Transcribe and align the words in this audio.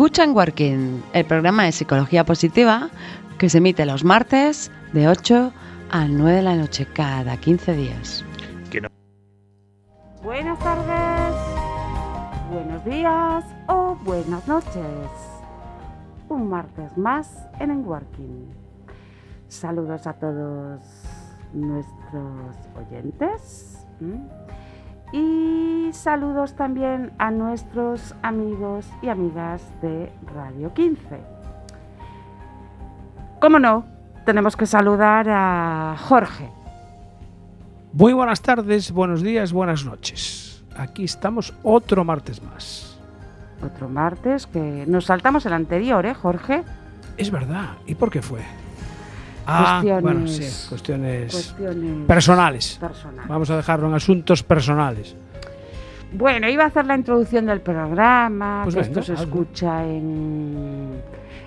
Escucha 0.00 0.24
en 0.24 0.34
Working, 0.34 1.02
el 1.12 1.26
programa 1.26 1.64
de 1.64 1.72
psicología 1.72 2.24
positiva 2.24 2.88
que 3.36 3.50
se 3.50 3.58
emite 3.58 3.84
los 3.84 4.02
martes 4.02 4.72
de 4.94 5.06
8 5.06 5.52
a 5.90 6.06
9 6.06 6.36
de 6.36 6.42
la 6.42 6.56
noche 6.56 6.86
cada 6.86 7.36
15 7.36 7.74
días. 7.74 8.24
Buenas 10.22 10.58
tardes, 10.60 11.36
buenos 12.50 12.82
días 12.86 13.44
o 13.68 13.94
buenas 13.96 14.48
noches. 14.48 14.72
Un 16.30 16.48
martes 16.48 16.96
más 16.96 17.36
en 17.58 17.70
En 17.70 17.86
Working. 17.86 18.54
Saludos 19.48 20.06
a 20.06 20.14
todos 20.14 20.80
nuestros 21.52 22.56
oyentes. 22.74 23.86
Y 25.12 25.90
saludos 25.92 26.54
también 26.54 27.12
a 27.18 27.30
nuestros 27.30 28.14
amigos 28.22 28.86
y 29.02 29.08
amigas 29.08 29.62
de 29.82 30.12
Radio 30.34 30.72
15. 30.72 31.20
¿Cómo 33.40 33.58
no? 33.58 33.84
Tenemos 34.24 34.56
que 34.56 34.66
saludar 34.66 35.28
a 35.28 35.96
Jorge. 35.98 36.48
Muy 37.92 38.12
buenas 38.12 38.40
tardes, 38.40 38.92
buenos 38.92 39.22
días, 39.22 39.52
buenas 39.52 39.84
noches. 39.84 40.62
Aquí 40.76 41.04
estamos 41.04 41.52
otro 41.64 42.04
martes 42.04 42.40
más. 42.42 42.98
Otro 43.64 43.88
martes 43.88 44.46
que 44.46 44.84
nos 44.86 45.06
saltamos 45.06 45.44
el 45.46 45.54
anterior, 45.54 46.06
¿eh, 46.06 46.14
Jorge? 46.14 46.62
Es 47.16 47.30
verdad. 47.30 47.70
¿Y 47.86 47.96
por 47.96 48.10
qué 48.10 48.22
fue? 48.22 48.40
Ah, 49.46 49.80
cuestiones, 49.82 50.02
bueno, 50.02 50.26
sí, 50.28 50.68
cuestiones, 50.68 51.32
cuestiones 51.32 52.06
personales. 52.06 52.76
personales. 52.80 53.28
Vamos 53.28 53.50
a 53.50 53.56
dejarlo 53.56 53.88
en 53.88 53.94
asuntos 53.94 54.42
personales. 54.42 55.16
Bueno, 56.12 56.48
iba 56.48 56.64
a 56.64 56.66
hacer 56.66 56.86
la 56.86 56.96
introducción 56.96 57.46
del 57.46 57.60
programa, 57.60 58.62
Pues 58.64 58.74
que 58.74 58.80
venga, 58.82 59.00
esto 59.00 59.02
se 59.02 59.12
hazlo. 59.12 59.24
escucha 59.42 59.84
en, 59.86 61.00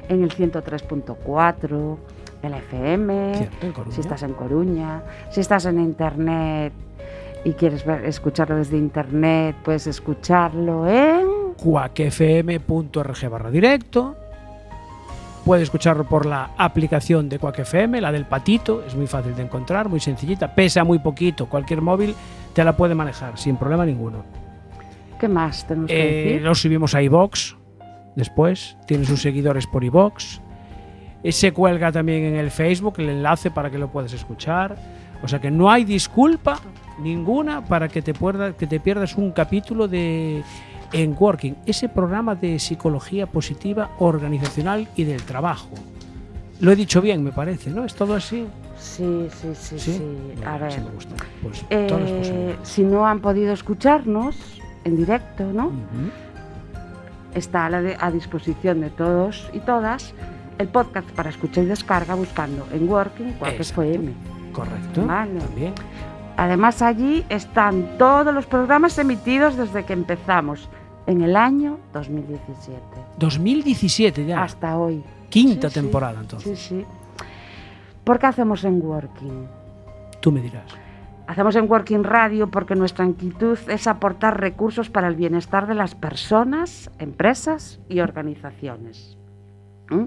en 0.09 0.23
el 0.23 0.30
103.4 0.33 1.97
de 2.41 2.49
la 2.49 2.58
FM, 2.59 3.33
Cierto, 3.61 3.91
si 3.91 4.02
estás 4.02 4.23
en 4.23 4.33
Coruña, 4.33 5.02
si 5.30 5.39
estás 5.41 5.66
en 5.66 5.80
Internet 5.80 6.73
y 7.45 7.52
quieres 7.53 7.86
ver- 7.86 8.05
escucharlo 8.05 8.55
desde 8.55 8.77
Internet, 8.77 9.55
puedes 9.64 9.86
escucharlo 9.88 10.88
en... 10.88 11.53
cuacfm.org 11.58 13.30
barra 13.30 13.52
directo. 13.52 14.16
Puede 15.45 15.63
escucharlo 15.63 16.05
por 16.05 16.25
la 16.25 16.52
aplicación 16.58 17.27
de 17.27 17.38
Quack 17.38 17.59
FM, 17.59 17.99
la 17.99 18.11
del 18.13 18.25
patito, 18.25 18.81
es 18.88 18.95
muy 18.95 19.08
fácil 19.08 19.36
de 19.36 19.41
encontrar, 19.44 19.89
muy 19.89 19.99
sencillita, 19.99 20.55
pesa 20.55 20.86
muy 20.86 20.99
poquito, 20.99 21.47
cualquier 21.49 21.81
móvil 21.81 22.16
te 22.53 22.63
la 22.63 22.77
puede 22.77 22.95
manejar 22.95 23.38
sin 23.38 23.58
problema 23.58 23.86
ninguno. 23.86 24.23
¿Qué 25.19 25.27
más 25.27 25.67
tenemos 25.67 25.89
que 25.89 26.02
Eh, 26.02 26.23
decir? 26.25 26.41
lo 26.44 26.55
subimos 26.55 26.95
a 26.95 27.02
iBox 27.02 27.58
después, 28.16 28.77
tiene 28.88 29.03
sus 29.05 29.21
seguidores 29.21 29.67
por 29.67 29.83
iBox. 29.83 30.39
Se 31.30 31.52
cuelga 31.52 31.91
también 31.91 32.23
en 32.23 32.36
el 32.36 32.49
Facebook 32.52 32.95
el 32.99 33.09
enlace 33.09 33.52
para 33.52 33.69
que 33.69 33.77
lo 33.77 33.89
puedas 33.89 34.14
escuchar. 34.14 34.76
O 35.23 35.27
sea 35.27 35.39
que 35.39 35.49
no 35.52 35.71
hay 35.71 35.86
disculpa 35.86 36.59
ninguna 36.99 37.64
para 37.64 37.87
que 37.87 38.02
te, 38.02 38.14
puerda- 38.14 38.52
que 38.53 38.67
te 38.67 38.80
pierdas 38.82 39.15
un 39.15 39.32
capítulo 39.32 39.87
de 39.87 40.43
En 40.93 41.15
Working, 41.20 41.55
ese 41.65 41.89
programa 41.89 42.36
de 42.36 42.59
psicología 42.59 43.26
positiva 43.26 43.89
organizacional 43.99 44.87
y 44.95 45.04
del 45.05 45.23
trabajo. 45.23 45.70
Lo 46.59 46.71
he 46.71 46.76
dicho 46.76 47.02
bien, 47.02 47.23
me 47.23 47.31
parece, 47.31 47.71
¿no? 47.71 47.83
¿Es 47.83 47.95
todo 47.95 48.14
así? 48.15 48.45
Sí, 48.77 49.27
sí, 49.42 49.49
sí, 49.53 49.80
sí. 49.80 50.02
Bueno, 50.36 50.49
A 50.49 50.70
sí 50.70 50.77
ver, 50.77 50.86
me 50.86 50.92
gusta. 50.92 51.15
Pues 51.42 51.65
eh, 51.70 51.86
todas 51.87 52.03
las 52.03 52.11
posibilidades. 52.11 52.59
si 52.70 52.83
no 52.83 53.08
han 53.08 53.20
podido 53.21 53.53
escucharnos 53.53 54.36
en 54.83 54.95
directo, 54.98 55.43
¿no? 55.52 55.71
Está 57.33 57.65
a, 57.65 57.70
la 57.70 57.82
de- 57.82 57.98
a 57.99 58.11
disposición 58.11 58.82
de 58.82 58.89
todos 58.92 59.49
y 59.53 59.59
todas 59.59 60.14
el 60.59 60.67
podcast 60.67 61.09
para 61.11 61.32
escuchar 61.32 61.64
y 61.64 61.67
descarga 61.67 62.14
buscando 62.14 62.67
en 62.71 62.87
Working 62.87 63.30
Exacto. 63.30 63.61
FM. 63.82 64.11
Correcto. 64.53 65.05
Vale. 65.08 65.39
También. 65.39 65.73
Además 66.37 66.82
allí 66.83 67.26
están 67.30 67.98
todos 67.98 68.33
los 68.33 68.45
programas 68.45 68.98
emitidos 68.99 69.58
desde 69.58 69.83
que 69.86 69.93
empezamos 69.93 70.70
en 71.08 71.21
el 71.21 71.36
año 71.36 71.80
2017 71.93 72.80
2017 73.19 74.25
ya. 74.25 74.43
hasta 74.43 74.77
hoy. 74.77 75.03
Quinta 75.30 75.69
Sí, 75.69 75.73
sí. 75.75 75.80
temporada 75.81 76.19
entonces. 76.21 76.59
Sí, 76.59 76.75
sí. 76.80 76.86
¿Por 78.03 78.19
qué 78.19 78.27
hacemos 78.27 78.64
en 78.64 78.81
Working? 78.81 79.47
Tú 80.19 80.31
me 80.31 80.41
dirás. 80.41 80.64
Hacemos 81.25 81.55
en 81.55 81.69
Working 81.71 82.03
Radio 82.03 82.52
porque 82.52 82.75
nuestra 82.75 83.05
inquietud 83.05 83.58
es 83.69 83.87
aportar 83.87 84.39
recursos 84.39 84.89
para 84.89 85.08
el 85.08 85.15
bienestar 85.15 85.67
de 85.67 85.73
las 85.73 85.95
personas, 85.95 86.91
empresas 86.99 87.80
y 87.89 88.02
organizaciones. 88.02 89.17
¿Mm? 89.89 90.05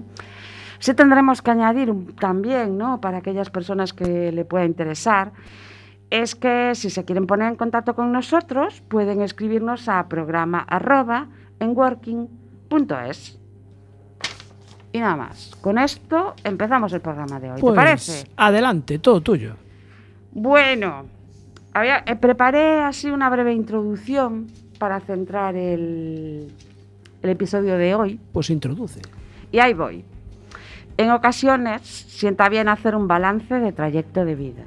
Sí 0.79 0.93
tendremos 0.93 1.41
que 1.41 1.49
añadir 1.51 1.91
también, 2.19 2.77
¿no? 2.77 3.01
para 3.01 3.17
aquellas 3.17 3.49
personas 3.49 3.93
que 3.93 4.31
le 4.31 4.45
pueda 4.45 4.63
interesar, 4.65 5.31
es 6.09 6.35
que 6.35 6.71
si 6.75 6.89
se 6.89 7.03
quieren 7.05 7.27
poner 7.27 7.49
en 7.49 7.55
contacto 7.55 7.95
con 7.95 8.11
nosotros, 8.11 8.81
pueden 8.87 9.21
escribirnos 9.21 9.89
a 9.89 10.07
programa 10.07 10.59
arroba 10.59 11.27
en 11.59 11.75
working.es. 11.77 13.37
Y 14.93 14.99
nada 14.99 15.15
más. 15.15 15.51
Con 15.61 15.77
esto 15.77 16.33
empezamos 16.43 16.93
el 16.93 17.01
programa 17.01 17.39
de 17.39 17.51
hoy. 17.51 17.59
Pues, 17.61 17.73
¿Te 17.73 17.75
parece? 17.75 18.27
Adelante, 18.37 18.99
todo 18.99 19.21
tuyo. 19.21 19.55
Bueno, 20.31 21.05
había- 21.73 22.03
eh, 22.05 22.15
preparé 22.15 22.81
así 22.81 23.09
una 23.11 23.29
breve 23.29 23.53
introducción 23.53 24.47
para 24.79 24.99
centrar 25.01 25.55
el, 25.55 26.51
el 27.21 27.29
episodio 27.29 27.77
de 27.77 27.95
hoy 27.95 28.19
Pues 28.31 28.49
introduce. 28.49 29.01
y 29.51 29.59
ahí 29.59 29.73
voy. 29.73 30.05
En 30.97 31.11
ocasiones 31.11 31.81
sienta 31.81 32.47
bien 32.49 32.69
hacer 32.69 32.95
un 32.95 33.07
balance 33.07 33.53
de 33.55 33.71
trayecto 33.71 34.23
de 34.25 34.35
vida. 34.35 34.63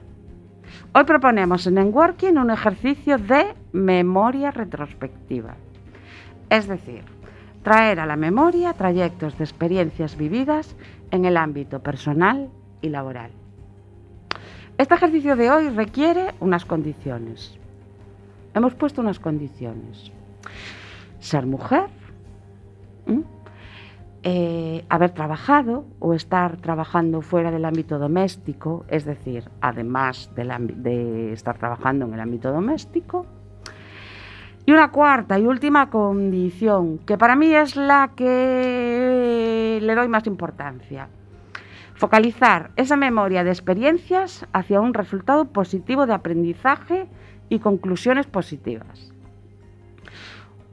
Hoy 0.92 1.04
proponemos 1.04 1.68
en 1.68 1.78
Enworking 1.78 2.36
un 2.36 2.50
ejercicio 2.50 3.16
de 3.16 3.54
memoria 3.72 4.50
retrospectiva. 4.50 5.54
Es 6.48 6.66
decir, 6.66 7.04
traer 7.62 8.00
a 8.00 8.06
la 8.06 8.16
memoria 8.16 8.72
trayectos 8.72 9.38
de 9.38 9.44
experiencias 9.44 10.16
vividas 10.16 10.74
en 11.12 11.26
el 11.26 11.36
ámbito 11.36 11.78
personal 11.80 12.50
y 12.82 12.88
laboral. 12.88 13.30
Este 14.78 14.94
ejercicio 14.94 15.36
de 15.36 15.52
hoy 15.52 15.68
requiere 15.68 16.34
unas 16.40 16.64
condiciones. 16.64 17.56
Hemos 18.52 18.74
puesto 18.74 19.00
unas 19.00 19.20
condiciones. 19.20 20.10
Ser 21.20 21.46
mujer. 21.46 21.86
Eh, 24.22 24.84
haber 24.88 25.10
trabajado 25.10 25.86
o 25.98 26.14
estar 26.14 26.56
trabajando 26.58 27.22
fuera 27.22 27.50
del 27.50 27.64
ámbito 27.64 27.98
doméstico, 27.98 28.84
es 28.88 29.04
decir, 29.04 29.50
además 29.60 30.30
ámbi- 30.36 30.74
de 30.74 31.32
estar 31.32 31.56
trabajando 31.58 32.06
en 32.06 32.14
el 32.14 32.20
ámbito 32.20 32.52
doméstico. 32.52 33.26
Y 34.66 34.72
una 34.72 34.90
cuarta 34.90 35.38
y 35.38 35.46
última 35.46 35.88
condición, 35.88 36.98
que 36.98 37.16
para 37.16 37.34
mí 37.34 37.54
es 37.54 37.76
la 37.76 38.12
que 38.14 39.78
le 39.80 39.94
doy 39.94 40.08
más 40.08 40.26
importancia. 40.26 41.08
Focalizar 41.94 42.70
esa 42.76 42.96
memoria 42.96 43.42
de 43.42 43.50
experiencias 43.50 44.46
hacia 44.52 44.80
un 44.80 44.94
resultado 44.94 45.46
positivo 45.46 46.06
de 46.06 46.14
aprendizaje 46.14 47.08
y 47.48 47.58
conclusiones 47.58 48.26
positivas. 48.26 49.12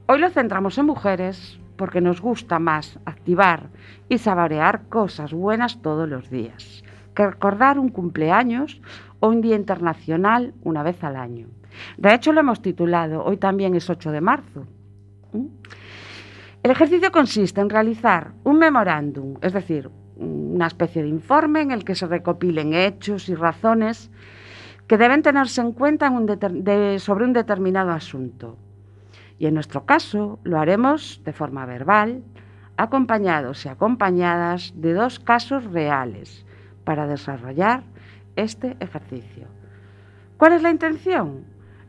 Hoy 0.07 0.19
lo 0.19 0.29
centramos 0.29 0.77
en 0.77 0.85
mujeres 0.85 1.59
porque 1.77 2.01
nos 2.01 2.21
gusta 2.21 2.59
más 2.59 2.99
activar 3.05 3.69
y 4.09 4.17
saborear 4.17 4.89
cosas 4.89 5.33
buenas 5.33 5.81
todos 5.81 6.09
los 6.09 6.29
días 6.29 6.83
que 7.17 7.25
recordar 7.25 7.79
un 7.79 7.89
cumpleaños 7.89 8.79
o 9.19 9.29
un 9.29 9.41
día 9.41 9.55
internacional 9.55 10.53
una 10.61 10.83
vez 10.83 11.03
al 11.03 11.15
año. 11.15 11.47
De 11.97 12.13
hecho, 12.13 12.31
lo 12.31 12.41
hemos 12.41 12.61
titulado, 12.61 13.23
hoy 13.25 13.37
también 13.37 13.73
es 13.73 13.89
8 13.89 14.11
de 14.11 14.21
marzo. 14.21 14.67
¿Mm? 15.33 15.47
El 16.61 16.71
ejercicio 16.71 17.11
consiste 17.11 17.59
en 17.59 17.71
realizar 17.71 18.33
un 18.43 18.59
memorándum, 18.59 19.37
es 19.41 19.53
decir, 19.53 19.89
una 20.15 20.67
especie 20.67 21.01
de 21.01 21.09
informe 21.09 21.61
en 21.61 21.71
el 21.71 21.83
que 21.83 21.95
se 21.95 22.05
recopilen 22.05 22.75
hechos 22.75 23.29
y 23.29 23.35
razones 23.35 24.11
que 24.85 24.97
deben 24.97 25.23
tenerse 25.23 25.61
en 25.61 25.71
cuenta 25.71 26.11
sobre 26.99 27.25
un 27.25 27.33
determinado 27.33 27.91
asunto. 27.91 28.57
Y 29.39 29.45
en 29.45 29.53
nuestro 29.53 29.85
caso 29.85 30.39
lo 30.43 30.59
haremos 30.59 31.21
de 31.23 31.33
forma 31.33 31.65
verbal, 31.65 32.23
acompañados 32.77 33.65
y 33.65 33.69
acompañadas 33.69 34.73
de 34.75 34.93
dos 34.93 35.19
casos 35.19 35.65
reales 35.65 36.45
para 36.83 37.07
desarrollar 37.07 37.83
este 38.35 38.77
ejercicio. 38.79 39.47
¿Cuál 40.37 40.53
es 40.53 40.61
la 40.61 40.69
intención? 40.69 41.43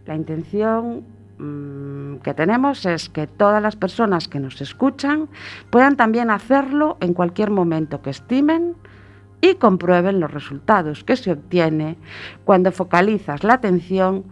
La 0.06 0.14
intención 0.14 1.04
mm, 1.38 2.16
que 2.16 2.34
tenemos 2.34 2.86
es 2.86 3.08
que 3.08 3.26
todas 3.26 3.62
las 3.62 3.76
personas 3.76 4.26
que 4.26 4.40
nos 4.40 4.60
escuchan 4.60 5.28
puedan 5.70 5.96
también 5.96 6.30
hacerlo 6.30 6.96
en 7.00 7.12
cualquier 7.12 7.50
momento 7.50 8.00
que 8.00 8.10
estimen 8.10 8.74
y 9.40 9.54
comprueben 9.54 10.20
los 10.20 10.30
resultados 10.30 11.04
que 11.04 11.16
se 11.16 11.32
obtiene 11.32 11.96
cuando 12.44 12.72
focalizas 12.72 13.44
la 13.44 13.54
atención 13.54 14.24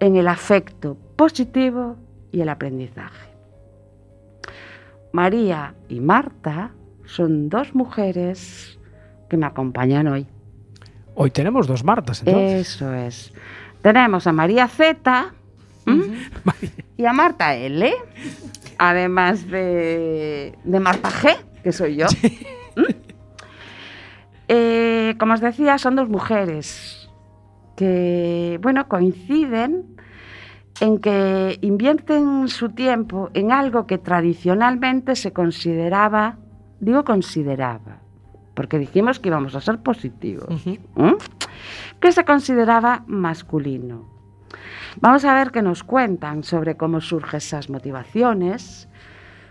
en 0.00 0.16
el 0.16 0.26
afecto 0.26 0.96
positivo 1.16 1.96
y 2.34 2.40
el 2.40 2.48
aprendizaje. 2.48 3.28
María 5.12 5.74
y 5.88 6.00
Marta 6.00 6.72
son 7.04 7.48
dos 7.48 7.74
mujeres 7.76 8.76
que 9.30 9.36
me 9.36 9.46
acompañan 9.46 10.08
hoy. 10.08 10.26
Hoy 11.14 11.30
tenemos 11.30 11.68
dos 11.68 11.84
Martas, 11.84 12.24
entonces. 12.26 12.74
Eso 12.74 12.92
es. 12.92 13.32
Tenemos 13.82 14.26
a 14.26 14.32
María 14.32 14.66
Z 14.66 15.32
y 16.96 17.04
a 17.04 17.12
Marta 17.12 17.54
L, 17.54 17.94
además 18.78 19.48
de, 19.48 20.58
de 20.64 20.80
Marta 20.80 21.10
G, 21.10 21.36
que 21.62 21.70
soy 21.70 21.96
yo. 21.96 22.06
Eh, 24.48 25.14
como 25.18 25.32
os 25.32 25.40
decía, 25.40 25.78
son 25.78 25.96
dos 25.96 26.10
mujeres 26.10 27.08
que, 27.76 28.58
bueno, 28.60 28.88
coinciden 28.88 29.93
en 30.80 30.98
que 30.98 31.58
invierten 31.62 32.48
su 32.48 32.70
tiempo 32.70 33.30
en 33.34 33.52
algo 33.52 33.86
que 33.86 33.98
tradicionalmente 33.98 35.16
se 35.16 35.32
consideraba, 35.32 36.38
digo 36.80 37.04
consideraba, 37.04 38.00
porque 38.54 38.78
dijimos 38.78 39.20
que 39.20 39.28
íbamos 39.28 39.54
a 39.54 39.60
ser 39.60 39.78
positivos, 39.78 40.48
que 42.00 42.12
se 42.12 42.24
consideraba 42.24 43.04
masculino. 43.06 44.12
Vamos 45.00 45.24
a 45.24 45.34
ver 45.34 45.50
qué 45.50 45.62
nos 45.62 45.82
cuentan 45.82 46.44
sobre 46.44 46.76
cómo 46.76 47.00
surgen 47.00 47.38
esas 47.38 47.68
motivaciones, 47.68 48.88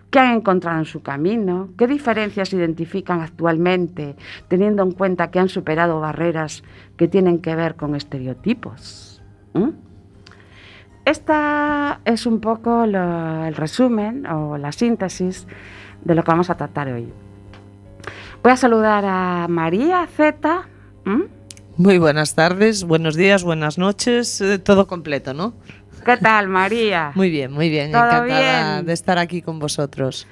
qué 0.10 0.20
han 0.20 0.36
encontrado 0.38 0.80
en 0.80 0.86
su 0.86 1.02
camino, 1.02 1.70
qué 1.78 1.88
diferencias 1.88 2.54
identifican 2.54 3.22
actualmente, 3.22 4.16
teniendo 4.48 4.84
en 4.84 4.92
cuenta 4.92 5.32
que 5.32 5.40
han 5.40 5.50
superado 5.50 6.00
barreras 6.00 6.64
que 6.98 7.08
tienen 7.08 7.40
que 7.40 7.56
ver 7.56 7.76
con 7.76 7.96
estereotipos. 7.96 9.22
Esta 11.06 12.00
es 12.06 12.26
un 12.26 12.40
poco 12.40 12.86
lo- 12.86 13.46
el 13.46 13.56
resumen 13.56 14.26
o 14.26 14.58
la 14.58 14.72
síntesis 14.72 15.46
de 16.04 16.16
lo 16.16 16.24
que 16.24 16.32
vamos 16.32 16.50
a 16.50 16.56
tratar 16.56 16.88
hoy. 16.88 17.12
Voy 18.42 18.52
a 18.52 18.58
saludar 18.58 19.04
a 19.06 19.48
María 19.50 20.08
Z. 20.08 20.64
Muy 21.76 21.98
buenas 21.98 22.36
tardes, 22.36 22.84
buenos 22.86 23.16
días, 23.16 23.44
buenas 23.44 23.78
noches, 23.78 24.40
eh, 24.42 24.60
todo 24.60 24.88
completo, 24.88 25.34
¿no? 25.34 25.54
¿Qué 26.06 26.18
tal, 26.18 26.48
María? 26.50 27.12
Muy 27.16 27.30
bien, 27.30 27.52
muy 27.52 27.70
bien, 27.70 27.92
¿Todo 27.92 28.04
encantada 28.04 28.74
bien? 28.76 28.86
de 28.86 28.94
estar 28.94 29.18
aquí 29.18 29.42
con 29.42 29.60
vosotros. 29.60 30.28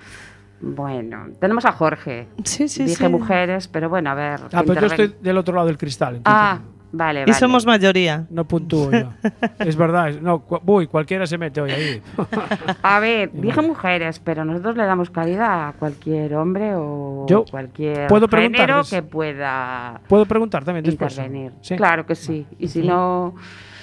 Bueno, 0.60 1.28
tenemos 1.40 1.66
a 1.66 1.72
Jorge. 1.72 2.28
Sí, 2.44 2.68
sí, 2.68 2.84
Dije 2.84 3.06
sí. 3.06 3.10
mujeres, 3.12 3.68
pero 3.68 3.90
bueno, 3.90 4.12
a 4.12 4.14
ver. 4.14 4.40
Ah, 4.54 4.64
pero 4.68 4.82
yo 4.82 4.88
estoy 4.88 5.16
del 5.22 5.38
otro 5.38 5.56
lado 5.56 5.68
del 5.68 5.78
cristal. 5.78 6.18
entonces 6.18 6.42
Ah, 6.42 6.60
vale, 6.92 7.22
Y 7.22 7.24
vale. 7.24 7.34
somos 7.34 7.66
mayoría. 7.66 8.26
No 8.30 8.46
puntúo 8.46 8.92
yo. 8.92 9.12
es 9.60 9.76
verdad. 9.76 10.12
No, 10.22 10.40
cu- 10.40 10.60
uy, 10.66 10.88
cualquiera 10.88 11.26
se 11.28 11.38
mete 11.38 11.62
hoy 11.62 11.72
ahí. 11.72 12.02
A 12.84 13.00
ver, 13.00 13.32
dije 13.34 13.62
mujeres, 13.62 14.20
pero 14.20 14.44
nosotros 14.46 14.76
le 14.78 14.86
damos 14.86 15.10
cabida 15.10 15.70
a 15.70 15.74
cualquier 15.74 16.36
hombre 16.36 16.72
o 16.76 17.26
Yo 17.28 17.46
cualquier 17.50 18.08
puedo 18.08 18.28
género 18.28 18.82
que 18.90 19.02
pueda 19.04 20.00
¿Puedo 20.08 20.26
preguntar 20.26 20.64
también 20.64 20.84
después? 20.86 21.14
intervenir. 21.18 21.52
Sí. 21.62 21.76
Claro 21.76 22.06
que 22.06 22.16
sí. 22.16 22.46
Y 22.60 22.68
si 22.68 22.82
no, 22.84 23.36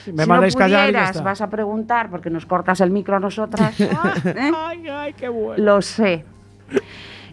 Me 0.06 0.22
si 0.24 0.28
mandáis 0.28 0.54
no 0.54 0.58
callar 0.58 0.88
y 0.88 0.92
ya 0.92 0.98
pudieras, 0.98 1.10
está. 1.16 1.22
vas 1.22 1.40
a 1.40 1.50
preguntar 1.50 2.10
porque 2.10 2.30
nos 2.30 2.46
cortas 2.46 2.80
el 2.80 2.90
micro 2.90 3.16
a 3.16 3.20
nosotras. 3.20 3.78
¿eh? 3.80 3.90
Ay, 4.56 4.88
ay, 4.88 5.12
qué 5.14 5.28
bueno. 5.28 5.62
Lo 5.62 5.82
sé. 5.82 6.24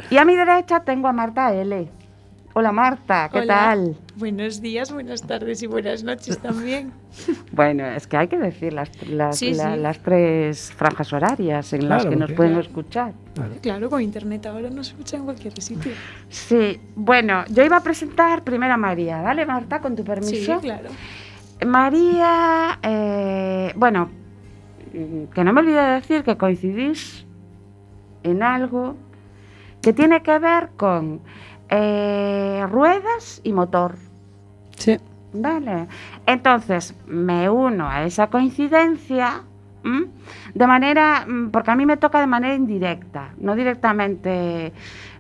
Y 0.10 0.18
a 0.18 0.25
mi 0.25 0.36
derecha 0.36 0.81
tengo 0.81 1.07
a 1.07 1.13
Marta 1.13 1.54
L. 1.54 1.88
Hola 2.57 2.72
Marta, 2.72 3.28
¿qué 3.34 3.40
Hola. 3.40 3.48
tal? 3.54 3.98
Buenos 4.16 4.62
días, 4.62 4.90
buenas 4.90 5.22
tardes 5.24 5.62
y 5.62 5.68
buenas 5.68 6.04
noches 6.04 6.40
también. 6.40 6.92
Bueno, 7.52 7.86
es 7.86 8.07
que 8.07 8.18
hay 8.18 8.28
que 8.28 8.38
decir 8.38 8.74
las, 8.74 8.90
las, 9.07 9.38
Sí, 9.40 9.54
la- 9.54 9.75
sí. 9.75 9.80
las 9.81 10.00
tres 10.00 10.72
franjas 10.74 11.12
horarias 11.13 11.72
en 11.74 11.88
las 11.88 12.06
que 12.06 12.16
nos 12.18 12.31
pueden 12.34 12.57
escuchar. 12.57 13.13
Claro. 13.34 13.54
Claro, 13.62 13.90
con 13.90 14.02
internet 14.02 14.46
ahora 14.46 14.69
nos 14.69 14.90
escucha 14.90 15.16
en 15.18 15.24
cualquier 15.24 15.62
sitio. 15.62 15.92
Sí, 16.30 16.80
bueno, 16.96 17.44
yo 17.50 17.63
iba 17.63 17.78
a 17.78 17.84
presentar 17.84 18.44
primero 18.44 18.74
a 18.74 18.78
María, 18.78 19.22
¿vale, 19.22 19.46
Marta? 19.46 19.80
Con 19.80 19.96
tu 19.96 20.02
Sí, 20.04 20.07
permiso. 20.07 20.60
claro. 20.60 20.90
María, 21.66 22.80
eh, 22.84 23.72
bueno, 23.78 24.10
que 25.34 25.44
no 25.44 25.54
me 25.54 25.62
olvide 25.62 25.81
de 25.81 25.92
decir 25.94 26.24
que 26.24 26.36
coincidís 26.38 27.25
en 28.24 28.44
algo 28.44 28.96
que 29.81 29.94
tiene 29.94 30.22
que 30.22 30.38
ver 30.40 30.69
con 30.75 31.22
eh, 31.69 32.65
ruedas 32.69 33.41
y 33.44 33.53
motor. 33.53 33.95
Sí. 34.77 34.97
Vale. 35.33 35.88
Entonces, 36.25 36.95
me 37.07 37.50
uno 37.50 37.89
a 37.89 38.06
esa 38.06 38.27
coincidencia 38.27 39.41
¿m? 39.83 40.07
de 40.53 40.67
manera, 40.67 41.25
mm, 41.27 41.50
porque 41.50 41.71
a 41.71 41.75
mí 41.75 41.85
me 41.85 41.97
toca 41.97 42.19
de 42.19 42.27
manera 42.27 42.56
indirecta, 42.56 43.31
no 43.38 43.56
directamente 43.56 44.73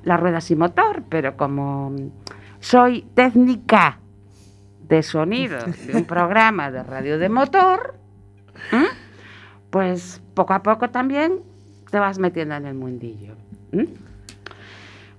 las 0.03 0.19
ruedas 0.19 0.49
y 0.51 0.55
motor, 0.55 1.03
pero 1.09 1.35
como 1.35 1.91
mm, 1.91 2.09
soy 2.59 3.01
técnica 3.13 3.99
de 4.87 5.03
sonido 5.03 5.59
de 5.87 5.97
un 5.97 6.05
programa 6.05 6.71
de 6.71 6.83
radio 6.83 7.19
de 7.19 7.29
motor, 7.29 7.95
¿m? 8.71 8.85
pues 9.69 10.21
poco 10.33 10.53
a 10.53 10.63
poco 10.63 10.89
también 10.89 11.39
te 11.91 11.99
vas 11.99 12.19
metiendo 12.19 12.55
en 12.55 12.65
el 12.65 12.75
mundillo. 12.75 13.35
¿m? 13.71 13.87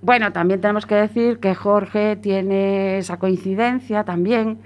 Bueno, 0.06 0.32
también 0.32 0.60
tenemos 0.60 0.86
que 0.86 0.94
decir 0.94 1.40
que 1.40 1.56
Jorge 1.56 2.14
tiene 2.14 2.98
esa 2.98 3.18
coincidencia 3.18 4.04
también 4.04 4.60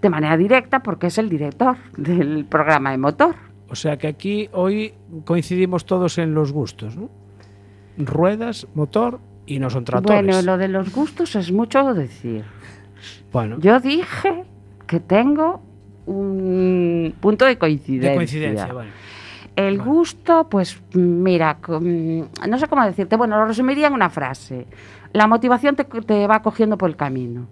de 0.00 0.08
manera 0.08 0.34
directa 0.38 0.82
porque 0.82 1.08
es 1.08 1.18
el 1.18 1.28
director 1.28 1.76
del 1.98 2.46
programa 2.46 2.90
de 2.90 2.96
motor. 2.96 3.34
O 3.68 3.74
sea 3.74 3.98
que 3.98 4.06
aquí 4.08 4.48
hoy 4.52 4.94
coincidimos 5.26 5.84
todos 5.84 6.16
en 6.16 6.32
los 6.32 6.52
gustos, 6.52 6.96
¿no? 6.96 7.10
Ruedas, 7.98 8.66
motor 8.74 9.20
y 9.44 9.58
no 9.58 9.68
son 9.68 9.84
tractores. 9.84 10.24
Bueno, 10.24 10.40
lo 10.40 10.56
de 10.56 10.68
los 10.68 10.90
gustos 10.90 11.36
es 11.36 11.52
mucho 11.52 11.92
decir. 11.92 12.42
Bueno, 13.30 13.58
Yo 13.60 13.78
dije 13.78 14.44
que 14.86 15.00
tengo 15.00 15.60
un 16.06 17.14
punto 17.20 17.44
de 17.44 17.58
coincidencia. 17.58 18.10
de 18.10 18.16
coincidencia, 18.16 18.72
bueno. 18.72 18.90
El 19.54 19.82
gusto, 19.82 20.48
pues 20.48 20.80
mira, 20.94 21.58
no 21.68 22.58
sé 22.58 22.66
cómo 22.68 22.84
decirte, 22.84 23.16
bueno, 23.16 23.36
lo 23.38 23.46
resumiría 23.46 23.88
en 23.88 23.92
una 23.92 24.08
frase. 24.08 24.66
La 25.12 25.26
motivación 25.26 25.76
te, 25.76 25.84
te 25.84 26.26
va 26.26 26.40
cogiendo 26.40 26.78
por 26.78 26.88
el 26.88 26.96
camino. 26.96 27.46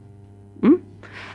¿Mm? 0.62 0.76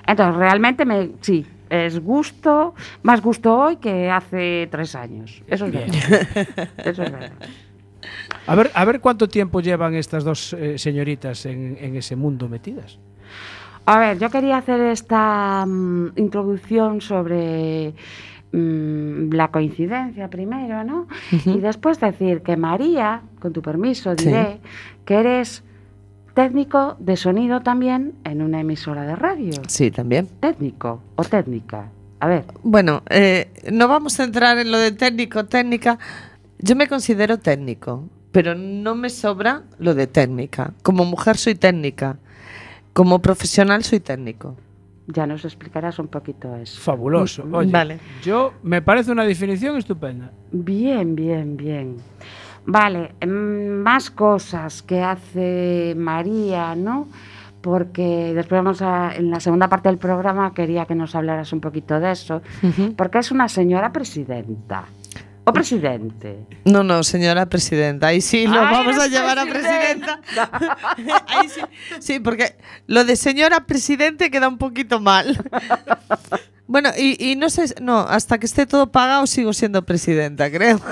Entonces, 0.07 0.35
realmente, 0.35 0.85
me, 0.85 1.11
sí, 1.21 1.45
es 1.69 1.99
gusto, 1.99 2.73
más 3.03 3.21
gusto 3.21 3.55
hoy 3.55 3.77
que 3.77 4.09
hace 4.09 4.67
tres 4.71 4.95
años. 4.95 5.43
Eso 5.47 5.65
es 5.65 5.71
Bien. 5.71 5.91
verdad. 5.91 6.69
Eso 6.77 7.03
es 7.03 7.11
verdad. 7.11 7.31
A 8.47 8.55
ver, 8.55 8.71
a 8.73 8.85
ver 8.85 9.01
cuánto 9.01 9.27
tiempo 9.27 9.61
llevan 9.61 9.95
estas 9.95 10.23
dos 10.23 10.53
eh, 10.53 10.77
señoritas 10.77 11.45
en, 11.45 11.77
en 11.79 11.95
ese 11.95 12.15
mundo 12.15 12.47
metidas. 12.47 12.99
A 13.87 13.99
ver, 13.99 14.17
yo 14.19 14.29
quería 14.29 14.57
hacer 14.57 14.81
esta 14.81 15.63
mm, 15.65 16.13
introducción 16.15 17.01
sobre 17.01 17.93
mm, 18.55 19.33
la 19.33 19.49
coincidencia 19.49 20.29
primero, 20.29 20.83
¿no? 20.83 21.07
Y 21.45 21.59
después 21.59 21.99
decir 21.99 22.41
que 22.41 22.55
María, 22.57 23.21
con 23.39 23.53
tu 23.53 23.61
permiso, 23.61 24.15
Sí. 24.17 24.25
diré 24.25 24.59
que 25.05 25.15
eres 25.15 25.63
técnico 26.33 26.95
de 26.99 27.15
sonido 27.17 27.61
también 27.61 28.13
en 28.23 28.41
una 28.41 28.59
emisora 28.61 29.03
de 29.03 29.15
radio. 29.15 29.51
Sí, 29.67 29.91
también. 29.91 30.27
Técnico 30.39 31.01
o 31.15 31.23
técnica. 31.23 31.89
A 32.19 32.27
ver, 32.27 32.45
Bueno, 32.63 33.03
eh, 33.09 33.49
no 33.71 33.87
vamos 33.87 34.19
a 34.19 34.23
entrar 34.23 34.57
en 34.57 34.71
lo 34.71 34.77
de 34.77 34.91
técnico, 34.91 35.45
técnica. 35.45 35.99
Yo 36.59 36.75
me 36.75 36.87
considero 36.87 37.37
técnico, 37.37 38.07
pero 38.31 38.55
no 38.55 38.95
me 38.95 39.09
sobra 39.09 39.63
lo 39.79 39.93
de 39.93 40.07
técnica. 40.07 40.73
Como 40.81 41.05
mujer 41.05 41.37
soy 41.37 41.55
técnica. 41.55 42.17
Como 42.93 43.21
profesional 43.21 43.83
soy 43.83 43.99
técnico. 43.99 44.55
Ya 45.07 45.27
nos 45.27 45.45
explicarás 45.45 45.99
un 45.99 46.07
poquito 46.07 46.55
eso. 46.55 46.79
Fabuloso. 46.81 47.45
Oye, 47.51 47.71
Vale. 47.71 47.99
yo 48.23 48.53
me 48.63 48.81
parece 48.81 49.11
una 49.11 49.23
definición 49.23 49.77
estupenda. 49.77 50.31
Bien, 50.51 51.15
bien, 51.15 51.57
bien. 51.57 51.97
Vale, 52.65 53.13
mm, 53.25 53.81
más 53.83 54.09
cosas 54.09 54.81
que 54.81 55.01
hace 55.01 55.93
María, 55.95 56.75
¿no? 56.75 57.07
Porque 57.61 58.33
después 58.33 58.59
vamos 58.63 58.81
a, 58.81 59.15
en 59.15 59.31
la 59.31 59.39
segunda 59.39 59.67
parte 59.67 59.89
del 59.89 59.97
programa 59.97 60.53
quería 60.53 60.85
que 60.85 60.95
nos 60.95 61.15
hablaras 61.15 61.51
un 61.51 61.61
poquito 61.61 61.99
de 61.99 62.11
eso, 62.11 62.41
porque 62.95 63.19
es 63.19 63.31
una 63.31 63.49
señora 63.49 63.91
presidenta 63.91 64.85
o 65.45 65.53
presidente. 65.53 66.45
No, 66.65 66.83
no, 66.83 67.03
señora 67.03 67.45
presidenta. 67.45 68.07
Ahí 68.07 68.21
sí 68.21 68.47
lo 68.47 68.59
Ay, 68.59 68.73
vamos 68.73 68.97
a 68.99 69.07
llevar 69.07 69.39
a 69.39 69.45
presidenta. 69.45 70.19
Ahí 71.27 71.49
sí, 71.49 71.61
sí, 71.99 72.19
porque 72.19 72.57
lo 72.87 73.05
de 73.05 73.15
señora 73.15 73.65
presidente 73.65 74.31
queda 74.31 74.47
un 74.47 74.57
poquito 74.57 74.99
mal. 74.99 75.37
Bueno, 76.67 76.89
y, 76.97 77.23
y 77.23 77.35
no 77.35 77.51
sé, 77.51 77.75
no, 77.79 77.99
hasta 77.99 78.39
que 78.39 78.47
esté 78.47 78.65
todo 78.65 78.91
pagado 78.91 79.27
sigo 79.27 79.53
siendo 79.53 79.85
presidenta, 79.85 80.49
creo. 80.49 80.79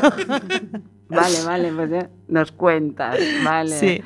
Vale, 1.10 1.43
vale, 1.45 1.72
pues 1.72 1.91
ya 1.91 2.10
nos 2.27 2.51
cuentas, 2.51 3.19
vale. 3.43 3.77
Sí. 3.77 4.03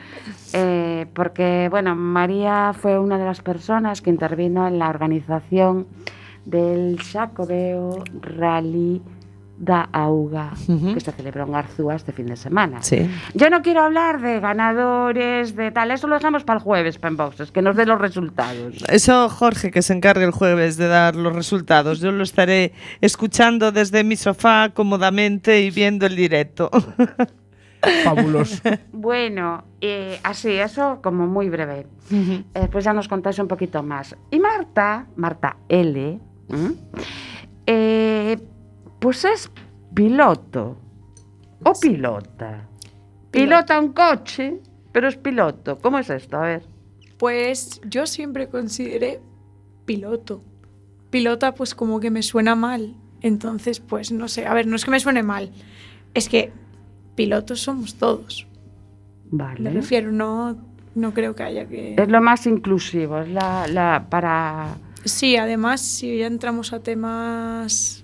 Eh, 0.52 1.06
porque, 1.14 1.68
bueno, 1.70 1.96
María 1.96 2.74
fue 2.74 3.00
una 3.00 3.18
de 3.18 3.24
las 3.24 3.40
personas 3.40 4.02
que 4.02 4.10
intervino 4.10 4.68
en 4.68 4.78
la 4.78 4.90
organización 4.90 5.88
del 6.44 7.00
Xacobeo 7.02 8.04
Rally 8.20 9.02
da 9.60 9.90
Auga, 9.92 10.52
que 10.94 11.00
se 11.00 11.12
celebró 11.12 11.46
en 11.46 11.56
Arzúa 11.56 11.96
este 11.96 12.12
fin 12.12 12.28
de 12.28 12.36
semana. 12.36 12.82
Sí. 12.84 13.10
Yo 13.34 13.50
no 13.50 13.62
quiero 13.62 13.82
hablar 13.82 14.22
de 14.22 14.40
ganadores, 14.40 15.56
de 15.56 15.72
tal, 15.72 15.92
eso 15.92 16.08
lo 16.08 16.16
dejamos 16.16 16.44
para 16.44 16.60
el 16.60 16.64
jueves, 16.64 16.98
para 16.98 17.16
Boxes, 17.16 17.52
que 17.52 17.62
nos 17.62 17.76
dé 17.76 17.86
los 17.86 18.00
resultados. 18.00 18.84
Eso 18.90 19.30
Jorge 19.30 19.72
que 19.72 19.82
se 19.82 19.94
encargue 19.94 20.26
el 20.26 20.32
jueves 20.32 20.78
de 20.78 20.88
dar 20.88 21.16
los 21.16 21.34
resultados. 21.34 22.00
Yo 22.00 22.12
lo 22.12 22.24
estaré 22.24 22.74
escuchando 23.02 23.72
desde 23.72 24.04
mi 24.04 24.16
sofá 24.16 24.70
cómodamente 24.74 25.62
y 25.62 25.72
viendo 25.72 26.06
el 26.06 26.16
directo. 26.16 26.70
Fabuloso. 28.04 28.62
Bueno, 28.92 29.64
eh, 29.82 30.20
así, 30.24 30.52
eso 30.52 31.00
como 31.02 31.28
muy 31.28 31.50
breve. 31.50 31.88
Eh, 32.12 32.44
Después 32.54 32.84
ya 32.84 32.94
nos 32.94 33.08
contáis 33.08 33.40
un 33.40 33.48
poquito 33.48 33.84
más. 33.84 34.16
Y 34.32 34.40
Marta, 34.40 35.08
Marta 35.16 35.58
L, 35.70 36.20
eh, 37.66 38.38
pues 39.00 39.26
es 39.26 39.52
piloto 39.94 40.78
o 41.64 41.74
pilota. 41.74 42.68
Pilota 43.32 43.80
un 43.80 43.94
coche, 43.94 44.62
pero 44.92 45.08
es 45.08 45.18
piloto. 45.18 45.78
¿Cómo 45.80 46.00
es 46.00 46.10
esto? 46.10 46.38
A 46.38 46.42
ver. 46.42 46.64
Pues 47.18 47.82
yo 47.86 48.06
siempre 48.06 48.48
consideré 48.48 49.22
piloto. 49.86 50.44
Pilota 51.10 51.54
pues 51.54 51.76
como 51.76 52.00
que 52.00 52.12
me 52.12 52.24
suena 52.24 52.56
mal. 52.56 52.96
Entonces, 53.22 53.80
pues 53.80 54.12
no 54.12 54.28
sé, 54.28 54.46
a 54.46 54.54
ver, 54.54 54.68
no 54.68 54.76
es 54.76 54.86
que 54.86 54.92
me 54.92 55.00
suene 55.00 55.24
mal. 55.24 55.52
Es 56.14 56.30
que 56.30 56.52
pilotos 57.16 57.62
somos 57.62 57.96
todos. 57.96 58.48
Me 59.32 59.44
Vale. 59.44 59.72
refiero, 59.72 60.12
no, 60.12 60.58
no 60.96 61.14
creo 61.14 61.36
que 61.36 61.44
haya 61.44 61.68
que... 61.68 61.96
Es 61.98 62.08
lo 62.10 62.22
más 62.22 62.46
inclusivo, 62.46 63.20
es 63.20 63.30
la, 63.30 63.68
la 63.68 64.08
para... 64.10 64.78
Sí, 65.04 65.36
además, 65.36 65.82
si 65.82 66.18
ya 66.18 66.28
entramos 66.28 66.74
a 66.74 66.82
temas 66.82 67.97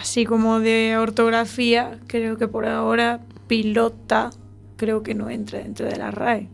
así 0.00 0.24
como 0.24 0.60
de 0.60 0.96
ortografía, 0.98 1.98
creo 2.06 2.36
que 2.36 2.48
por 2.48 2.66
ahora 2.66 3.20
pilota 3.46 4.30
creo 4.76 5.02
que 5.02 5.14
no 5.14 5.28
entra 5.28 5.58
dentro 5.58 5.86
de 5.86 5.96
la 5.96 6.10
RAE. 6.10 6.48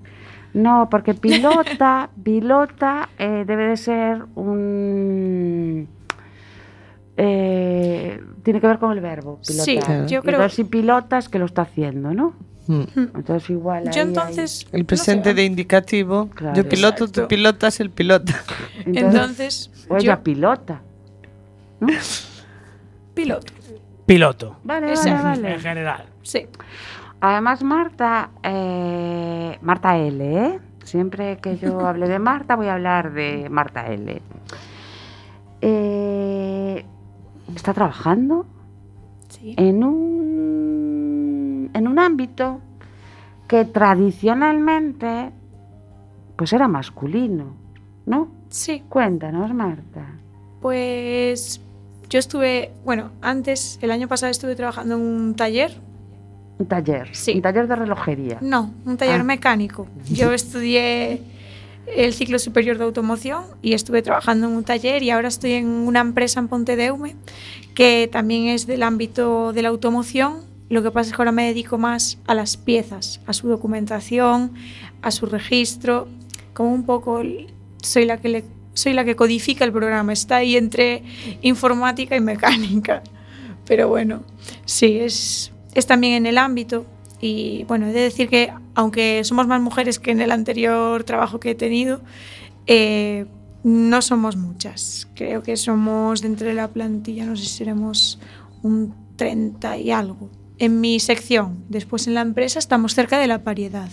No, 0.54 0.88
porque 0.90 1.14
pilota, 1.14 2.10
pilota 2.22 3.08
eh, 3.18 3.44
debe 3.46 3.66
de 3.68 3.76
ser 3.76 4.24
un... 4.34 5.88
eh, 7.16 8.20
tiene 8.42 8.60
que 8.60 8.66
ver 8.66 8.78
con 8.78 8.92
el 8.92 9.00
verbo, 9.00 9.40
pilotar. 9.46 9.64
Sí, 9.64 9.78
Claro. 9.78 10.06
yo 10.06 10.22
creo... 10.22 10.34
Entonces, 10.36 10.56
si 10.56 10.64
pilotas, 10.64 11.28
que 11.28 11.38
lo 11.38 11.46
está 11.46 11.62
haciendo, 11.62 12.14
¿no? 12.14 12.34
Mm. 12.66 12.82
Entonces, 13.14 13.50
igual. 13.50 13.84
Yo 13.90 14.02
ahí 14.02 14.08
entonces... 14.08 14.66
El 14.72 14.82
no 14.82 14.86
presente 14.86 15.34
de 15.34 15.44
indicativo. 15.44 16.28
Claro. 16.34 16.56
Yo 16.56 16.68
piloto, 16.68 16.98
tú 16.98 17.04
Exacto. 17.04 17.28
pilotas 17.28 17.80
el 17.80 17.90
pilota. 17.90 18.34
Entonces, 18.86 19.70
o 19.88 19.96
ella 19.96 20.16
yo 20.16 20.22
pilota. 20.22 20.82
piloto. 23.14 23.52
Piloto. 24.06 24.56
Vale, 24.64 24.94
vale. 25.22 25.54
En 25.54 25.60
general. 25.60 26.04
Sí. 26.22 26.46
Además, 27.20 27.62
Marta, 27.62 28.30
eh, 28.42 29.58
Marta 29.62 29.96
L, 29.96 30.46
¿eh? 30.46 30.58
Siempre 30.82 31.38
que 31.38 31.56
yo 31.56 31.80
hable 31.86 32.06
de 32.08 32.18
Marta, 32.18 32.54
voy 32.56 32.66
a 32.66 32.74
hablar 32.74 33.12
de 33.14 33.48
Marta 33.48 33.86
L. 33.86 34.20
Eh, 35.62 36.84
está 37.54 37.72
trabajando 37.72 38.46
Sí. 39.28 39.54
en 39.56 39.82
un, 39.82 41.70
en 41.72 41.88
un 41.88 41.98
ámbito 41.98 42.60
que 43.48 43.64
tradicionalmente 43.64 45.30
pues 46.36 46.52
era 46.52 46.68
masculino, 46.68 47.54
¿no? 48.06 48.28
Sí, 48.48 48.82
Cuéntanos, 48.88 49.52
Marta. 49.54 50.06
pues 50.60 51.60
yo 52.10 52.18
estuve, 52.18 52.70
bueno, 52.84 53.10
antes, 53.22 53.78
el 53.82 53.90
año 53.90 54.08
pasado 54.08 54.30
estuve 54.30 54.54
trabajando 54.56 54.94
en 54.96 55.00
un 55.00 55.34
taller. 55.34 55.76
Un 56.58 56.66
taller, 56.66 57.08
Sí. 57.14 57.32
un 57.34 57.42
taller 57.42 57.66
de 57.66 57.76
relojería. 57.76 58.38
No, 58.40 58.72
un 58.86 58.96
taller 58.96 59.20
Ah. 59.20 59.24
mecánico. 59.24 59.88
Yo 60.10 60.32
estudié 60.32 61.20
el 61.96 62.14
ciclo 62.14 62.38
superior 62.38 62.78
de 62.78 62.84
automoción 62.84 63.44
y 63.60 63.74
estuve 63.74 64.02
trabajando 64.02 64.46
en 64.48 64.54
un 64.54 64.64
taller 64.64 65.02
y 65.02 65.10
ahora 65.10 65.28
estoy 65.28 65.52
en 65.52 65.66
una 65.66 66.00
empresa 66.00 66.40
en 66.40 66.48
Pontedeume 66.48 67.16
que 67.74 68.08
también 68.10 68.46
es 68.46 68.66
del 68.66 68.82
ámbito 68.84 69.52
de 69.52 69.62
la 69.62 69.68
automoción. 69.70 70.42
Lo 70.70 70.82
que 70.82 70.90
pasa 70.90 71.10
es 71.10 71.16
que 71.16 71.20
ahora 71.22 71.32
me 71.32 71.44
dedico 71.46 71.76
más 71.76 72.18
a 72.26 72.34
las 72.34 72.56
piezas, 72.56 73.20
a 73.26 73.32
su 73.32 73.48
documentación, 73.48 74.52
a 75.02 75.10
su 75.10 75.26
registro, 75.26 76.08
como 76.54 76.72
un 76.72 76.86
poco 76.86 77.20
soy 77.82 78.06
la 78.06 78.16
que 78.18 78.28
le 78.30 78.44
soy 78.74 78.92
la 78.92 79.04
que 79.04 79.16
codifica 79.16 79.64
el 79.64 79.72
programa, 79.72 80.12
está 80.12 80.36
ahí 80.36 80.56
entre 80.56 81.02
informática 81.42 82.16
y 82.16 82.20
mecánica. 82.20 83.02
Pero 83.66 83.88
bueno, 83.88 84.22
sí, 84.64 84.98
es, 84.98 85.52
también 85.86 86.14
en 86.14 86.26
el 86.26 86.38
ámbito. 86.38 86.86
Y 87.20 87.64
bueno, 87.64 87.86
he 87.86 87.92
de 87.92 88.00
decir 88.00 88.28
que 88.28 88.52
aunque 88.74 89.22
somos 89.24 89.46
más 89.46 89.60
mujeres 89.60 89.98
que 89.98 90.10
en 90.10 90.20
el 90.20 90.30
anterior 90.30 91.04
trabajo 91.04 91.40
que 91.40 91.50
he 91.50 91.54
tenido, 91.54 92.02
eh, 92.66 93.24
no 93.62 94.02
somos 94.02 94.36
muchas. 94.36 95.08
Creo 95.14 95.42
que 95.42 95.56
somos 95.56 96.20
dentro 96.20 96.46
de 96.46 96.54
la 96.54 96.68
plantilla, 96.68 97.24
no 97.24 97.36
sé 97.36 97.44
si 97.44 97.50
seremos 97.50 98.20
un 98.62 98.94
30 99.16 99.78
y 99.78 99.90
algo. 99.90 100.30
En 100.58 100.80
mi 100.80 101.00
sección, 101.00 101.64
después 101.68 102.06
en 102.06 102.14
la 102.14 102.20
empresa 102.20 102.58
estamos 102.58 102.94
cerca 102.94 103.18
de 103.18 103.26
la 103.26 103.42
paridad. 103.42 103.90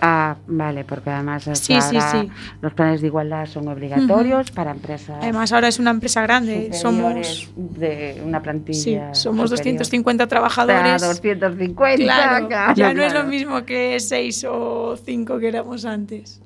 Ah, 0.00 0.36
vale, 0.46 0.84
porque 0.84 1.10
además 1.10 1.42
Sí, 1.44 1.54
sí, 1.54 1.72
ahora 1.74 2.10
sí. 2.12 2.30
los 2.62 2.72
planes 2.72 3.00
de 3.00 3.08
igualdad 3.08 3.46
son 3.46 3.66
obligatorios 3.68 4.50
para 4.52 4.70
empresas 4.70 5.16
Además 5.20 5.52
ahora 5.52 5.66
es 5.68 5.78
una 5.80 5.90
empresa 5.90 6.22
grande, 6.22 6.70
somos 6.72 7.50
de 7.56 8.22
una 8.24 8.38
sí, 8.38 8.42
plantilla 8.44 9.14
somos 9.14 9.50
superior. 9.50 9.78
250 9.78 10.24
Ah, 10.24 10.26
trabajadores. 10.28 11.02
250, 11.02 12.04
Claro, 12.04 12.46
claro, 12.48 12.74
ya 12.74 12.94
no 12.94 13.02
es 13.02 13.12
lo 13.12 13.24
mismo 13.24 13.64
que 13.64 13.98
6 13.98 14.46
o 14.48 14.96
5 14.96 15.38
que 15.38 15.48
éramos 15.48 15.84
antes. 15.84 16.40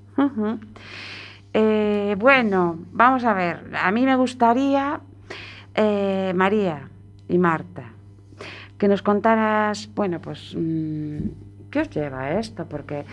Eh, 1.54 2.16
bueno, 2.18 2.78
vamos 2.92 3.25
a 3.25 3.35
ver. 3.35 3.61
A 3.78 3.90
mí 3.90 4.04
me 4.06 4.16
gustaría, 4.16 5.00
eh, 5.75 6.32
María 6.35 6.88
y 7.28 7.37
Marta, 7.38 7.85
que 8.78 8.88
nos 8.88 9.02
contaras, 9.02 9.88
bueno, 9.94 10.21
pues, 10.21 10.54
mm, 10.56 11.18
¿qué 11.71 11.80
os 11.80 11.90
lleva 11.90 12.32
esto? 12.38 12.64
Porque 12.66 13.04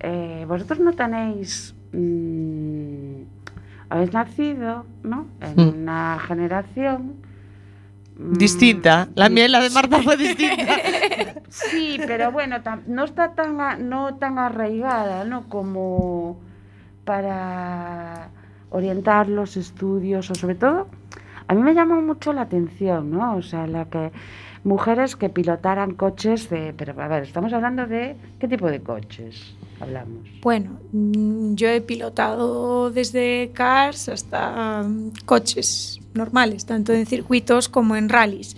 eh, 0.00 0.44
vosotros 0.48 0.78
no 0.80 0.92
tenéis, 0.92 1.74
mm, 1.92 3.22
habéis 3.90 4.12
nacido, 4.12 4.84
¿no? 5.02 5.26
En 5.40 5.54
Mm. 5.56 5.68
una 5.82 6.18
generación 6.20 7.14
mm, 8.18 8.32
Distinta. 8.34 9.08
La 9.14 9.28
mía 9.28 9.46
y 9.46 9.48
la 9.48 9.60
de 9.60 9.70
Marta 9.70 10.02
fue 10.02 10.16
distinta. 10.16 10.76
Sí, 11.50 11.98
pero 12.06 12.30
bueno, 12.30 12.56
no 12.86 13.04
está 13.04 13.32
tan 13.32 13.60
a- 13.60 13.76
no 13.76 14.16
tan 14.16 14.38
arraigada, 14.38 15.24
¿no? 15.24 15.48
Como 15.48 16.38
para 17.04 18.28
orientar 18.70 19.28
los 19.28 19.56
estudios 19.56 20.30
o 20.30 20.34
sobre 20.34 20.54
todo 20.56 20.88
a 21.48 21.54
mí 21.54 21.62
me 21.62 21.72
llamó 21.74 22.02
mucho 22.02 22.34
la 22.34 22.42
atención, 22.42 23.10
¿no? 23.10 23.36
O 23.36 23.42
sea, 23.42 23.66
la 23.66 23.86
que 23.86 24.12
mujeres 24.64 25.16
que 25.16 25.30
pilotaran 25.30 25.94
coches 25.94 26.50
de, 26.50 26.74
pero 26.76 27.00
a 27.00 27.08
ver, 27.08 27.22
estamos 27.22 27.52
hablando 27.54 27.86
de 27.86 28.16
qué 28.38 28.46
tipo 28.46 28.68
de 28.70 28.80
coches 28.80 29.56
hablamos. 29.80 30.26
Bueno, 30.40 30.78
mm, 30.92 31.54
yo 31.54 31.68
he 31.68 31.80
pilotado 31.80 32.90
desde 32.90 33.50
cars 33.54 34.08
hasta 34.08 34.82
mm, 34.82 35.12
coches 35.24 36.00
normales, 36.14 36.66
tanto 36.66 36.92
en 36.92 37.06
circuitos 37.06 37.68
como 37.68 37.96
en 37.96 38.08
rallies, 38.08 38.56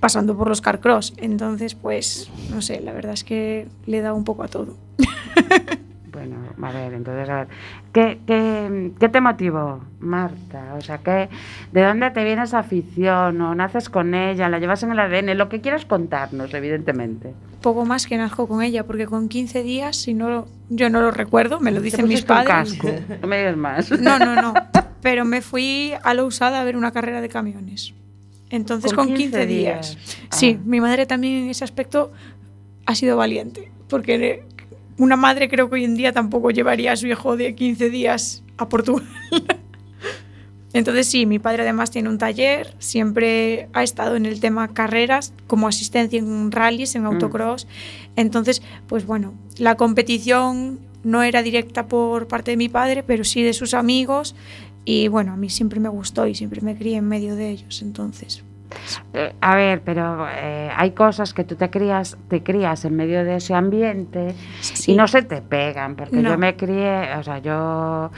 pasando 0.00 0.36
por 0.36 0.48
los 0.48 0.60
car 0.60 0.80
cross. 0.80 1.14
Entonces, 1.16 1.74
pues, 1.74 2.28
no 2.50 2.62
sé, 2.62 2.80
la 2.80 2.92
verdad 2.92 3.12
es 3.12 3.24
que 3.24 3.68
le 3.86 3.98
he 3.98 4.00
dado 4.00 4.16
un 4.16 4.24
poco 4.24 4.42
a 4.42 4.48
todo. 4.48 4.76
Bueno, 6.28 6.68
a 6.68 6.72
ver, 6.72 6.94
entonces, 6.94 7.28
a 7.28 7.34
ver, 7.36 7.48
¿qué, 7.92 8.18
qué, 8.26 8.92
qué 8.98 9.08
te 9.08 9.20
motivó, 9.20 9.80
Marta? 10.00 10.74
O 10.76 10.80
sea, 10.80 10.98
¿qué, 10.98 11.28
¿de 11.72 11.82
dónde 11.82 12.10
te 12.10 12.24
viene 12.24 12.42
esa 12.42 12.60
afición? 12.60 13.40
¿O 13.40 13.54
naces 13.54 13.88
con 13.88 14.14
ella? 14.14 14.48
¿La 14.48 14.58
llevas 14.58 14.82
en 14.82 14.92
el 14.92 14.98
ADN? 14.98 15.36
Lo 15.36 15.48
que 15.48 15.60
quieras 15.60 15.84
contarnos, 15.86 16.52
evidentemente. 16.54 17.34
Poco 17.62 17.84
más 17.84 18.06
que 18.06 18.16
nazco 18.16 18.46
con 18.48 18.62
ella, 18.62 18.84
porque 18.84 19.06
con 19.06 19.28
15 19.28 19.62
días, 19.62 19.96
si 19.96 20.14
no, 20.14 20.46
yo 20.68 20.90
no 20.90 21.00
lo 21.00 21.10
recuerdo, 21.10 21.60
me 21.60 21.70
lo 21.72 21.80
dicen 21.80 22.06
mis 22.08 22.22
padres. 22.22 22.48
casco, 22.74 22.88
no 23.20 23.26
me 23.28 23.38
digas 23.38 23.56
más. 23.56 23.90
No, 24.00 24.18
no, 24.18 24.34
no. 24.40 24.54
Pero 25.02 25.24
me 25.24 25.40
fui 25.40 25.92
a 26.02 26.14
la 26.14 26.24
usada 26.24 26.60
a 26.60 26.64
ver 26.64 26.76
una 26.76 26.90
carrera 26.92 27.20
de 27.20 27.28
camiones. 27.28 27.94
Entonces, 28.50 28.92
Con 28.92 29.06
con 29.08 29.16
15 29.16 29.38
15, 29.40 29.46
días. 29.46 29.96
días. 29.96 30.18
Sí, 30.30 30.56
Ah. 30.58 30.62
mi 30.64 30.80
madre 30.80 31.06
también 31.06 31.44
en 31.44 31.50
ese 31.50 31.64
aspecto 31.64 32.12
ha 32.86 32.94
sido 32.94 33.16
valiente. 33.16 33.70
Porque 33.88 34.44
una 34.98 35.16
madre 35.16 35.48
creo 35.48 35.68
que 35.68 35.76
hoy 35.76 35.84
en 35.84 35.96
día 35.96 36.12
tampoco 36.12 36.50
llevaría 36.50 36.92
a 36.92 36.96
su 36.96 37.06
hijo 37.06 37.36
de 37.36 37.54
15 37.54 37.90
días 37.90 38.42
a 38.56 38.68
Portugal. 38.68 39.06
Entonces 40.72 41.06
sí, 41.06 41.24
mi 41.24 41.38
padre 41.38 41.62
además 41.62 41.90
tiene 41.90 42.10
un 42.10 42.18
taller, 42.18 42.74
siempre 42.78 43.68
ha 43.72 43.82
estado 43.82 44.16
en 44.16 44.26
el 44.26 44.40
tema 44.40 44.68
carreras, 44.68 45.32
como 45.46 45.68
asistencia 45.68 46.18
en 46.18 46.52
rallies, 46.52 46.94
en 46.94 47.06
autocross. 47.06 47.66
Entonces, 48.14 48.62
pues 48.86 49.06
bueno, 49.06 49.32
la 49.56 49.76
competición 49.76 50.80
no 51.02 51.22
era 51.22 51.42
directa 51.42 51.86
por 51.86 52.28
parte 52.28 52.50
de 52.50 52.56
mi 52.58 52.68
padre, 52.68 53.02
pero 53.02 53.24
sí 53.24 53.42
de 53.42 53.54
sus 53.54 53.72
amigos. 53.72 54.34
Y 54.84 55.08
bueno, 55.08 55.32
a 55.32 55.36
mí 55.36 55.48
siempre 55.48 55.80
me 55.80 55.88
gustó 55.88 56.26
y 56.26 56.34
siempre 56.34 56.60
me 56.60 56.76
crié 56.76 56.96
en 56.96 57.08
medio 57.08 57.36
de 57.36 57.50
ellos. 57.50 57.80
Entonces, 57.80 58.44
a 59.40 59.54
ver, 59.54 59.80
pero 59.82 60.26
eh, 60.28 60.70
hay 60.76 60.90
cosas 60.92 61.32
que 61.34 61.44
tú 61.44 61.54
te 61.56 61.70
crías, 61.70 62.16
te 62.28 62.42
crías 62.42 62.84
en 62.84 62.96
medio 62.96 63.24
de 63.24 63.36
ese 63.36 63.54
ambiente 63.54 64.34
Sí. 64.60 64.92
y 64.92 64.96
no 64.96 65.06
se 65.08 65.22
te 65.22 65.40
pegan, 65.42 65.96
porque 65.96 66.16
No. 66.16 66.30
yo 66.30 66.38
me 66.38 66.56
crié, 66.56 67.14
o 67.18 67.22
sea, 67.22 67.38
yo 67.38 68.10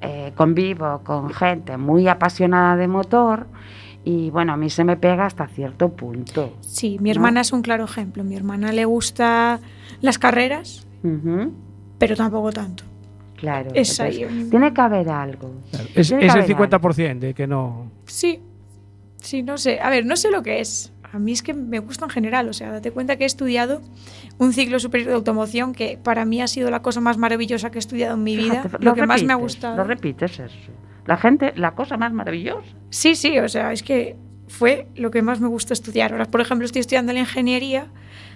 eh, 0.00 0.32
convivo 0.36 1.00
con 1.04 1.30
gente 1.30 1.76
muy 1.76 2.06
apasionada 2.08 2.76
de 2.76 2.86
motor 2.88 3.46
y 4.04 4.30
bueno, 4.30 4.52
a 4.52 4.56
mí 4.56 4.70
se 4.70 4.84
me 4.84 4.96
pega 4.96 5.26
hasta 5.26 5.46
cierto 5.48 5.88
punto. 5.90 6.56
Sí, 6.60 6.98
mi 7.00 7.08
¿no? 7.10 7.16
hermana 7.16 7.40
es 7.40 7.52
un 7.52 7.62
claro 7.62 7.84
ejemplo. 7.84 8.22
Mi 8.22 8.36
hermana 8.36 8.70
le 8.72 8.84
gusta 8.84 9.58
las 10.00 10.18
carreras, 10.18 10.86
Ujú, 11.02 11.52
pero 11.98 12.14
tampoco 12.14 12.52
tanto. 12.52 12.84
Claro. 13.36 13.70
Es 13.74 13.98
entonces, 14.00 14.48
Tiene 14.50 14.72
que 14.72 14.80
haber 14.80 15.08
algo. 15.10 15.50
Claro, 15.70 15.84
Es, 15.88 15.92
que 15.94 16.00
es 16.00 16.10
el 16.12 16.30
haber 16.30 16.44
algo. 16.44 16.64
50% 16.64 17.18
de 17.18 17.34
que 17.34 17.46
no. 17.46 17.90
Sí, 18.06 18.40
sí, 19.26 19.42
no 19.42 19.58
sé. 19.58 19.80
A 19.80 19.90
ver, 19.90 20.06
no 20.06 20.16
sé 20.16 20.30
lo 20.30 20.42
que 20.42 20.60
es. 20.60 20.92
A 21.12 21.18
mí 21.18 21.32
es 21.32 21.42
que 21.42 21.54
me 21.54 21.78
gusta 21.78 22.04
en 22.04 22.10
general. 22.10 22.48
O 22.48 22.52
sea, 22.52 22.70
date 22.70 22.90
cuenta 22.90 23.16
que 23.16 23.24
he 23.24 23.26
estudiado 23.26 23.80
un 24.38 24.52
ciclo 24.52 24.78
superior 24.78 25.10
de 25.10 25.14
automoción 25.14 25.72
que 25.72 25.98
para 26.02 26.24
mí 26.24 26.40
ha 26.42 26.46
sido 26.46 26.70
la 26.70 26.82
cosa 26.82 27.00
más 27.00 27.16
maravillosa 27.16 27.70
que 27.70 27.78
he 27.78 27.80
estudiado 27.80 28.14
en 28.14 28.22
mi 28.22 28.36
vida. 28.36 28.64
Lo 28.80 28.94
que 28.94 29.06
más 29.06 29.22
me 29.22 29.32
ha 29.32 29.36
gustado. 29.36 29.76
Lo 29.76 29.84
repites 29.84 30.38
eso. 30.38 30.72
La 31.06 31.16
gente, 31.16 31.52
la 31.56 31.74
cosa 31.74 31.96
más 31.96 32.12
maravillosa. 32.12 32.66
Sí, 32.90 33.14
sí, 33.14 33.38
o 33.38 33.48
sea, 33.48 33.72
es 33.72 33.82
que 33.82 34.16
fue 34.48 34.88
lo 34.94 35.10
que 35.10 35.22
más 35.22 35.40
me 35.40 35.48
gusta 35.48 35.72
estudiar. 35.72 36.12
Ahora, 36.12 36.26
por 36.26 36.40
ejemplo, 36.40 36.66
estoy 36.66 36.80
estudiando 36.80 37.12
la 37.12 37.20
ingeniería 37.20 37.88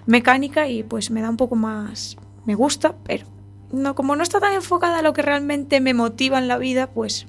mecánica 0.06 0.68
y 0.68 0.82
pues 0.82 1.10
me 1.10 1.20
da 1.20 1.30
un 1.30 1.36
poco 1.36 1.56
más, 1.56 2.16
me 2.46 2.54
gusta, 2.54 2.96
pero 3.04 3.26
no, 3.72 3.94
como 3.94 4.16
no 4.16 4.22
está 4.22 4.40
tan 4.40 4.54
enfocada 4.54 5.00
a 5.00 5.02
lo 5.02 5.12
que 5.12 5.22
realmente 5.22 5.80
me 5.80 5.94
motiva 5.94 6.38
en 6.38 6.48
la 6.48 6.58
vida, 6.58 6.88
pues 6.88 7.26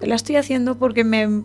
la 0.00 0.14
estoy 0.14 0.36
haciendo 0.36 0.78
porque 0.78 1.04
me 1.04 1.44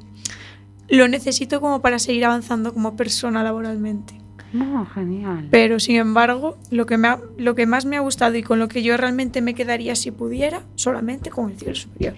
lo 0.92 1.08
necesito 1.08 1.60
como 1.62 1.82
para 1.82 1.98
seguir 2.00 2.26
avanzando 2.26 2.74
como 2.74 2.96
persona 2.96 3.44
laboralmente. 3.44 4.14
No, 4.54 4.86
genial. 4.86 5.48
Pero 5.50 5.80
sin 5.80 5.96
embargo, 5.96 6.58
lo 6.72 6.86
que, 6.86 6.98
me 6.98 7.08
ha- 7.08 7.22
lo 7.38 7.56
que 7.56 7.66
más 7.66 7.86
me 7.86 7.96
ha 7.96 8.02
gustado 8.02 8.36
y 8.36 8.44
con 8.44 8.60
lo 8.60 8.68
que 8.68 8.84
yo 8.84 8.98
realmente 8.98 9.42
me 9.42 9.54
quedaría 9.54 9.96
si 9.96 10.12
pudiera, 10.12 10.62
solamente 10.76 11.30
con 11.30 11.50
el 11.52 11.58
ciclo 11.58 11.76
superior. 11.76 12.16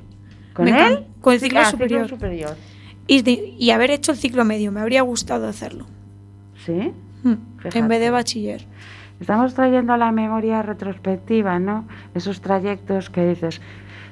¿Con 0.54 0.66
Me 0.66 0.88
él? 0.88 1.06
Con 1.22 1.34
el 1.34 1.40
ciclo 1.40 1.60
Ah, 1.62 1.66
superior. 1.70 2.10
superior. 2.10 2.56
Y, 3.06 3.22
de- 3.22 3.54
y 3.60 3.70
haber 3.70 3.92
hecho 3.92 4.12
el 4.14 4.18
ciclo 4.18 4.46
medio, 4.46 4.72
me 4.72 4.80
habría 4.82 5.02
gustado 5.04 5.48
hacerlo. 5.48 5.86
Sí. 6.66 6.92
Mm. 7.24 7.34
En 7.74 7.88
vez 7.88 8.00
de 8.00 8.10
bachiller. 8.10 8.66
Estamos 9.20 9.54
trayendo 9.54 9.94
a 9.94 9.98
la 9.98 10.12
memoria 10.12 10.62
retrospectiva, 10.64 11.60
¿no? 11.60 11.88
Esos 12.16 12.42
trayectos 12.42 13.10
que 13.10 13.28
dices, 13.30 13.62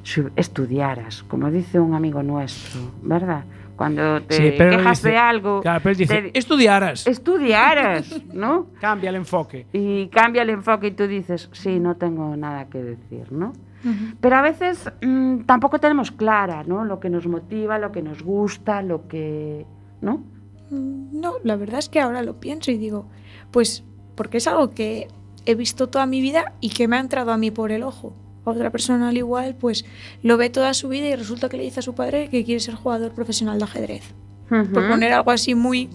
si 0.04 0.22
estudiaras, 0.36 1.24
como 1.24 1.50
dice 1.52 1.80
un 1.80 1.96
amigo 1.96 2.22
nuestro, 2.24 2.80
¿verdad? 3.02 3.44
Cuando 3.82 4.22
te 4.22 4.36
Sí, 4.36 4.54
pero 4.60 4.74
él 4.74 4.78
quejas 4.78 5.00
dice- 5.00 5.10
de 5.10 5.18
algo, 5.18 5.62
Claro, 5.62 5.80
pero 5.82 5.92
él 5.94 5.98
dice, 5.98 6.22
te- 6.22 6.38
estudiaras. 6.38 7.08
estudiaras, 7.08 8.22
¿no? 8.32 8.68
Cambia 8.80 9.10
el 9.10 9.16
enfoque. 9.16 9.66
Y 9.74 10.06
cambia 10.10 10.44
el 10.44 10.52
enfoque 10.52 10.88
y 10.88 10.92
tú 10.92 11.08
dices, 11.08 11.50
sí, 11.52 11.80
no 11.80 11.96
tengo 11.96 12.38
nada 12.38 12.66
que 12.70 12.84
decir, 12.84 13.32
¿no? 13.32 13.54
Ujú. 13.84 14.16
Pero 14.22 14.36
a 14.36 14.44
veces 14.44 14.88
mm, 15.02 15.40
tampoco 15.48 15.80
tenemos 15.80 16.12
clara, 16.12 16.64
¿no? 16.64 16.86
Lo 16.86 17.00
que 17.00 17.10
nos 17.10 17.26
motiva, 17.26 17.80
lo 17.80 17.92
que 17.92 18.04
nos 18.04 18.22
gusta, 18.22 18.84
lo 18.84 19.08
que... 19.08 19.66
¿No? 20.00 20.22
No, 20.70 21.34
la 21.44 21.56
verdad 21.56 21.80
es 21.80 21.90
que 21.90 22.00
ahora 22.00 22.22
lo 22.22 22.40
pienso 22.40 22.70
y 22.70 22.78
digo, 22.78 23.08
pues 23.50 23.84
porque 24.16 24.38
es 24.38 24.46
algo 24.48 24.70
que 24.70 25.08
he 25.48 25.56
visto 25.56 25.90
toda 25.90 26.06
mi 26.06 26.22
vida 26.22 26.54
y 26.62 26.70
que 26.70 26.88
me 26.88 26.98
ha 26.98 27.00
entrado 27.00 27.32
a 27.32 27.38
mí 27.38 27.50
por 27.50 27.72
el 27.72 27.82
ojo. 27.82 28.14
Otra 28.44 28.70
persona 28.72 29.10
al 29.10 29.18
igual, 29.18 29.56
pues 29.56 29.86
lo 30.24 30.36
ve 30.38 30.50
toda 30.50 30.74
su 30.74 30.90
vida 30.90 31.08
y 31.08 31.16
resulta 31.16 31.48
que 31.50 31.58
le 31.58 31.64
dice 31.64 31.80
a 31.80 31.84
su 31.84 31.94
padre 31.94 32.30
que 32.30 32.44
quiere 32.44 32.60
ser 32.60 32.74
jugador 32.76 33.12
profesional 33.12 33.58
de 33.60 33.64
ajedrez. 33.66 34.04
Por 34.50 34.62
Ujú. 34.64 34.74
poner 34.90 35.14
algo 35.14 35.32
así 35.32 35.54
muy 35.56 35.90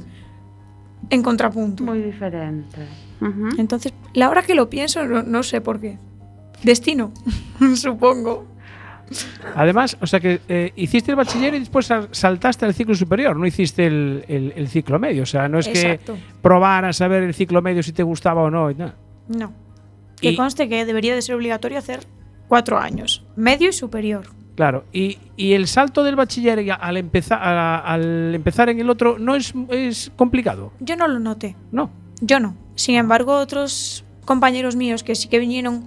en 1.11 1.22
contrapunto. 1.22 1.82
Muy 1.85 2.00
diferente. 2.00 2.78
Ujú. 3.20 3.48
Entonces, 3.59 3.92
la 4.14 4.30
hora 4.30 4.42
que 4.42 4.54
lo 4.54 4.70
pienso, 4.70 5.04
no, 5.06 5.22
no 5.22 5.42
sé 5.42 5.61
por 5.61 5.80
qué. 5.80 5.98
Destino, 6.62 7.12
supongo. 7.76 8.46
Además, 9.54 9.96
o 10.00 10.06
sea 10.06 10.18
que 10.18 10.40
eh, 10.48 10.72
hiciste 10.74 11.12
el 11.12 11.16
bachiller 11.16 11.54
y 11.54 11.61
después 11.61 11.87
sal- 11.87 12.09
saltaste 12.11 12.64
al 12.64 12.74
ciclo 12.74 12.94
superior, 12.94 13.37
no 13.37 13.46
hiciste 13.46 13.87
el, 13.87 14.24
el- 14.26 14.52
el 14.56 14.68
ciclo 14.68 14.98
medio. 14.98 15.22
O 15.22 15.26
sea, 15.26 15.48
no 15.48 15.59
es 15.59 15.68
Exacto. 15.68 16.14
que 16.14 16.20
probaras 16.42 17.00
a 17.00 17.09
ver 17.09 17.22
el 17.22 17.35
ciclo 17.35 17.62
medio 17.62 17.82
si 17.82 17.92
te 17.92 18.02
gustaba 18.02 18.42
o 18.42 18.50
no. 18.50 18.70
y 18.70 18.74
nada. 18.74 18.94
No. 19.28 19.52
Que 20.20 20.30
Y- 20.30 20.37
conste 20.37 20.68
que 20.68 20.85
debería 20.85 21.14
de 21.14 21.22
ser 21.22 21.35
obligatorio 21.37 21.78
hacer 21.78 22.00
cuatro 22.48 22.78
años, 22.78 23.24
medio 23.37 23.68
y 23.68 23.72
superior. 23.72 24.26
Claro, 24.54 24.85
y, 24.92 25.18
y 25.37 25.52
el 25.52 25.66
salto 25.66 26.02
del 26.02 26.16
bachiller 26.16 26.64
al, 26.80 26.96
empezar, 26.96 27.38
a- 27.42 27.78
al 27.78 28.35
empezar 28.35 28.68
en 28.70 28.80
el 28.80 28.88
otro 28.88 29.18
no 29.18 29.35
es, 29.35 29.52
es 29.68 30.11
complicado, 30.16 30.72
Yo 30.80 30.96
no 30.96 31.06
lo 31.09 31.18
noté. 31.18 31.56
¿no? 31.72 31.90
Yo 32.20 32.40
no. 32.40 32.54
Sin 32.74 32.94
embargo, 32.94 33.37
otros 33.37 34.04
compañeros 34.24 34.74
míos 34.76 35.02
que 35.02 35.14
sí 35.14 35.28
que 35.28 35.38
vinieron 35.38 35.85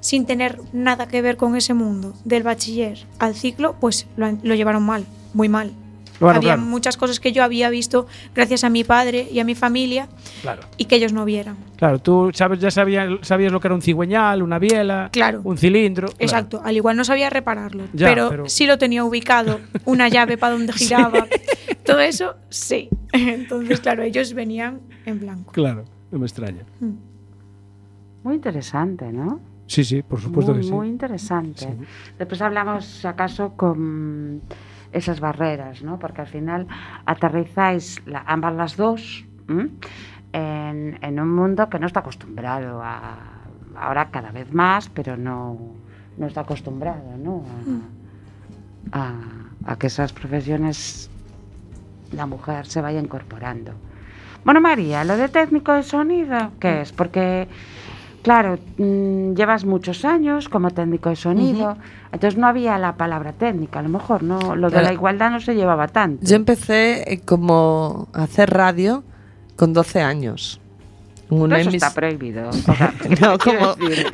sin 0.00 0.26
tener 0.26 0.60
nada 0.72 1.08
que 1.08 1.22
ver 1.22 1.36
con 1.36 1.56
ese 1.56 1.74
mundo 1.74 2.14
del 2.24 2.42
bachiller 2.44 3.04
al 3.18 3.34
ciclo, 3.34 3.74
pues 3.80 4.06
lo, 4.16 4.30
lo 4.42 4.54
llevaron 4.54 4.82
mal, 4.84 5.04
muy 5.32 5.48
mal. 5.48 5.72
Bueno, 6.20 6.36
había 6.36 6.54
claro, 6.54 6.62
muchas 6.68 6.96
cosas 6.96 7.18
que 7.20 7.32
yo 7.32 7.42
había 7.42 7.68
visto 7.70 8.06
gracias 8.34 8.62
a 8.64 8.70
mi 8.70 8.84
padre 8.84 9.28
y 9.32 9.40
a 9.40 9.44
mi 9.44 9.54
familia 9.54 10.08
claro. 10.42 10.62
y 10.76 10.84
que 10.84 10.96
ellos 10.96 11.12
no 11.12 11.24
vieran. 11.24 11.56
Claro, 11.76 11.98
tú 11.98 12.30
sabes, 12.32 12.60
ya 12.60 12.70
sabías, 12.70 13.08
sabías 13.22 13.50
lo 13.52 13.58
que 13.60 13.66
era 13.68 13.74
un 13.74 13.82
cigüeñal, 13.82 14.42
una 14.42 14.58
biela, 14.58 15.08
Claro. 15.12 15.40
un 15.44 15.58
cilindro. 15.58 16.06
claro. 16.08 16.22
Exacto, 16.22 16.62
al 16.64 16.76
igual 16.76 16.96
no 16.96 17.04
sabía 17.04 17.30
repararlo, 17.30 17.84
Ya, 17.92 18.08
pero, 18.08 18.28
pero- 18.30 18.48
sí 18.48 18.66
lo 18.66 18.78
tenía 18.78 19.02
ubicado, 19.04 19.60
una 19.84 20.08
llave 20.08 20.38
para 20.38 20.52
donde 20.52 20.72
giraba, 20.72 21.26
todo 21.84 21.98
eso 22.00 22.36
sí. 22.48 22.88
Entonces, 23.12 23.80
claro, 23.80 24.02
ellos 24.04 24.32
venían 24.34 24.80
en 25.06 25.20
blanco. 25.20 25.52
Claro, 25.52 25.84
no 26.12 26.18
me 26.20 26.26
extraña. 26.26 26.62
Mm. 26.80 26.92
Muy 28.22 28.34
interesante, 28.36 29.12
¿no? 29.12 29.40
Sí, 29.66 29.82
sí, 29.84 30.02
por 30.02 30.20
supuesto 30.20 30.52
muy, 30.52 30.60
que 30.60 30.66
sí. 30.66 30.72
muy 30.72 30.88
interesante. 30.88 31.60
Sí. 31.60 31.68
Después 32.18 32.40
hablamos, 32.40 33.04
acaso, 33.04 33.52
con 33.56 34.40
esas 34.94 35.20
barreras, 35.20 35.82
¿no? 35.82 35.98
Porque 35.98 36.20
al 36.22 36.26
final 36.26 36.66
aterrizáis 37.04 38.00
la- 38.06 38.24
ambas 38.26 38.54
las 38.54 38.76
dos 38.76 39.24
en, 40.32 40.98
en 41.02 41.20
un 41.20 41.34
mundo 41.34 41.68
que 41.68 41.78
no 41.78 41.86
está 41.86 42.00
acostumbrado 42.00 42.80
a, 42.82 43.16
ahora 43.76 44.10
cada 44.10 44.30
vez 44.32 44.52
más, 44.52 44.88
pero 44.88 45.16
no, 45.16 45.58
no 46.16 46.26
está 46.26 46.40
acostumbrado, 46.42 47.16
¿no? 47.18 47.44
A, 48.92 48.98
a- 49.66 49.72
a 49.72 49.76
que 49.76 49.86
esas 49.88 50.12
profesiones 50.12 51.10
la 52.12 52.26
mujer 52.26 52.66
se 52.66 52.80
vaya 52.80 53.00
incorporando. 53.00 53.72
Bueno, 54.44 54.60
María, 54.60 55.04
lo 55.04 55.16
de 55.16 55.28
técnico 55.28 55.72
de 55.72 55.82
sonido, 55.82 56.52
¿qué 56.60 56.82
es? 56.82 56.92
Porque, 56.92 57.48
claro, 58.24 58.58
mm, 58.78 59.34
llevas 59.34 59.64
muchos 59.64 60.04
años 60.04 60.48
como 60.48 60.70
técnico 60.70 61.10
de 61.10 61.16
sonido, 61.16 61.76
entonces 62.10 62.38
no 62.38 62.48
había 62.48 62.78
la 62.78 62.96
palabra 62.96 63.32
técnica, 63.32 63.78
a 63.78 63.82
lo 63.82 63.90
mejor 63.90 64.22
no, 64.22 64.56
lo 64.56 64.70
de 64.70 64.82
la 64.82 64.92
igualdad 64.92 65.30
no 65.30 65.40
se 65.40 65.54
llevaba 65.54 65.86
tanto. 65.88 66.24
Yo 66.26 66.34
empecé 66.34 67.12
eh, 67.12 67.20
como 67.24 68.08
a 68.14 68.24
hacer 68.24 68.50
radio 68.50 69.04
con 69.56 69.72
12 69.74 70.00
años. 70.00 70.60
Una 71.42 71.60
Eso 71.60 71.70
está 71.70 71.92
prohibido. 71.94 72.48
O 72.48 72.52
sea, 72.52 72.94
No, 73.20 73.38
como- 73.38 73.74
decir, 73.74 74.06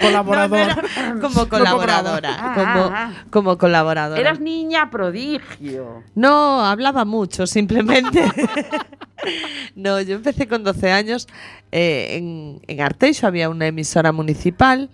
Colaborador. 0.00 0.68
No, 1.14 1.20
como 1.20 1.48
colaboradora. 1.48 2.36
Ah, 2.38 2.54
como, 2.54 2.84
ah. 2.94 3.12
como 3.30 3.58
colaboradora. 3.58 4.20
eras 4.20 4.40
niña 4.40 4.90
prodigio. 4.90 6.02
No, 6.14 6.64
hablaba 6.64 7.04
mucho, 7.04 7.46
simplemente. 7.46 8.24
no, 9.74 10.00
yo 10.00 10.14
empecé 10.16 10.46
con 10.46 10.64
12 10.64 10.92
años. 10.92 11.26
eh, 11.72 12.16
en, 12.16 12.60
en 12.66 12.80
Arteixo 12.80 13.26
había 13.26 13.48
una 13.50 13.66
emisora 13.66 14.12
municipal 14.12 14.88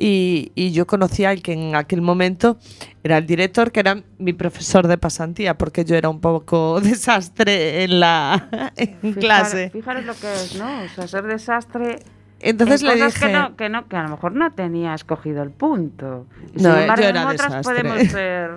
y, 0.00 0.50
y 0.54 0.72
yo 0.72 0.86
conocía 0.86 1.28
al 1.30 1.42
que 1.42 1.52
en 1.52 1.76
aquel 1.76 2.00
momento 2.00 2.58
era 3.04 3.18
el 3.18 3.26
director, 3.26 3.70
que 3.70 3.80
era 3.80 4.02
mi 4.18 4.32
profesor 4.32 4.88
de 4.88 4.96
pasantía, 4.96 5.58
porque 5.58 5.84
yo 5.84 5.94
era 5.94 6.08
un 6.08 6.20
poco 6.20 6.80
desastre 6.82 7.84
en 7.84 8.00
la 8.00 8.48
en 8.76 8.98
Fijar- 9.00 9.18
clase. 9.20 9.70
Fijaros 9.70 10.04
lo 10.06 10.14
que 10.14 10.32
es, 10.32 10.56
¿no? 10.56 10.66
O 10.84 10.88
sea, 10.88 11.06
ser 11.06 11.24
desastre. 11.26 11.98
Entonces 12.40 12.80
en 12.80 12.88
le 12.88 12.94
dije... 13.04 13.26
Que 13.26 13.32
no, 13.32 13.54
que, 13.56 13.68
no, 13.68 13.86
que 13.88 13.96
a 13.96 14.02
lo 14.04 14.08
mejor 14.08 14.32
no 14.34 14.50
tenía 14.54 14.94
escogido 14.94 15.42
el 15.42 15.50
punto. 15.50 16.26
Y 16.56 16.62
No, 16.62 16.72
sin 16.72 16.80
embargo, 16.82 17.02
yo 17.02 17.08
era 17.10 17.28
otras 17.28 17.48
desastre. 17.52 17.84
podemos 17.84 18.08
ser 18.12 18.50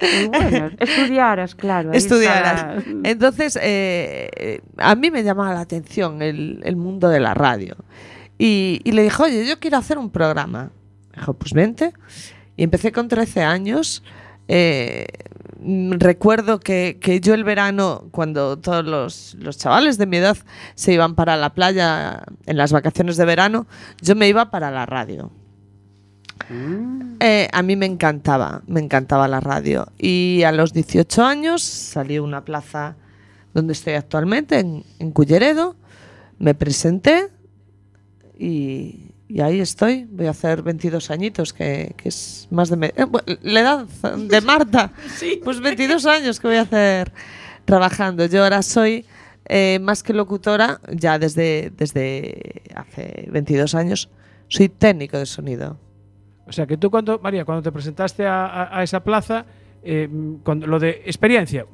muy 0.00 0.26
buenos. 0.40 0.72
Estudiaras, 0.80 1.54
claro. 1.54 1.92
está 1.92 2.14
estudiaras. 2.14 2.84
Entonces, 3.04 3.56
eh, 3.62 4.28
eh, 4.36 4.60
a 4.78 4.96
mí 4.96 5.12
me 5.12 5.22
llamaba 5.22 5.54
la 5.54 5.60
atención 5.60 6.20
el, 6.22 6.60
el 6.64 6.74
mundo 6.74 7.08
de 7.08 7.20
la 7.20 7.34
radio. 7.34 7.76
Y, 8.38 8.80
y 8.82 8.92
le 8.92 9.02
dije, 9.04 9.22
oye, 9.22 9.46
yo 9.46 9.60
quiero 9.60 9.76
hacer 9.76 9.98
un 9.98 10.10
programa. 10.10 10.72
Dijo, 11.14 11.34
pues 11.34 11.52
vente. 11.52 11.92
Y 12.56 12.64
empecé 12.64 12.92
con 12.92 13.08
13 13.08 13.42
años. 13.42 14.02
Eh, 14.48 15.06
recuerdo 15.98 16.60
que, 16.60 16.98
que 17.00 17.20
yo 17.20 17.34
el 17.34 17.44
verano, 17.44 18.08
cuando 18.10 18.58
todos 18.58 18.84
los, 18.84 19.34
los 19.38 19.58
chavales 19.58 19.98
de 19.98 20.06
mi 20.06 20.16
edad 20.16 20.36
se 20.74 20.92
iban 20.92 21.14
para 21.14 21.36
la 21.36 21.54
playa 21.54 22.24
en 22.46 22.56
las 22.56 22.72
vacaciones 22.72 23.16
de 23.16 23.24
verano, 23.24 23.66
yo 24.00 24.16
me 24.16 24.28
iba 24.28 24.50
para 24.50 24.70
la 24.70 24.86
radio. 24.86 25.30
Mm. 26.48 27.16
Eh, 27.20 27.48
a 27.52 27.62
mí 27.62 27.76
me 27.76 27.86
encantaba, 27.86 28.62
me 28.66 28.80
encantaba 28.80 29.28
la 29.28 29.40
radio. 29.40 29.86
Y 29.98 30.42
a 30.44 30.52
los 30.52 30.72
18 30.72 31.24
años 31.24 31.62
salí 31.62 32.16
a 32.16 32.22
una 32.22 32.44
plaza 32.44 32.96
donde 33.52 33.72
estoy 33.72 33.94
actualmente, 33.94 34.58
en, 34.58 34.84
en 34.98 35.12
Culleredo. 35.12 35.76
Me 36.38 36.54
presenté 36.54 37.28
y, 38.38 39.09
y 39.32 39.40
ahí 39.40 39.60
estoy. 39.60 40.06
Voy 40.10 40.26
a 40.26 40.30
hacer 40.30 40.62
22 40.62 41.10
añitos, 41.10 41.52
que, 41.52 41.94
que 41.96 42.08
es 42.08 42.48
más 42.50 42.68
de... 42.70 42.86
eh, 42.96 43.06
la 43.42 43.60
edad 43.60 43.86
de 44.16 44.40
Marta. 44.52 44.92
Pues 45.44 45.60
22 45.60 46.04
años 46.06 46.40
que 46.40 46.48
voy 46.48 46.56
a 46.56 46.62
hacer 46.62 47.12
trabajando. 47.64 48.26
Yo 48.26 48.42
ahora 48.42 48.62
soy 48.62 49.06
eh, 49.46 49.78
más 49.80 50.02
que 50.02 50.12
locutora, 50.12 50.80
ya 50.92 51.18
desde, 51.18 51.70
desde 51.76 52.62
hace 52.74 53.28
22 53.30 53.74
años, 53.74 54.08
soy 54.48 54.68
técnico 54.68 55.18
de 55.18 55.26
sonido. 55.26 55.78
O 56.46 56.52
sea, 56.52 56.66
que 56.66 56.76
tú 56.76 56.90
cuando, 56.90 57.18
María, 57.20 57.44
cuando 57.44 57.62
te 57.62 57.70
presentaste 57.70 58.26
a, 58.26 58.46
a- 58.46 58.78
a 58.78 58.82
esa 58.82 59.04
plaza, 59.04 59.46
eh, 59.82 60.08
cuando, 60.44 60.66
lo 60.66 60.78
de 60.80 61.02
experiencia, 61.06 61.64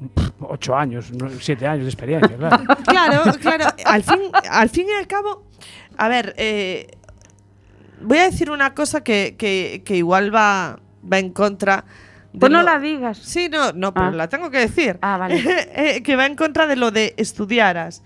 ocho 0.40 0.76
años, 0.76 1.10
siete 1.40 1.66
años 1.66 1.84
de 1.84 1.90
experiencia, 1.90 2.36
claro. 2.36 2.64
Claro, 2.86 3.32
claro. 3.40 3.64
Al 3.84 4.02
fin, 4.02 4.20
al 4.50 4.68
fin 4.68 4.86
y 4.88 4.92
al 4.92 5.06
cabo, 5.06 5.44
a 5.96 6.08
ver, 6.08 6.34
eh, 6.36 6.86
voy 8.00 8.18
a 8.18 8.24
decir 8.24 8.50
una 8.50 8.74
cosa 8.74 9.02
que, 9.02 9.34
que- 9.38 9.82
que 9.84 9.96
igual 9.96 10.34
va, 10.34 10.78
va 11.10 11.18
en 11.18 11.30
contra. 11.30 11.84
Pues 12.38 12.52
no 12.52 12.58
lo- 12.58 12.64
la 12.64 12.78
digas. 12.78 13.18
Sí, 13.18 13.48
no, 13.50 13.72
no, 13.72 13.94
pero 13.94 14.06
Ah. 14.08 14.10
la 14.12 14.28
tengo 14.28 14.50
que 14.50 14.58
decir. 14.58 14.98
Ah, 15.02 15.16
vale. 15.16 15.36
Eh, 15.74 16.02
que 16.02 16.16
va 16.16 16.26
en 16.26 16.36
contra 16.36 16.66
de 16.66 16.76
lo 16.76 16.90
de 16.90 17.14
estudiaras. 17.16 18.02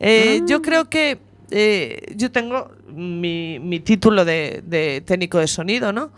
Eh, 0.00 0.40
Ah. 0.40 0.44
Yo 0.48 0.62
creo 0.62 0.88
que 0.90 1.18
eh, 1.50 2.12
yo 2.14 2.30
tengo 2.30 2.70
mi, 2.92 3.58
mi 3.60 3.80
título 3.80 4.24
de, 4.24 4.62
de 4.66 5.00
técnico 5.06 5.38
de 5.38 5.46
sonido, 5.46 5.92
¿no? 5.92 6.10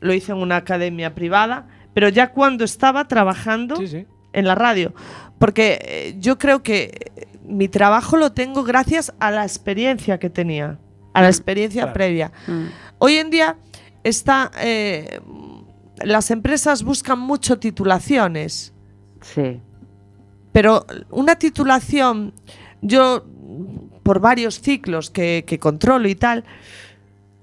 Lo 0.00 0.14
hice 0.14 0.32
en 0.32 0.38
una 0.38 0.56
academia 0.56 1.14
privada, 1.14 1.66
pero 1.92 2.08
ya 2.08 2.28
cuando 2.32 2.64
estaba 2.64 3.06
trabajando 3.06 3.76
Sí, 3.76 3.88
sí. 3.88 4.06
en 4.32 4.46
la 4.46 4.54
radio. 4.54 4.94
Porque 5.38 5.78
eh, 5.82 6.14
yo 6.18 6.38
creo 6.38 6.62
que 6.62 7.10
mi 7.44 7.68
trabajo 7.68 8.16
lo 8.16 8.32
tengo 8.32 8.62
gracias 8.64 9.12
a 9.20 9.30
la 9.30 9.42
experiencia 9.42 10.18
que 10.18 10.30
tenía, 10.30 10.78
a 11.20 11.22
la 11.22 11.28
experiencia 11.28 11.82
Claro. 11.82 11.92
previa. 11.94 12.32
Mm. 12.46 12.64
Hoy 12.98 13.14
en 13.16 13.30
día 13.30 13.56
está, 14.04 14.50
eh, 14.60 15.20
las 16.02 16.30
empresas 16.30 16.82
buscan 16.82 17.18
mucho 17.18 17.58
titulaciones, 17.58 18.72
Sí. 19.22 19.60
pero 20.52 20.86
una 21.10 21.36
titulación, 21.36 22.32
yo 22.82 23.24
por 24.02 24.20
varios 24.20 24.60
ciclos 24.60 25.10
que, 25.10 25.44
que 25.46 25.58
controlo 25.58 26.08
y 26.08 26.14
tal, 26.14 26.44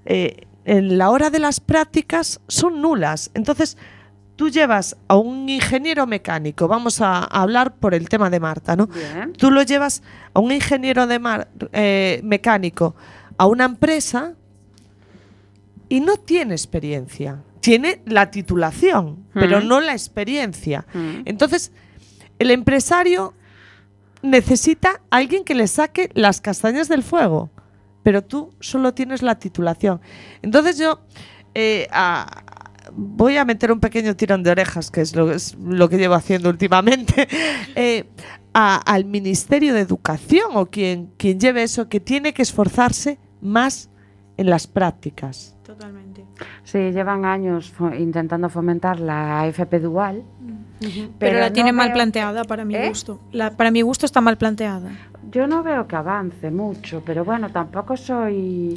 eh, 0.04 0.44
en 0.64 0.98
la 0.98 1.10
hora 1.10 1.30
de 1.30 1.38
las 1.38 1.60
prácticas 1.60 2.40
son 2.48 2.82
nulas. 2.82 3.30
Entonces, 3.34 3.78
tú 4.36 4.48
llevas 4.50 4.96
a 5.08 5.16
un 5.16 5.48
ingeniero 5.48 6.06
mecánico, 6.06 6.68
vamos 6.68 7.00
a, 7.00 7.18
a 7.20 7.42
hablar 7.42 7.74
por 7.76 7.94
el 7.94 8.08
tema 8.08 8.28
de 8.30 8.38
Marta, 8.40 8.76
¿no? 8.76 8.86
Bien. 8.86 9.32
Tú 9.32 9.50
lo 9.50 9.62
llevas 9.62 10.02
a 10.34 10.40
un 10.40 10.52
ingeniero 10.52 11.06
de 11.06 11.18
mar- 11.18 11.48
eh, 11.72 12.20
mecánico 12.22 12.94
a 13.38 13.46
una 13.46 13.64
empresa 13.64 14.34
y 15.88 16.00
no 16.00 16.16
tiene 16.16 16.54
experiencia. 16.54 17.42
Tiene 17.60 18.02
la 18.06 18.30
titulación, 18.30 19.24
pero 19.34 19.60
Mm. 19.60 19.66
no 19.68 19.80
la 19.80 19.92
experiencia. 19.92 20.86
Mm. 20.94 21.22
Entonces, 21.24 21.72
el 22.38 22.50
empresario 22.50 23.34
necesita 24.22 25.00
a 25.10 25.16
alguien 25.16 25.44
que 25.44 25.54
le 25.54 25.66
saque 25.66 26.10
las 26.14 26.40
castañas 26.40 26.88
del 26.88 27.02
fuego, 27.02 27.50
pero 28.02 28.22
tú 28.22 28.52
solo 28.60 28.92
tienes 28.94 29.22
la 29.22 29.38
titulación. 29.38 30.00
Entonces 30.42 30.78
yo 30.78 31.00
eh, 31.54 31.88
a- 31.90 32.44
voy 32.92 33.36
a 33.36 33.44
meter 33.44 33.72
un 33.72 33.80
pequeño 33.80 34.14
tirón 34.16 34.42
de 34.42 34.50
orejas, 34.50 34.90
que 34.90 35.00
es 35.00 35.14
lo, 35.16 35.32
es 35.32 35.56
lo 35.56 35.88
que 35.88 35.96
llevo 35.98 36.14
haciendo 36.14 36.48
últimamente, 36.50 37.26
eh, 37.74 38.04
a- 38.54 38.76
al 38.76 39.04
Ministerio 39.04 39.74
de 39.74 39.80
Educación 39.80 40.50
o 40.54 40.66
quien, 40.66 41.10
quien 41.16 41.40
lleve 41.40 41.62
eso, 41.64 41.88
que 41.88 42.00
tiene 42.00 42.32
que 42.34 42.42
esforzarse 42.42 43.18
más 43.40 43.90
en 44.36 44.50
las 44.50 44.66
prácticas. 44.66 45.54
Totalmente. 45.64 46.24
Sí, 46.64 46.78
llevan 46.92 47.24
años 47.24 47.72
fo- 47.76 47.98
intentando 47.98 48.48
fomentar 48.48 49.00
la 49.00 49.46
FP 49.48 49.80
dual. 49.80 50.22
Pero, 51.18 51.40
la 51.40 51.48
no 51.48 51.52
tiene 51.52 51.72
mal 51.72 51.92
planteada 51.92 52.44
para 52.44 52.64
mi 52.64 52.74
¿Eh? 52.76 52.88
gusto. 52.88 53.20
La, 53.32 53.50
para 53.50 53.70
mi 53.70 53.82
gusto 53.82 54.06
está 54.06 54.20
mal 54.20 54.38
planteada. 54.38 54.90
Yo 55.30 55.46
no 55.46 55.62
veo 55.62 55.86
que 55.88 55.96
avance 55.96 56.50
mucho, 56.50 57.02
pero 57.04 57.24
bueno, 57.24 57.50
tampoco 57.50 57.96
soy. 57.96 58.74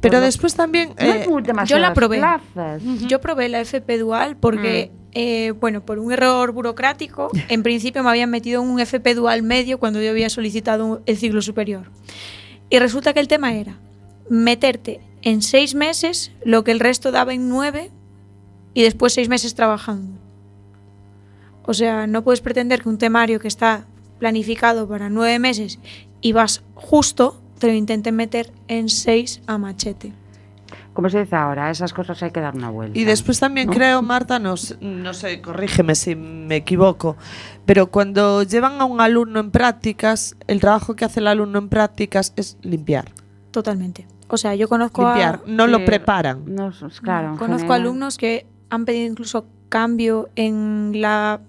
Pero 0.00 0.20
después 0.20 0.54
también... 0.54 0.94
No 0.98 1.12
hay 1.12 1.20
eh, 1.22 1.26
mu- 1.28 1.40
demasiadas 1.42 1.92
probé. 1.92 2.18
plazas. 2.18 2.82
Yo 3.06 3.20
probé 3.20 3.48
la 3.48 3.60
FP 3.60 3.98
dual 3.98 4.36
porque, 4.36 4.90
Mm. 4.92 4.98
eh, 5.12 5.50
bueno, 5.60 5.82
por 5.84 5.98
un 6.00 6.10
error 6.10 6.50
burocrático, 6.52 7.30
en 7.48 7.62
principio 7.62 8.02
me 8.02 8.08
habían 8.10 8.30
metido 8.30 8.62
en 8.62 8.68
un 8.68 8.80
FP 8.80 9.14
dual 9.14 9.42
medio 9.42 9.78
cuando 9.78 10.00
yo 10.02 10.10
había 10.10 10.30
solicitado 10.30 10.86
un- 10.86 11.00
el 11.06 11.16
ciclo 11.18 11.40
superior. 11.42 11.84
Y 12.70 12.78
resulta 12.80 13.12
que 13.12 13.20
el 13.20 13.28
tema 13.28 13.52
era 13.54 13.76
meterte 14.28 15.00
en 15.22 15.42
seis 15.42 15.74
meses 15.74 16.32
lo 16.44 16.64
que 16.64 16.72
el 16.72 16.80
resto 16.80 17.12
daba 17.12 17.34
en 17.34 17.48
nueve 17.48 17.90
y 18.74 18.82
después 18.82 19.14
seis 19.14 19.28
meses 19.28 19.54
trabajando. 19.54 20.18
O 21.64 21.74
sea, 21.74 22.06
no 22.06 22.22
puedes 22.22 22.40
pretender 22.40 22.82
que 22.82 22.88
un 22.88 22.98
temario 22.98 23.38
que 23.38 23.48
está 23.48 23.84
planificado 24.18 24.88
para 24.88 25.10
nueve 25.10 25.38
meses 25.38 25.78
y 26.20 26.32
vas 26.32 26.62
justo, 26.74 27.40
te 27.58 27.68
lo 27.68 27.72
intenten 27.72 28.16
meter 28.16 28.52
en 28.68 28.88
seis 28.88 29.40
a 29.46 29.58
machete. 29.58 30.12
Como 30.92 31.08
se 31.08 31.20
dice 31.20 31.36
ahora, 31.36 31.70
esas 31.70 31.92
cosas 31.92 32.22
hay 32.22 32.32
que 32.32 32.40
dar 32.40 32.54
una 32.54 32.68
vuelta. 32.68 32.98
Y 32.98 33.04
después 33.04 33.40
también 33.40 33.68
¿no? 33.68 33.72
creo, 33.72 34.02
Marta, 34.02 34.38
no, 34.38 34.54
no 34.80 35.14
sé, 35.14 35.40
corrígeme 35.40 35.94
si 35.94 36.14
me 36.14 36.56
equivoco, 36.56 37.16
pero 37.64 37.86
cuando 37.86 38.42
llevan 38.42 38.80
a 38.80 38.84
un 38.84 39.00
alumno 39.00 39.40
en 39.40 39.50
prácticas, 39.50 40.36
el 40.48 40.60
trabajo 40.60 40.94
que 40.94 41.04
hace 41.04 41.20
el 41.20 41.28
alumno 41.28 41.58
en 41.58 41.68
prácticas 41.68 42.34
es 42.36 42.58
limpiar. 42.62 43.06
Totalmente. 43.52 44.06
O 44.28 44.36
sea, 44.36 44.54
yo 44.56 44.68
conozco 44.68 45.06
a- 45.06 45.12
Limpiar, 45.12 45.42
no 45.46 45.66
lo 45.68 45.84
preparan. 45.84 46.42
No, 46.46 46.72
claro, 47.02 47.36
Conozco 47.38 47.58
general. 47.58 47.80
alumnos 47.82 48.16
que 48.18 48.46
han 48.70 48.84
pedido 48.84 49.06
incluso 49.10 49.44
cambio 49.68 50.28
en 50.36 50.92
la 51.00 51.40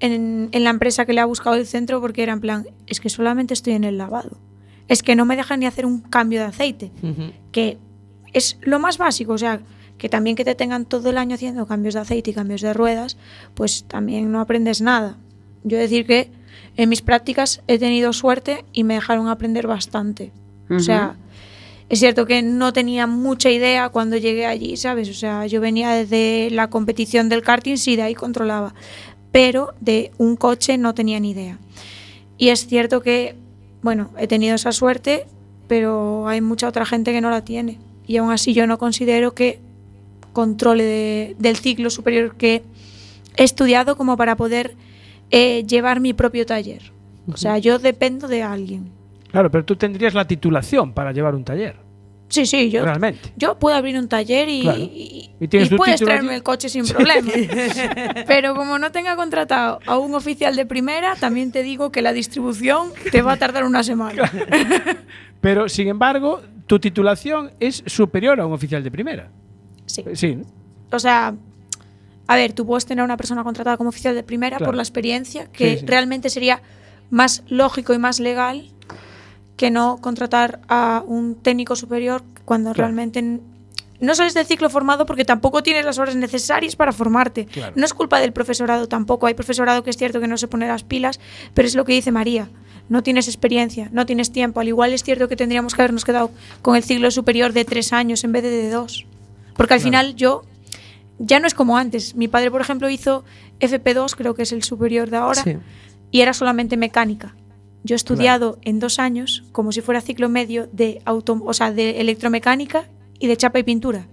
en, 0.00 0.48
en 0.52 0.64
la 0.64 0.70
empresa 0.70 1.04
que 1.06 1.12
le 1.14 1.20
ha 1.20 1.24
buscado 1.24 1.56
el 1.56 1.66
centro 1.66 2.00
porque 2.00 2.22
era 2.22 2.32
en 2.32 2.40
plan, 2.40 2.66
es 2.86 3.00
que 3.00 3.08
solamente 3.08 3.54
estoy 3.54 3.72
en 3.74 3.84
el 3.84 3.98
lavado. 3.98 4.36
Es 4.88 5.02
que 5.02 5.16
no 5.16 5.24
me 5.24 5.36
dejan 5.36 5.60
ni 5.60 5.66
hacer 5.66 5.84
un 5.86 6.00
cambio 6.00 6.40
de 6.40 6.46
aceite, 6.46 6.92
que 7.50 7.78
es 8.32 8.58
lo 8.62 8.78
más 8.78 8.98
básico, 8.98 9.32
o 9.32 9.38
sea, 9.38 9.60
que 9.98 10.08
también 10.10 10.36
que 10.36 10.44
te 10.44 10.54
tengan 10.54 10.84
todo 10.84 11.08
el 11.10 11.16
año 11.18 11.34
haciendo 11.34 11.66
cambios 11.66 11.94
de 11.94 12.00
aceite 12.00 12.30
y 12.30 12.34
cambios 12.34 12.60
de 12.60 12.74
ruedas, 12.74 13.16
pues 13.54 13.84
también 13.84 14.30
no 14.30 14.40
aprendes 14.40 14.80
nada. 14.82 15.16
Yo 15.64 15.78
decir 15.78 16.06
que 16.06 16.30
en 16.76 16.88
mis 16.90 17.00
prácticas 17.00 17.62
he 17.66 17.78
tenido 17.78 18.12
suerte 18.12 18.64
y 18.72 18.84
me 18.84 18.94
dejaron 18.94 19.28
aprender 19.28 19.66
bastante. 19.66 20.30
O 20.70 20.80
sea, 20.80 21.16
es 21.88 22.00
cierto 22.00 22.26
que 22.26 22.42
no 22.42 22.72
tenía 22.72 23.06
mucha 23.06 23.50
idea 23.50 23.88
cuando 23.90 24.16
llegué 24.16 24.46
allí, 24.46 24.76
¿sabes? 24.76 25.08
O 25.08 25.14
sea, 25.14 25.46
yo 25.46 25.60
venía 25.60 25.90
desde 25.92 26.48
la 26.50 26.68
competición 26.68 27.28
del 27.28 27.42
karting, 27.42 27.76
sí, 27.76 27.96
de 27.96 28.02
ahí 28.02 28.14
controlaba. 28.14 28.74
Pero 29.32 29.74
de 29.80 30.10
un 30.18 30.36
coche 30.36 30.78
no 30.78 30.94
tenía 30.94 31.20
ni 31.20 31.30
idea. 31.30 31.58
Y 32.38 32.48
es 32.48 32.66
cierto 32.66 33.00
que, 33.02 33.36
bueno, 33.82 34.10
he 34.18 34.26
tenido 34.26 34.54
esa 34.56 34.72
suerte, 34.72 35.26
pero 35.68 36.26
hay 36.28 36.40
mucha 36.40 36.68
otra 36.68 36.84
gente 36.86 37.12
que 37.12 37.20
no 37.20 37.30
la 37.30 37.44
tiene. 37.44 37.78
Y 38.06 38.16
aún 38.18 38.30
así 38.32 38.52
yo 38.54 38.66
no 38.66 38.78
considero 38.78 39.34
que 39.34 39.60
controle 40.32 40.84
de- 40.84 41.36
del 41.38 41.56
ciclo 41.56 41.90
superior 41.90 42.34
que 42.36 42.62
he 43.36 43.44
estudiado 43.44 43.96
como 43.96 44.16
para 44.16 44.36
poder 44.36 44.74
eh, 45.30 45.64
llevar 45.66 46.00
mi 46.00 46.12
propio 46.12 46.46
taller. 46.46 46.92
O 47.32 47.36
sea, 47.36 47.58
yo 47.58 47.78
dependo 47.78 48.28
de 48.28 48.42
alguien. 48.42 48.90
Claro, 49.30 49.50
pero 49.50 49.64
tú 49.64 49.76
tendrías 49.76 50.14
la 50.14 50.26
titulación 50.26 50.92
para 50.92 51.12
llevar 51.12 51.34
un 51.34 51.44
taller, 51.44 51.76
Sí, 52.28 52.44
sí, 52.44 52.70
yo, 52.70 52.84
realmente. 52.84 53.32
yo 53.36 53.56
puedo 53.56 53.76
abrir 53.76 53.96
un 53.96 54.08
taller 54.08 54.48
y, 54.48 54.62
Claro. 54.62 54.78
y- 54.80 55.30
¿Y 55.38 55.46
tienes 55.48 55.68
y 55.68 55.70
tu 55.70 55.76
puedes 55.76 56.00
traerme 56.00 56.30
allí? 56.30 56.36
el 56.38 56.42
coche 56.42 56.68
sin 56.68 56.84
problema. 56.86 57.30
Pero 58.26 58.54
como 58.56 58.78
no 58.80 58.90
tenga 58.90 59.14
contratado 59.14 59.78
a 59.86 59.96
un 59.98 60.12
oficial 60.14 60.56
de 60.56 60.66
primera, 60.66 61.14
también 61.16 61.52
te 61.52 61.62
digo 61.62 61.92
que 61.92 62.02
la 62.02 62.12
distribución 62.12 62.90
te 63.12 63.22
va 63.22 63.32
a 63.34 63.36
tardar 63.36 63.64
una 63.64 63.82
semana. 63.84 64.30
Pero, 65.40 65.68
sin 65.68 65.86
embargo, 65.88 66.40
tu 66.66 66.78
titulación 66.80 67.52
es 67.60 67.82
superior 67.86 68.40
a 68.40 68.46
un 68.46 68.52
oficial 68.54 68.82
de 68.82 68.90
primera. 68.90 69.28
Sí. 69.86 70.02
Sí, 70.14 70.34
¿no? 70.36 70.44
O 70.90 70.98
sea, 70.98 71.34
a 72.26 72.36
ver, 72.36 72.52
tú 72.54 72.66
puedes 72.66 72.86
tener 72.86 73.02
a 73.02 73.04
una 73.04 73.16
persona 73.16 73.44
contratada 73.44 73.76
como 73.76 73.90
oficial 73.90 74.14
de 74.16 74.22
primera 74.24 74.56
Claro. 74.56 74.70
por 74.70 74.76
la 74.76 74.82
experiencia, 74.82 75.46
que 75.52 75.74
Sí, 75.74 75.80
sí. 75.80 75.86
realmente 75.86 76.28
sería 76.30 76.60
más 77.10 77.44
lógico 77.48 77.94
y 77.94 77.98
más 77.98 78.18
legal 78.18 78.70
que 79.56 79.70
no 79.70 79.98
contratar 80.00 80.60
a 80.68 81.02
un 81.06 81.34
técnico 81.34 81.76
superior 81.76 82.22
cuando 82.44 82.72
Claro. 82.72 82.88
realmente 82.88 83.40
no 83.98 84.14
sales 84.14 84.34
del 84.34 84.44
ciclo 84.46 84.68
formado 84.68 85.06
porque 85.06 85.24
tampoco 85.24 85.62
tienes 85.62 85.84
las 85.84 85.98
horas 85.98 86.14
necesarias 86.16 86.76
para 86.76 86.92
formarte. 86.92 87.46
Claro. 87.46 87.72
No 87.76 87.84
es 87.86 87.94
culpa 87.94 88.20
del 88.20 88.32
profesorado 88.32 88.86
tampoco. 88.88 89.26
Hay 89.26 89.32
profesorado 89.34 89.82
que 89.82 89.90
es 89.90 89.96
cierto 89.96 90.20
que 90.20 90.28
no 90.28 90.36
se 90.36 90.48
pone 90.48 90.66
las 90.68 90.84
pilas, 90.84 91.18
pero 91.54 91.66
es 91.66 91.74
lo 91.74 91.84
que 91.86 91.94
dice 91.94 92.12
María. 92.12 92.50
No 92.90 93.02
tienes 93.02 93.26
experiencia, 93.26 93.88
no 93.92 94.04
tienes 94.06 94.30
tiempo. 94.30 94.60
Al 94.60 94.68
igual 94.68 94.92
es 94.92 95.02
cierto 95.02 95.26
que 95.28 95.34
tendríamos 95.36 95.74
que 95.74 95.80
habernos 95.82 96.04
quedado 96.04 96.30
con 96.62 96.76
el 96.76 96.84
ciclo 96.84 97.10
superior 97.10 97.52
de 97.54 97.64
tres 97.64 97.92
años 97.94 98.22
en 98.22 98.32
vez 98.32 98.42
de 98.42 98.50
de 98.50 98.70
dos. 98.70 99.06
Porque 99.56 99.74
al 99.74 99.80
Claro. 99.80 99.90
final 99.90 100.14
yo 100.16 100.42
ya 101.18 101.40
no 101.40 101.46
es 101.46 101.54
como 101.54 101.78
antes. 101.78 102.14
Mi 102.14 102.28
padre, 102.28 102.50
por 102.50 102.60
ejemplo, 102.60 102.90
hizo 102.90 103.24
FP2, 103.60 104.14
creo 104.14 104.34
que 104.34 104.42
es 104.42 104.52
el 104.52 104.62
superior 104.62 105.08
de 105.08 105.16
ahora, 105.16 105.42
Sí. 105.42 105.56
y 106.10 106.20
era 106.20 106.34
solamente 106.34 106.76
mecánica. 106.76 107.34
Yo 107.86 107.94
he 107.94 107.96
estudiado 108.02 108.58
en 108.62 108.80
dos 108.80 108.98
años, 108.98 109.44
como 109.52 109.70
si 109.70 109.80
fuera 109.80 110.00
ciclo 110.00 110.28
medio, 110.28 110.68
de, 110.72 111.00
auto, 111.04 111.40
o 111.44 111.52
sea, 111.54 111.70
de 111.70 112.00
electromecánica 112.00 112.84
y 113.20 113.28
de 113.28 113.36
chapa 113.36 113.60
y 113.60 113.62
pintura. 113.62 114.06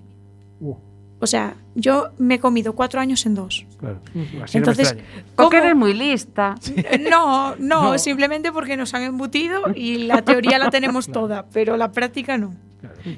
Uh, 0.62 0.75
O 1.19 1.25
sea, 1.27 1.55
yo 1.73 2.09
me 2.19 2.36
he 2.36 2.39
comido 2.39 2.73
cuatro 2.73 2.99
años 2.99 3.25
en 3.25 3.33
dos. 3.33 3.65
claro. 3.79 3.99
Así 4.43 4.57
Entonces, 4.59 4.95
no 5.38 5.51
eres 5.51 5.75
muy 5.75 5.93
lista. 5.93 6.55
No, 7.09 7.55
no, 7.57 7.93
No. 7.93 7.97
simplemente 7.97 8.51
porque 8.51 8.77
nos 8.77 8.93
han 8.93 9.03
embutido 9.03 9.63
y 9.73 9.99
la 10.05 10.21
teoría 10.21 10.59
la 10.59 10.69
tenemos 10.69 11.07
toda, 11.19 11.45
pero 11.51 11.75
la 11.77 11.91
práctica 11.91 12.38
no. 12.38 12.53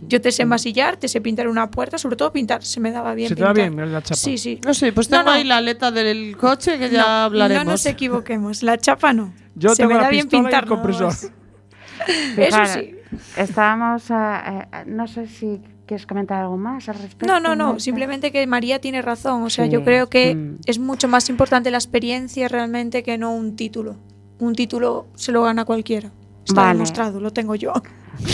Yo 0.07 0.21
te 0.21 0.31
sé 0.31 0.45
masillar, 0.45 0.97
te 0.97 1.07
sé 1.07 1.19
pintar 1.21 1.47
una 1.47 1.69
puerta, 1.71 1.97
sobre 1.97 2.15
todo 2.15 2.31
pintar, 2.31 2.63
se 2.63 2.79
me 2.79 2.91
daba 2.91 3.13
bien 3.15 3.29
¿Se 3.29 3.35
te 3.35 3.41
da 3.43 3.51
bien 3.53 3.75
la 3.91 4.01
chapa? 4.01 4.15
Sí, 4.15 4.37
sí. 4.37 4.59
No 4.63 4.73
sé, 4.73 4.93
pues 4.93 5.09
No, 5.09 5.17
tengo 5.17 5.29
no. 5.31 5.35
ahí 5.35 5.43
la 5.43 5.57
aleta 5.57 5.91
del 5.91 6.37
coche 6.37 6.77
que 6.79 6.89
ya 6.91 7.01
no, 7.01 7.07
hablaremos. 7.25 7.65
No 7.65 7.71
nos 7.71 7.85
equivoquemos, 7.87 8.61
la 8.63 8.77
chapa 8.77 9.11
no. 9.13 9.33
Yo 9.55 9.69
se 9.69 9.77
tengo 9.77 9.89
me 9.89 9.95
la 9.95 10.03
da 10.03 10.09
bien 10.09 10.27
pistola 10.27 10.49
y 10.51 10.55
el 10.55 10.65
compresor. 10.65 11.13
Eso 12.37 12.65
sí. 12.65 12.95
Estábamos, 13.37 14.11
a- 14.11 14.67
a- 14.71 14.85
no 14.85 15.07
sé 15.07 15.27
si 15.27 15.61
quieres 15.85 16.05
comentar 16.05 16.41
algo 16.41 16.57
más 16.57 16.89
al 16.89 16.95
respecto. 16.95 17.25
No, 17.27 17.39
no, 17.39 17.55
no, 17.55 17.65
Marta? 17.67 17.79
simplemente 17.79 18.31
que 18.31 18.45
María 18.47 18.79
tiene 18.81 19.01
razón. 19.01 19.43
O 19.43 19.49
sea, 19.49 19.65
Sí, 19.65 19.71
yo 19.71 19.83
creo 19.83 20.09
que 20.09 20.35
mm. 20.35 20.57
es 20.65 20.79
mucho 20.79 21.07
más 21.07 21.29
importante 21.29 21.71
la 21.71 21.77
experiencia 21.77 22.47
realmente 22.47 23.03
que 23.03 23.17
no 23.17 23.33
un 23.33 23.55
título. 23.55 23.95
Un 24.39 24.53
título 24.55 25.07
se 25.15 25.31
lo 25.31 25.43
gana 25.43 25.63
cualquiera. 25.63 26.09
Está 26.45 26.61
Vale. 26.61 26.73
demostrado, 26.73 27.19
lo 27.19 27.31
tengo 27.31 27.55
yo. 27.55 27.71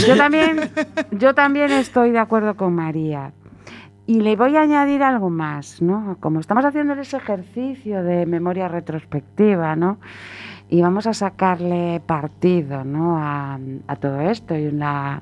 Yo 0.08 0.16
también, 0.18 0.70
yo 1.12 1.34
también 1.36 1.72
estoy 1.72 2.12
de 2.12 2.20
acuerdo 2.20 2.56
con 2.56 2.74
María. 2.74 3.34
Y 4.08 4.20
le 4.22 4.36
voy 4.36 4.56
a 4.58 4.62
añadir 4.62 5.04
algo 5.04 5.30
más, 5.30 5.82
¿no? 5.82 6.18
Como 6.20 6.40
estamos 6.40 6.66
haciendo 6.66 6.94
ese 6.94 7.18
ejercicio 7.18 8.04
de 8.04 8.26
memoria 8.26 8.68
retrospectiva, 8.68 9.76
¿no? 9.76 10.00
Y 10.72 10.82
vamos 10.82 11.06
a 11.06 11.14
sacarle 11.14 12.02
partido, 12.06 12.84
¿no? 12.84 13.18
A, 13.20 13.60
a 13.88 13.96
todo 13.98 14.22
esto 14.22 14.56
y, 14.56 14.72
la, 14.72 15.22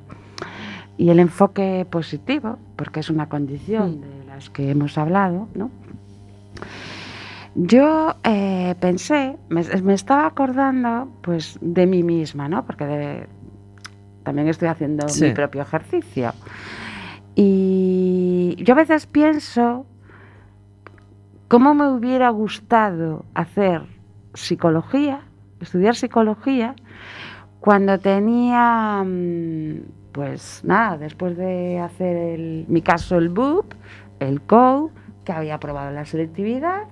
y 0.96 1.10
el 1.10 1.18
enfoque 1.18 1.84
positivo, 1.90 2.56
porque 2.76 3.00
es 3.00 3.10
una 3.10 3.28
condición 3.28 4.00
de 4.00 4.24
las 4.26 4.48
que 4.48 4.70
hemos 4.70 4.96
hablado, 4.96 5.48
¿no? 5.54 5.70
Yo 7.56 8.14
eh, 8.22 8.76
pensé, 8.80 9.36
me, 9.48 9.62
me 9.82 9.94
estaba 9.94 10.26
acordando, 10.26 11.08
pues, 11.20 11.58
de 11.60 11.84
mí 11.86 12.04
misma, 12.04 12.48
¿no? 12.48 12.64
Porque 12.64 12.86
de- 12.86 13.26
también 14.22 14.46
estoy 14.46 14.68
haciendo 14.68 15.08
Sí. 15.08 15.24
mi 15.24 15.30
propio 15.32 15.62
ejercicio. 15.62 16.32
Y 17.34 18.54
yo 18.62 18.74
a 18.74 18.76
veces 18.76 19.06
pienso 19.06 19.84
cómo 21.48 21.74
me 21.74 21.88
hubiera 21.88 22.28
gustado 22.30 23.24
hacer 23.34 23.82
psicología, 24.34 25.22
estudiar 25.60 25.94
psicología, 25.94 26.74
cuando 27.60 27.98
tenía, 27.98 29.02
mm, 29.04 30.10
pues 30.12 30.62
nada, 30.64 30.98
después 30.98 31.36
de 31.36 31.78
hacer 31.78 32.16
el- 32.16 32.64
mi 32.68 32.82
caso 32.82 33.18
el 33.18 33.28
BUP, 33.28 33.74
el 34.18 34.40
COU, 34.42 34.90
que 35.24 35.32
había 35.32 35.54
aprobado 35.56 35.90
la 35.90 36.04
selectividad, 36.04 36.84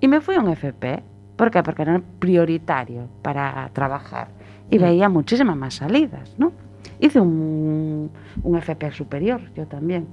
y 0.00 0.08
me 0.08 0.20
fui 0.20 0.36
a 0.36 0.40
un 0.40 0.48
FP. 0.50 1.02
¿Por 1.36 1.50
qué? 1.50 1.62
Porque 1.62 1.82
era 1.82 2.00
prioritario 2.20 3.08
para 3.22 3.68
trabajar 3.72 4.28
y 4.70 4.78
veía 4.78 5.08
muchísimas 5.08 5.56
más 5.56 5.74
salidas, 5.74 6.34
¿no? 6.38 6.52
Hice 7.00 7.20
un, 7.20 8.10
un 8.42 8.56
FP 8.56 8.92
superior, 8.92 9.40
yo 9.54 9.66
también. 9.66 10.06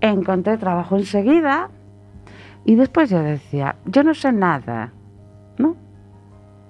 Encontré 0.00 0.58
trabajo 0.58 0.96
enseguida 0.96 1.70
y 2.64 2.74
después 2.74 3.10
yo 3.10 3.20
decía, 3.22 3.76
yo 3.86 4.02
no 4.02 4.14
sé 4.14 4.32
nada, 4.32 4.92
¿no? 5.58 5.76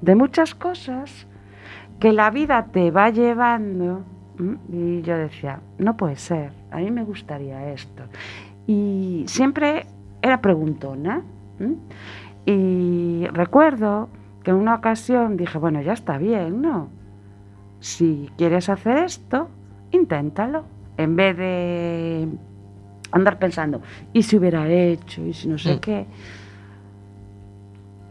De 0.02 0.14
muchas 0.14 0.54
cosas 0.54 1.26
que 1.98 2.12
la 2.12 2.30
vida 2.30 2.66
te 2.72 2.90
va 2.90 3.08
llevando. 3.10 4.02
Y 4.72 5.02
yo 5.02 5.16
decía, 5.16 5.60
no 5.78 5.96
puede 5.96 6.16
ser, 6.16 6.52
a 6.70 6.78
mí 6.78 6.90
me 6.90 7.04
gustaría 7.04 7.72
esto. 7.72 8.02
Y 8.66 9.24
siempre 9.28 9.86
era 10.20 10.40
preguntona. 10.40 11.22
Y 12.44 13.26
recuerdo 13.32 14.08
que 14.42 14.50
en 14.50 14.56
una 14.56 14.74
ocasión 14.74 15.36
dije, 15.36 15.58
bueno, 15.58 15.80
ya 15.82 15.92
está 15.92 16.18
bien, 16.18 16.60
¿no? 16.62 16.88
Si 17.78 18.30
quieres 18.36 18.68
hacer 18.68 18.96
esto, 18.98 19.48
inténtalo. 19.92 20.64
En 20.96 21.14
vez 21.16 21.36
de 21.36 22.28
andar 23.12 23.38
pensando, 23.38 23.80
¿y 24.12 24.22
si 24.22 24.36
hubiera 24.38 24.68
hecho? 24.68 25.22
¿Y 25.24 25.32
si 25.34 25.48
no 25.48 25.58
sé 25.58 25.76
Mm. 25.76 25.80
qué? 25.80 26.06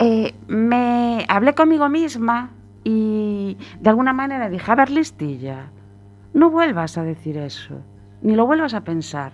Eh, 0.03 0.33
me 0.47 1.25
hablé 1.29 1.53
conmigo 1.53 1.87
misma 1.87 2.49
y 2.83 3.55
de 3.79 3.89
alguna 3.91 4.13
manera 4.13 4.49
dije, 4.49 4.71
a 4.71 4.73
ver, 4.73 4.89
listilla, 4.89 5.69
no 6.33 6.49
vuelvas 6.49 6.97
a 6.97 7.03
decir 7.03 7.37
eso, 7.37 7.75
ni 8.23 8.33
lo 8.33 8.47
vuelvas 8.47 8.73
a 8.73 8.81
pensar, 8.81 9.33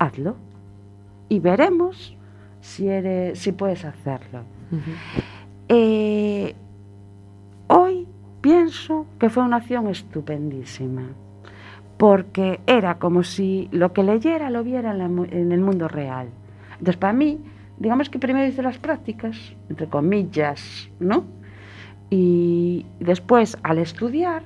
hazlo 0.00 0.34
y 1.28 1.38
veremos 1.38 2.16
si, 2.60 2.88
eres, 2.88 3.38
si 3.38 3.52
puedes 3.52 3.84
hacerlo. 3.84 4.40
Eh, 5.68 6.56
hoy 7.68 8.08
pienso 8.40 9.06
que 9.20 9.30
fue 9.30 9.44
una 9.44 9.58
acción 9.58 9.86
estupendísima, 9.86 11.10
porque 11.96 12.58
era 12.66 12.98
como 12.98 13.22
si 13.22 13.68
lo 13.70 13.92
que 13.92 14.02
leyera 14.02 14.50
lo 14.50 14.64
viera 14.64 14.90
en, 14.90 14.98
la 14.98 15.04
en 15.04 15.52
el 15.52 15.60
mundo 15.60 15.86
real. 15.86 16.28
Entonces, 16.72 16.96
para 16.96 17.12
mí, 17.12 17.40
digamos 17.82 18.08
que 18.08 18.18
primero 18.18 18.46
hice 18.46 18.62
las 18.62 18.78
prácticas, 18.78 19.36
entre 19.68 19.86
comillas, 19.88 20.88
¿no? 21.00 21.24
Y 22.10 22.86
después, 23.00 23.56
al 23.62 23.78
estudiar, 23.78 24.42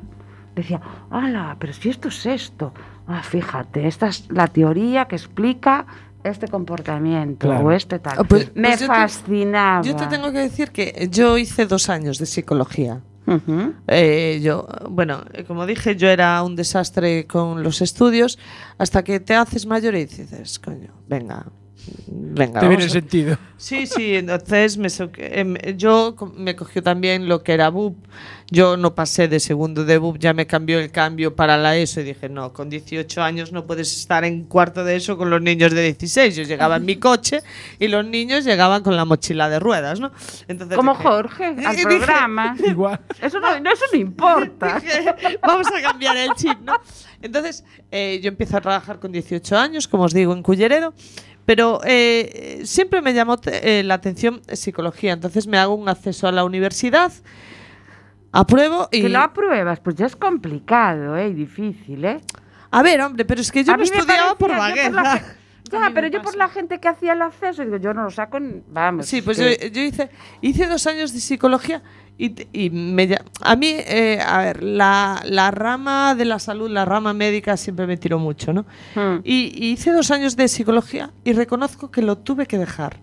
decía, 0.54 0.80
¡hala! 1.10 1.56
Pero 1.58 1.72
si 1.72 1.88
esto 1.90 2.08
es 2.08 2.24
esto. 2.26 2.72
Ah, 3.06 3.22
fíjate, 3.22 3.86
esta 3.86 4.08
es 4.08 4.26
la 4.30 4.46
teoría 4.46 5.06
que 5.06 5.16
explica 5.16 5.86
este 6.24 6.48
comportamiento 6.48 7.46
Claro. 7.46 7.66
o 7.66 7.72
este 7.72 7.98
tal. 7.98 8.14
Ah, 8.18 8.24
pues- 8.24 8.54
Me 8.56 8.68
pues 8.68 8.80
yo 8.80 8.86
te- 8.86 8.92
fascinaba. 8.92 9.82
Yo 9.82 9.94
te 9.96 10.06
tengo 10.06 10.32
que 10.32 10.38
decir 10.38 10.70
que 10.70 11.08
yo 11.10 11.38
hice 11.38 11.66
dos 11.66 11.88
años 11.88 12.18
de 12.18 12.26
psicología. 12.26 13.00
Ujú. 13.26 13.74
Eh, 13.88 14.40
yo, 14.42 14.66
bueno, 14.88 15.24
eh, 15.32 15.42
como 15.44 15.66
dije, 15.66 15.96
yo 15.96 16.08
era 16.08 16.42
un 16.44 16.54
desastre 16.56 17.26
con 17.26 17.62
los 17.64 17.82
estudios 17.82 18.38
hasta 18.78 19.02
que 19.02 19.18
te 19.18 19.34
haces 19.34 19.66
mayor 19.66 19.94
y 19.96 20.04
dices, 20.06 20.58
coño, 20.60 20.90
venga, 21.08 21.46
venga. 22.08 22.60
Te 22.60 22.68
viene 22.68 22.82
a- 22.82 22.86
el 22.86 22.92
sentido. 22.92 23.38
Sí, 23.58 23.86
sí, 23.86 24.16
entonces 24.16 24.76
me 24.76 24.90
so- 24.90 25.10
em, 25.16 25.54
yo 25.76 26.14
me 26.36 26.54
cogió 26.56 26.82
también 26.82 27.28
lo 27.28 27.42
que 27.42 27.52
era 27.52 27.70
BUP. 27.70 27.96
Yo 28.50 28.76
no 28.76 28.94
pasé 28.94 29.26
de 29.28 29.40
segundo 29.40 29.84
de 29.84 29.98
BUP, 29.98 30.18
ya 30.18 30.32
me 30.32 30.46
cambió 30.46 30.78
el 30.78 30.90
cambio 30.92 31.34
para 31.34 31.56
la 31.56 31.76
ESO 31.76 32.00
y 32.02 32.04
dije, 32.04 32.28
no, 32.28 32.52
con 32.52 32.68
18 32.70 33.22
años 33.22 33.50
no 33.52 33.66
puedes 33.66 33.96
estar 33.98 34.24
en 34.24 34.44
cuarto 34.44 34.84
de 34.84 34.96
ESO 34.96 35.16
con 35.16 35.30
los 35.30 35.40
niños 35.42 35.72
de 35.72 35.82
16. 35.82 36.36
Yo 36.36 36.42
llegaba 36.44 36.76
en 36.76 36.84
mi 36.84 36.96
coche 37.00 37.40
y 37.80 37.88
los 37.88 38.04
niños 38.06 38.44
llegaban 38.44 38.82
con 38.84 38.94
la 38.94 39.04
mochila 39.04 39.48
de 39.48 39.58
ruedas, 39.58 39.98
¿no? 39.98 40.12
Entonces 40.48 40.76
Como 40.76 40.92
dije- 40.92 41.02
Jorge, 41.02 41.44
al 41.66 41.76
Dije- 41.76 41.82
programa. 41.82 42.56
Igual. 42.66 43.00
Eso 43.20 43.40
no, 43.40 43.58
no, 43.58 43.72
eso 43.72 43.84
no 43.92 43.98
importa. 43.98 44.80
Dije, 44.80 45.38
Vamos 45.42 45.66
a 45.68 45.80
cambiar 45.82 46.16
el 46.16 46.30
chip, 46.36 46.58
¿no? 46.62 46.74
Entonces, 47.22 47.64
eh, 47.90 48.20
yo 48.22 48.28
empiezo 48.28 48.58
a 48.58 48.60
trabajar 48.60 49.00
con 49.00 49.10
18 49.10 49.56
años, 49.56 49.88
como 49.88 50.04
os 50.04 50.12
digo, 50.12 50.32
en 50.34 50.42
Culleredo, 50.42 50.92
pero 51.46 51.80
eh, 51.84 52.60
siempre 52.64 53.00
me 53.00 53.14
llamó 53.14 53.36
eh, 53.46 53.82
la 53.84 53.94
atención 53.94 54.42
psicología. 54.52 55.12
Entonces 55.12 55.46
me 55.46 55.56
hago 55.56 55.74
un 55.74 55.88
acceso 55.88 56.26
a 56.26 56.32
la 56.32 56.44
universidad, 56.44 57.12
apruebo 58.32 58.88
y... 58.90 59.02
Que 59.02 59.08
lo 59.08 59.20
apruebas, 59.20 59.80
pues 59.80 59.96
ya 59.96 60.06
es 60.06 60.16
complicado, 60.16 61.16
¿eh? 61.16 61.28
Y 61.28 61.34
difícil, 61.34 62.04
¿eh? 62.04 62.20
A 62.72 62.82
ver, 62.82 63.00
hombre, 63.00 63.24
pero 63.24 63.40
es 63.40 63.50
que 63.52 63.62
yo 63.62 63.72
A 63.72 63.76
no 63.76 63.84
estudiaba 63.84 64.34
por 64.34 64.34
yo 64.34 64.36
por 64.38 64.50
la 64.50 64.58
vagueza. 64.58 65.22
Ya, 65.72 65.90
pero 65.92 66.06
yo 66.06 66.22
por 66.22 66.36
la 66.36 66.48
gente 66.48 66.78
que 66.78 66.86
hacía 66.86 67.14
el 67.14 67.22
acceso, 67.22 67.64
digo, 67.64 67.76
yo 67.78 67.92
no 67.92 68.04
lo 68.04 68.10
saco, 68.12 68.38
vamos. 68.68 69.06
Sí, 69.06 69.20
pues 69.20 69.36
yo, 69.36 69.46
yo 69.68 69.82
hice, 69.82 70.10
hice 70.40 70.68
dos 70.68 70.86
años 70.86 71.12
de 71.12 71.18
psicología 71.18 71.82
y, 72.18 72.70
me, 72.70 73.18
a 73.42 73.56
mí, 73.56 73.66
eh, 73.68 74.20
a 74.24 74.38
ver, 74.38 74.62
la, 74.62 75.22
la 75.24 75.50
rama 75.50 76.14
de 76.14 76.24
la 76.24 76.38
salud, 76.38 76.70
la 76.70 76.86
rama 76.86 77.12
médica 77.12 77.58
siempre 77.58 77.86
me 77.86 77.98
tiró 77.98 78.18
mucho, 78.18 78.54
¿no? 78.54 78.64
Hmm. 78.94 79.20
Y, 79.22 79.52
y 79.54 79.72
hice 79.72 79.92
dos 79.92 80.10
años 80.10 80.34
de 80.34 80.48
psicología 80.48 81.10
y 81.24 81.34
reconozco 81.34 81.90
que 81.90 82.00
lo 82.00 82.16
tuve 82.16 82.46
que 82.46 82.56
dejar. 82.56 83.00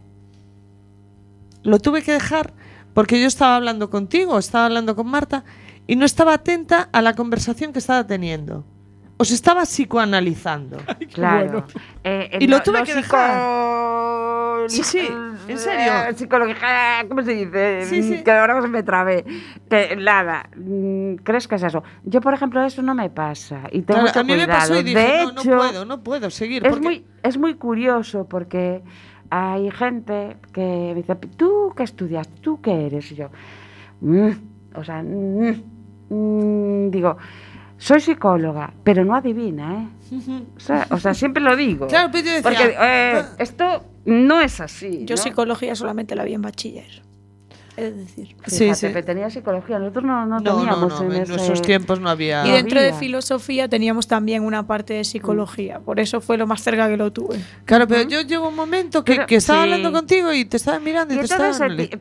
Lo 1.62 1.78
tuve 1.80 2.02
que 2.02 2.12
dejar 2.12 2.54
porque 2.93 3.21
yo 3.21 3.28
estaba 3.28 3.56
hablando 3.56 3.89
contigo, 3.89 4.39
estaba 4.39 4.65
hablando 4.65 4.95
con 4.95 5.08
Marta 5.08 5.43
y 5.86 5.95
no 5.95 6.06
estaba 6.06 6.34
atenta 6.34 6.89
a 6.91 7.02
la 7.02 7.13
conversación 7.13 7.71
que 7.71 7.80
estaba 7.80 8.08
teniendo. 8.08 8.65
Os 9.17 9.32
estaba 9.32 9.63
psicoanalizando. 9.63 10.78
Claro. 11.13 11.65
Eh, 12.04 12.38
Y 12.41 12.47
lo 12.47 12.62
tuve 12.62 12.84
que 12.84 12.93
psico- 12.93 13.17
Sí, 14.69 14.84
sí, 14.84 14.99
en 15.47 15.58
serio. 15.58 15.91
Eh, 16.10 16.13
Psicología, 16.15 17.06
¿cómo 17.08 17.21
se 17.21 17.34
dice? 17.34 17.86
Sí, 17.86 18.02
sí. 18.02 18.23
Que 18.23 18.32
ahora 18.32 18.62
se 18.62 18.67
me 18.69 18.82
trabé. 18.82 19.26
Que 19.69 19.95
nada, 19.97 20.49
mm, 20.56 21.15
¿crees 21.23 21.47
que 21.47 21.56
es 21.56 21.63
eso? 21.63 21.84
Yo, 22.06 22.21
por 22.21 22.34
ejemplo, 22.34 22.63
eso 22.63 22.82
no 22.82 22.95
me 22.95 23.10
pasa. 23.10 23.63
Y 23.71 23.82
tengo 23.82 24.02
Claro, 24.02 24.08
mucho 24.08 24.19
a 24.21 24.23
mí 24.23 24.36
me 24.36 24.47
pasó 24.47 24.80
y 24.80 24.84
dije, 24.84 24.99
de 24.99 25.23
no, 25.26 25.32
no 25.34 25.41
hecho, 25.41 25.56
puedo, 25.58 25.86
no 25.86 26.04
puedo 26.04 26.30
seguir. 26.30 26.65
es 26.65 26.69
porque- 26.71 26.84
muy, 26.86 27.06
es 27.23 27.38
muy 27.38 27.56
curioso 27.56 28.26
porque 28.28 28.82
hay 29.30 29.69
gente 29.71 30.38
que 30.54 30.62
me 30.62 30.95
dice, 30.95 31.15
¿tú 31.36 31.73
qué 31.76 31.84
estudias? 31.84 32.28
¿Tú 32.41 32.62
qué 32.62 32.86
eres? 32.88 33.12
Y 33.12 33.15
yo, 33.15 33.30
"Mm", 34.02 34.30
o 34.76 34.84
sea, 34.84 35.04
"Mm", 35.04 35.62
mm, 36.10 36.89
digo, 36.91 37.17
soy 37.84 38.00
psicóloga, 38.00 38.74
pero 38.86 39.04
no 39.04 39.13
adivina, 39.13 39.84
¿eh? 39.84 39.88
O 40.56 40.60
sea, 40.60 40.88
o 40.89 40.98
sea, 40.98 41.13
siempre 41.13 41.43
lo 41.43 41.54
digo. 41.58 41.88
Claro, 41.88 42.10
pero 42.13 42.24
yo 42.24 42.32
decía, 42.32 42.43
Porque 42.43 42.78
eh, 42.80 43.26
esto 43.39 43.84
no 44.06 44.39
es 44.39 44.62
así. 44.62 45.04
Yo 45.04 45.17
¿no? 45.17 45.22
psicología 45.22 45.76
solamente 45.76 46.15
la 46.15 46.24
vi 46.24 46.34
en 46.34 46.43
bachiller. 46.43 47.02
Es 47.75 47.95
decir. 47.97 48.36
Sí, 48.45 48.57
Fíjate, 48.65 48.75
sí. 48.75 48.88
pero 48.93 49.03
tenía 49.05 49.29
psicología, 49.31 49.79
nosotros 49.79 50.03
no, 50.05 50.25
no, 50.27 50.39
No, 50.39 50.39
no, 50.39 50.57
teníamos 50.59 51.01
no, 51.01 51.05
en, 51.07 51.15
en 51.15 51.21
ese- 51.23 51.31
nuestros 51.31 51.62
tiempos 51.63 51.99
no 51.99 52.09
había. 52.09 52.45
Y 52.45 52.51
dentro 52.51 52.79
de 52.79 52.93
filosofía 52.93 53.67
teníamos 53.67 54.07
también 54.07 54.43
una 54.43 54.67
parte 54.67 54.93
de 54.93 55.03
psicología. 55.03 55.79
Por 55.79 55.99
eso 55.99 56.21
fue 56.21 56.38
lo 56.38 56.45
más 56.45 56.62
cerca 56.62 56.88
que 56.88 56.97
lo 56.97 57.12
tuve. 57.12 57.39
Claro, 57.65 57.88
pero 57.88 58.07
yo 58.07 58.21
llego 58.21 58.47
un 58.49 58.55
momento 58.55 59.03
que, 59.03 59.15
Pero- 59.15 59.25
que 59.27 59.36
estaba 59.38 59.59
sí. 59.59 59.63
hablando 59.71 59.91
contigo 59.91 60.31
y 60.33 60.45
te 60.45 60.57
estaba 60.57 60.79
mirando 60.79 61.13
y, 61.13 61.17
Y 61.17 61.19
te 61.21 61.25
estaba 61.25 61.51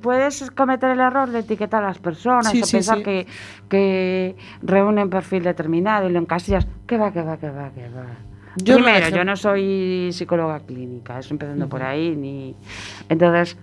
puedes 0.00 0.50
cometer 0.50 0.90
el 0.90 1.00
error 1.00 1.30
de 1.30 1.38
etiquetar 1.38 1.82
a 1.82 1.87
las 1.88 1.98
personas 1.98 2.50
Sí, 2.50 2.61
o 2.62 2.66
sí, 2.66 2.76
pensar 2.76 2.98
sí. 2.98 3.04
Que, 3.04 3.26
que 3.70 4.37
reúnen 4.62 5.08
perfil 5.08 5.42
determinado 5.44 6.08
y 6.08 6.12
lo 6.12 6.18
encasillas. 6.18 6.66
Que 6.87 6.98
va, 6.98 7.12
que 7.12 7.22
va, 7.22 7.38
que 7.38 7.48
va, 7.50 7.70
que 7.70 7.88
va. 7.88 8.06
Yo 8.56 8.74
Primero, 8.74 9.08
yo 9.08 9.24
no 9.24 9.35
soy 9.37 10.11
psicóloga 10.12 10.61
clínica, 10.61 11.18
eso 11.18 11.32
empezando 11.32 11.68
por 11.70 11.82
ahí. 11.82 12.14
ni 12.14 12.54
Entonces, 13.08 13.56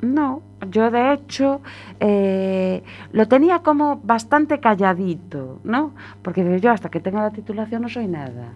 no, 0.00 0.42
yo 0.70 0.90
de 0.90 1.12
hecho 1.14 1.60
eh, 2.00 2.82
lo 3.12 3.26
tenía 3.28 3.60
como 3.60 4.00
bastante 4.02 4.60
calladito, 4.60 5.60
¿no? 5.64 5.94
Porque 6.22 6.60
yo 6.60 6.70
hasta 6.70 6.88
que 6.88 7.00
tenga 7.00 7.22
la 7.22 7.30
titulación 7.30 7.82
no 7.82 7.88
soy 7.88 8.06
nada, 8.06 8.52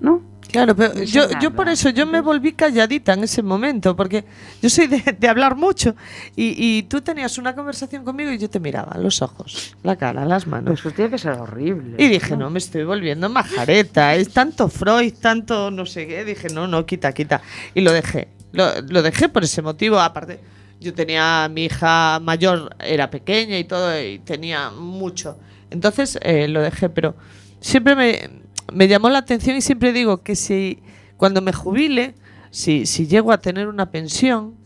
¿no? 0.00 0.22
Claro, 0.50 0.74
pero 0.74 0.94
No 0.94 1.02
yo, 1.04 1.28
yo 1.40 1.52
por 1.52 1.68
eso 1.68 1.90
yo 1.90 2.06
me 2.06 2.20
volví 2.20 2.52
calladita 2.52 3.12
en 3.12 3.22
ese 3.22 3.42
momento, 3.42 3.94
porque 3.94 4.24
yo 4.60 4.68
soy 4.68 4.88
de, 4.88 5.16
de 5.18 5.28
hablar 5.28 5.54
mucho 5.54 5.94
y, 6.34 6.54
y 6.56 6.82
tú 6.84 7.00
tenías 7.00 7.38
una 7.38 7.54
conversación 7.54 8.04
conmigo 8.04 8.32
y 8.32 8.38
yo 8.38 8.50
te 8.50 8.58
miraba 8.58 8.98
los 8.98 9.22
ojos, 9.22 9.76
la 9.84 9.94
cara, 9.96 10.24
las 10.24 10.46
manos. 10.48 10.70
Pues 10.70 10.80
eso 10.80 10.90
tiene 10.90 11.10
que 11.10 11.18
ser 11.18 11.32
horrible. 11.32 12.02
Y 12.02 12.08
dije, 12.08 12.36
no, 12.36 12.50
me 12.50 12.58
estoy 12.58 12.84
volviendo 12.84 13.28
majareta, 13.28 14.14
es 14.16 14.32
tanto 14.32 14.68
Freud, 14.68 15.14
tanto 15.20 15.70
no 15.70 15.86
sé 15.86 16.06
qué. 16.06 16.24
Dije, 16.24 16.48
no, 16.48 16.66
no, 16.66 16.84
quita, 16.84 17.12
quita. 17.12 17.40
Y 17.74 17.82
lo 17.82 17.92
dejé. 17.92 18.28
Lo, 18.52 18.80
lo 18.88 19.02
dejé 19.02 19.28
por 19.28 19.44
ese 19.44 19.62
motivo. 19.62 20.00
Aparte, 20.00 20.40
yo 20.80 20.94
tenía, 20.94 21.48
mi 21.50 21.66
hija 21.66 22.18
mayor 22.20 22.74
era 22.80 23.10
pequeña 23.10 23.58
y 23.58 23.64
todo, 23.64 24.00
y 24.02 24.18
tenía 24.20 24.70
mucho. 24.70 25.38
Entonces 25.70 26.18
eh, 26.22 26.48
lo 26.48 26.60
dejé, 26.62 26.88
pero 26.88 27.14
siempre 27.60 27.94
me, 27.94 28.30
me 28.72 28.88
llamó 28.88 29.08
la 29.10 29.18
atención 29.18 29.56
y 29.56 29.60
siempre 29.60 29.92
digo 29.92 30.22
que 30.22 30.34
si 30.36 30.82
cuando 31.16 31.40
me 31.42 31.52
jubile, 31.52 32.14
si, 32.50 32.86
si 32.86 33.06
llego 33.06 33.30
a 33.32 33.38
tener 33.38 33.68
una 33.68 33.90
pensión. 33.90 34.56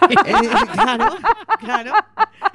eh, 0.10 0.14
claro, 0.72 1.16
claro. 1.60 1.92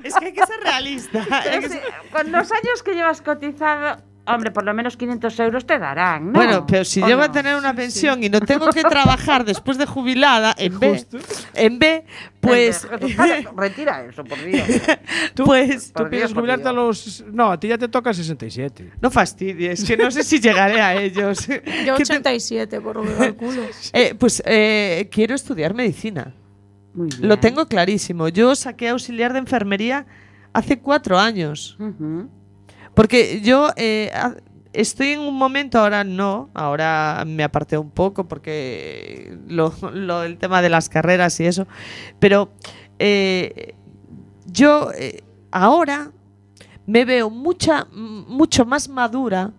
Es 0.04 0.16
que 0.16 0.26
hay 0.26 0.34
que 0.34 0.46
ser 0.46 0.60
realista. 0.64 1.26
Pero 1.44 1.70
si- 1.70 1.80
con 2.12 2.32
los 2.32 2.52
años 2.52 2.82
que 2.84 2.94
llevas 2.96 3.22
cotizado, 3.22 4.02
hombre, 4.26 4.52
por 4.52 4.64
lo 4.64 4.74
menos 4.74 4.96
500 4.98 5.40
euros 5.40 5.66
te 5.66 5.78
darán, 5.80 6.28
¿no? 6.28 6.34
Bueno, 6.34 6.66
pero 6.68 6.86
si 6.86 7.02
¿O 7.02 7.08
llego 7.08 7.20
no? 7.20 7.26
a 7.26 7.32
tener 7.32 7.56
una 7.56 7.74
pensión 7.76 8.24
y 8.24 8.30
no 8.30 8.40
tengo 8.42 8.70
que 8.70 8.82
trabajar 8.84 9.44
después 9.46 9.78
de 9.78 9.86
jubilada, 9.86 10.54
en 10.58 10.80
B, 10.80 11.06
en 11.56 11.80
B, 11.80 12.06
pues, 12.40 12.88
Retira 13.58 14.04
eso, 14.06 14.24
por 14.24 14.44
Dios. 14.44 14.68
Tú, 15.34 15.44
pues, 15.46 15.92
tú 15.94 16.08
piensas 16.10 16.34
jubilarte 16.34 16.68
a 16.68 16.72
los. 16.74 17.24
No, 17.32 17.52
a 17.52 17.60
ti 17.60 17.68
ya 17.68 17.78
te 17.78 17.88
toca 17.88 18.14
67. 18.14 18.94
no 19.02 19.12
fastidies, 19.12 19.84
que 19.84 19.96
no 19.98 20.10
sé 20.12 20.24
si 20.24 20.40
llegaré 20.40 20.82
a 20.82 20.96
ellos. 21.02 21.48
Yo 21.48 21.62
¿Qué 21.62 22.04
te- 22.06 22.14
87, 22.14 22.82
por 22.82 22.98
lo 22.98 23.04
que 23.04 23.14
calculo. 23.16 23.62
Eh, 23.94 24.16
pues 24.18 24.42
eh, 24.46 25.08
quiero 25.12 25.36
estudiar 25.36 25.74
medicina. 25.74 26.34
Muy 26.94 27.08
bien. 27.08 27.28
Lo 27.28 27.40
tengo 27.40 27.68
clarísimo. 27.68 28.28
Yo 28.28 28.54
saqué 28.56 28.90
auxiliar 28.90 29.34
de 29.34 29.40
enfermería 29.40 30.06
hace 30.54 30.80
cuatro 30.80 31.18
años. 31.20 31.78
Ujú. 31.80 32.30
Porque 32.94 33.42
yo 33.42 33.70
eh, 33.76 34.12
estoy 34.74 35.10
en 35.10 35.20
un 35.22 35.36
momento, 35.38 35.80
ahora 35.80 36.04
no, 36.04 36.50
ahora 36.54 37.24
me 37.26 37.44
aparté 37.44 37.78
un 37.78 37.90
poco 37.92 38.28
porque 38.28 39.38
lo, 39.48 39.74
lo- 39.94 40.24
el 40.24 40.38
tema 40.38 40.62
de 40.62 40.70
las 40.70 40.90
carreras 40.90 41.40
y 41.40 41.46
eso, 41.46 41.68
pero 42.20 42.52
eh, 43.00 43.76
yo 44.46 44.92
eh, 44.98 45.24
ahora 45.52 46.12
me 46.86 47.06
veo 47.06 47.30
mucha, 47.30 47.88
mucho 47.92 48.66
más 48.66 48.90
madura. 48.90 49.52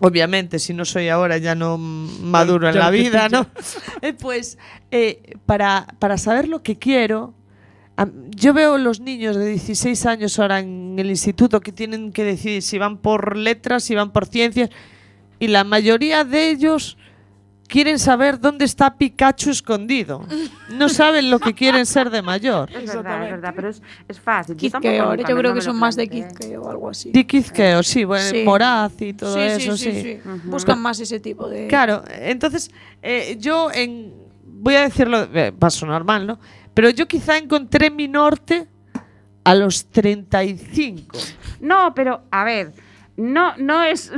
Obviamente, 0.00 0.58
si 0.60 0.72
no 0.72 0.84
soy 0.84 1.08
ahora 1.08 1.36
ya 1.38 1.54
no 1.56 1.76
maduro 1.78 2.68
en 2.68 2.74
la 2.78 2.90
vida. 2.90 3.28
¿no? 3.32 3.46
Pues 4.20 4.56
eh, 4.90 5.36
para, 5.46 5.86
para 5.98 6.16
saber 6.18 6.46
lo 6.46 6.62
que 6.62 6.76
quiero, 6.78 7.34
yo 8.30 8.54
veo 8.54 8.78
los 8.78 9.00
niños 9.00 9.36
de 9.36 9.46
16 9.46 10.06
años 10.06 10.38
ahora 10.38 10.60
en 10.60 10.96
el 10.98 11.10
instituto 11.10 11.60
que 11.60 11.72
tienen 11.72 12.12
que 12.12 12.24
decidir 12.24 12.62
si 12.62 12.78
van 12.78 12.98
por 12.98 13.36
letras, 13.36 13.84
si 13.84 13.94
van 13.94 14.12
por 14.12 14.26
ciencias, 14.26 14.70
y 15.38 15.48
la 15.48 15.64
mayoría 15.64 16.24
de 16.24 16.50
ellos 16.50 16.96
quieren 17.70 17.98
saber 17.98 18.40
dónde 18.40 18.64
está 18.64 18.96
Pikachu 18.96 19.50
escondido. 19.50 20.26
No 20.70 20.88
saben 20.88 21.30
lo 21.30 21.38
que 21.38 21.54
quieren 21.54 21.86
ser 21.86 22.10
de 22.10 22.20
mayor. 22.20 22.70
Es 22.70 22.94
verdad, 22.94 23.24
es 23.24 23.30
verdad, 23.30 23.52
pero 23.54 23.68
es, 23.70 23.80
es 24.08 24.20
fácil. 24.20 24.56
Kizkeo, 24.56 25.14
yo 25.14 25.24
creo 25.24 25.42
no 25.42 25.54
que 25.54 25.62
son 25.62 25.76
más 25.76 25.96
de. 25.96 26.08
Kizkeo 26.08 26.62
o 26.62 26.70
algo 26.70 26.90
así. 26.90 27.10
Di 27.12 27.24
Quizqueo, 27.24 27.82
sí, 27.82 28.04
bueno, 28.04 28.28
Sí. 28.28 28.42
Moraz 28.44 29.00
y 29.00 29.14
todo 29.14 29.34
sí, 29.34 29.40
eso, 29.40 29.76
sí. 29.76 30.18
Buscan 30.44 30.80
más 30.82 31.00
ese 31.00 31.20
tipo 31.20 31.48
de. 31.48 31.68
Claro, 31.68 32.02
entonces 32.10 32.70
eh, 33.02 33.36
yo 33.38 33.70
en, 33.72 34.12
voy 34.44 34.74
a 34.74 34.82
decirlo, 34.82 35.22
eh, 35.32 35.52
va 35.52 35.68
a 35.68 35.70
sonar 35.70 36.04
mal, 36.04 36.26
¿no? 36.26 36.38
Pero 36.74 36.90
yo 36.90 37.06
quizá 37.08 37.36
encontré 37.38 37.90
mi 37.90 38.08
norte 38.08 38.68
a 39.44 39.54
los 39.54 39.86
35. 39.86 41.18
No, 41.60 41.94
pero 41.94 42.22
a 42.30 42.44
ver, 42.44 42.72
no, 43.16 43.56
no 43.58 43.82
es. 43.82 44.12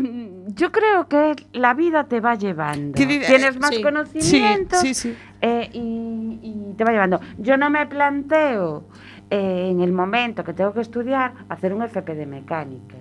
Yo 0.55 0.71
creo 0.71 1.09
que 1.09 1.35
la 1.53 1.75
vida 1.75 2.05
te 2.05 2.21
va 2.21 2.35
llevando. 2.35 2.95
¿Qué 2.97 3.07
di- 3.07 3.21
Tienes 3.21 3.59
más 3.59 3.71
sí. 3.75 3.83
Conocimientos 3.83 4.81
sí, 4.81 4.95
sí. 4.95 5.15
eh, 5.41 5.71
y, 5.73 6.39
y 6.43 6.75
te 6.77 6.85
va 6.85 6.93
llevando. 6.93 7.21
Yo 7.39 7.57
no 7.57 7.71
me 7.71 7.87
planteo 7.87 8.85
eh, 9.31 9.69
en 9.71 9.81
el 9.81 9.93
momento 9.93 10.45
que 10.45 10.53
tengo 10.53 10.73
que 10.73 10.81
estudiar 10.83 11.33
hacer 11.49 11.73
un 11.73 11.83
FP 11.83 12.15
de 12.15 12.27
mecánica. 12.27 12.97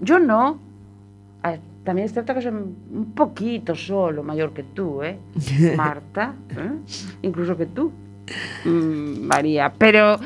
Yo 0.00 0.18
no. 0.18 0.58
Ah, 1.42 1.56
También 1.84 2.06
es 2.06 2.12
cierto 2.12 2.34
que 2.34 2.42
soy 2.42 2.50
un 2.52 3.12
poquito 3.14 3.74
solo 3.76 4.22
mayor 4.24 4.52
que 4.52 4.62
tú, 4.64 5.02
¿eh? 5.04 5.18
Marta, 5.76 6.34
¿eh? 6.50 6.70
incluso 7.22 7.56
que 7.56 7.66
tú, 7.66 7.92
María. 8.64 9.72
Pero 9.78 10.18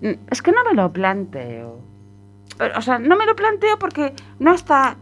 mm, 0.00 0.10
es 0.30 0.42
que 0.42 0.52
no 0.52 0.64
me 0.68 0.74
lo 0.74 0.92
planteo. 0.92 1.80
O 2.76 2.82
sea, 2.82 2.98
no 2.98 3.16
me 3.16 3.24
lo 3.26 3.36
planteo 3.36 3.78
porque 3.78 4.12
no 4.40 4.52
está 4.54 4.96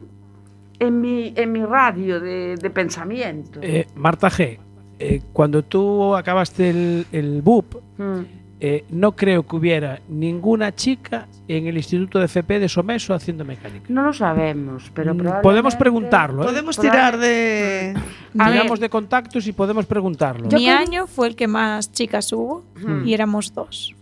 en 0.78 1.00
mi, 1.00 1.32
en 1.36 1.52
mi 1.52 1.64
radio 1.64 2.20
de, 2.20 2.56
de 2.56 2.70
pensamiento. 2.70 3.60
Eh, 3.62 3.86
Marta 3.94 4.28
G., 4.28 4.58
eh, 4.98 5.22
cuando 5.32 5.62
tú 5.62 6.14
acabaste 6.14 6.70
el, 6.70 7.06
el 7.12 7.42
BUP, 7.42 7.76
Mm. 7.98 8.20
Eh, 8.60 8.84
no 8.90 9.12
creo 9.16 9.46
que 9.46 9.56
hubiera 9.56 10.00
ninguna 10.08 10.74
chica 10.74 11.26
en 11.48 11.66
el 11.66 11.76
Instituto 11.76 12.18
de 12.18 12.24
FP 12.24 12.58
de 12.58 12.68
Someso 12.68 13.12
haciendo 13.14 13.44
mecánica. 13.44 13.84
No 13.88 14.02
lo 14.02 14.12
sabemos, 14.12 14.90
pero 14.94 15.14
Mm, 15.14 15.18
probablemente- 15.18 15.42
Podemos 15.42 15.76
preguntarlo, 15.76 16.42
¿eh? 16.42 16.46
Podemos 16.46 16.78
tirar 16.78 17.18
de... 17.18 17.94
A 18.38 18.50
Tiramos 18.50 18.72
ver. 18.72 18.78
de 18.80 18.88
contactos 18.90 19.46
y 19.46 19.52
podemos 19.52 19.84
preguntarlo. 19.86 20.48
Mi 20.50 20.68
año 20.68 21.06
fue 21.06 21.28
el 21.28 21.36
que 21.36 21.46
más 21.48 21.92
chicas 21.92 22.32
hubo 22.32 22.64
Ujú. 22.82 23.04
y 23.04 23.12
éramos 23.14 23.52
dos. 23.54 23.94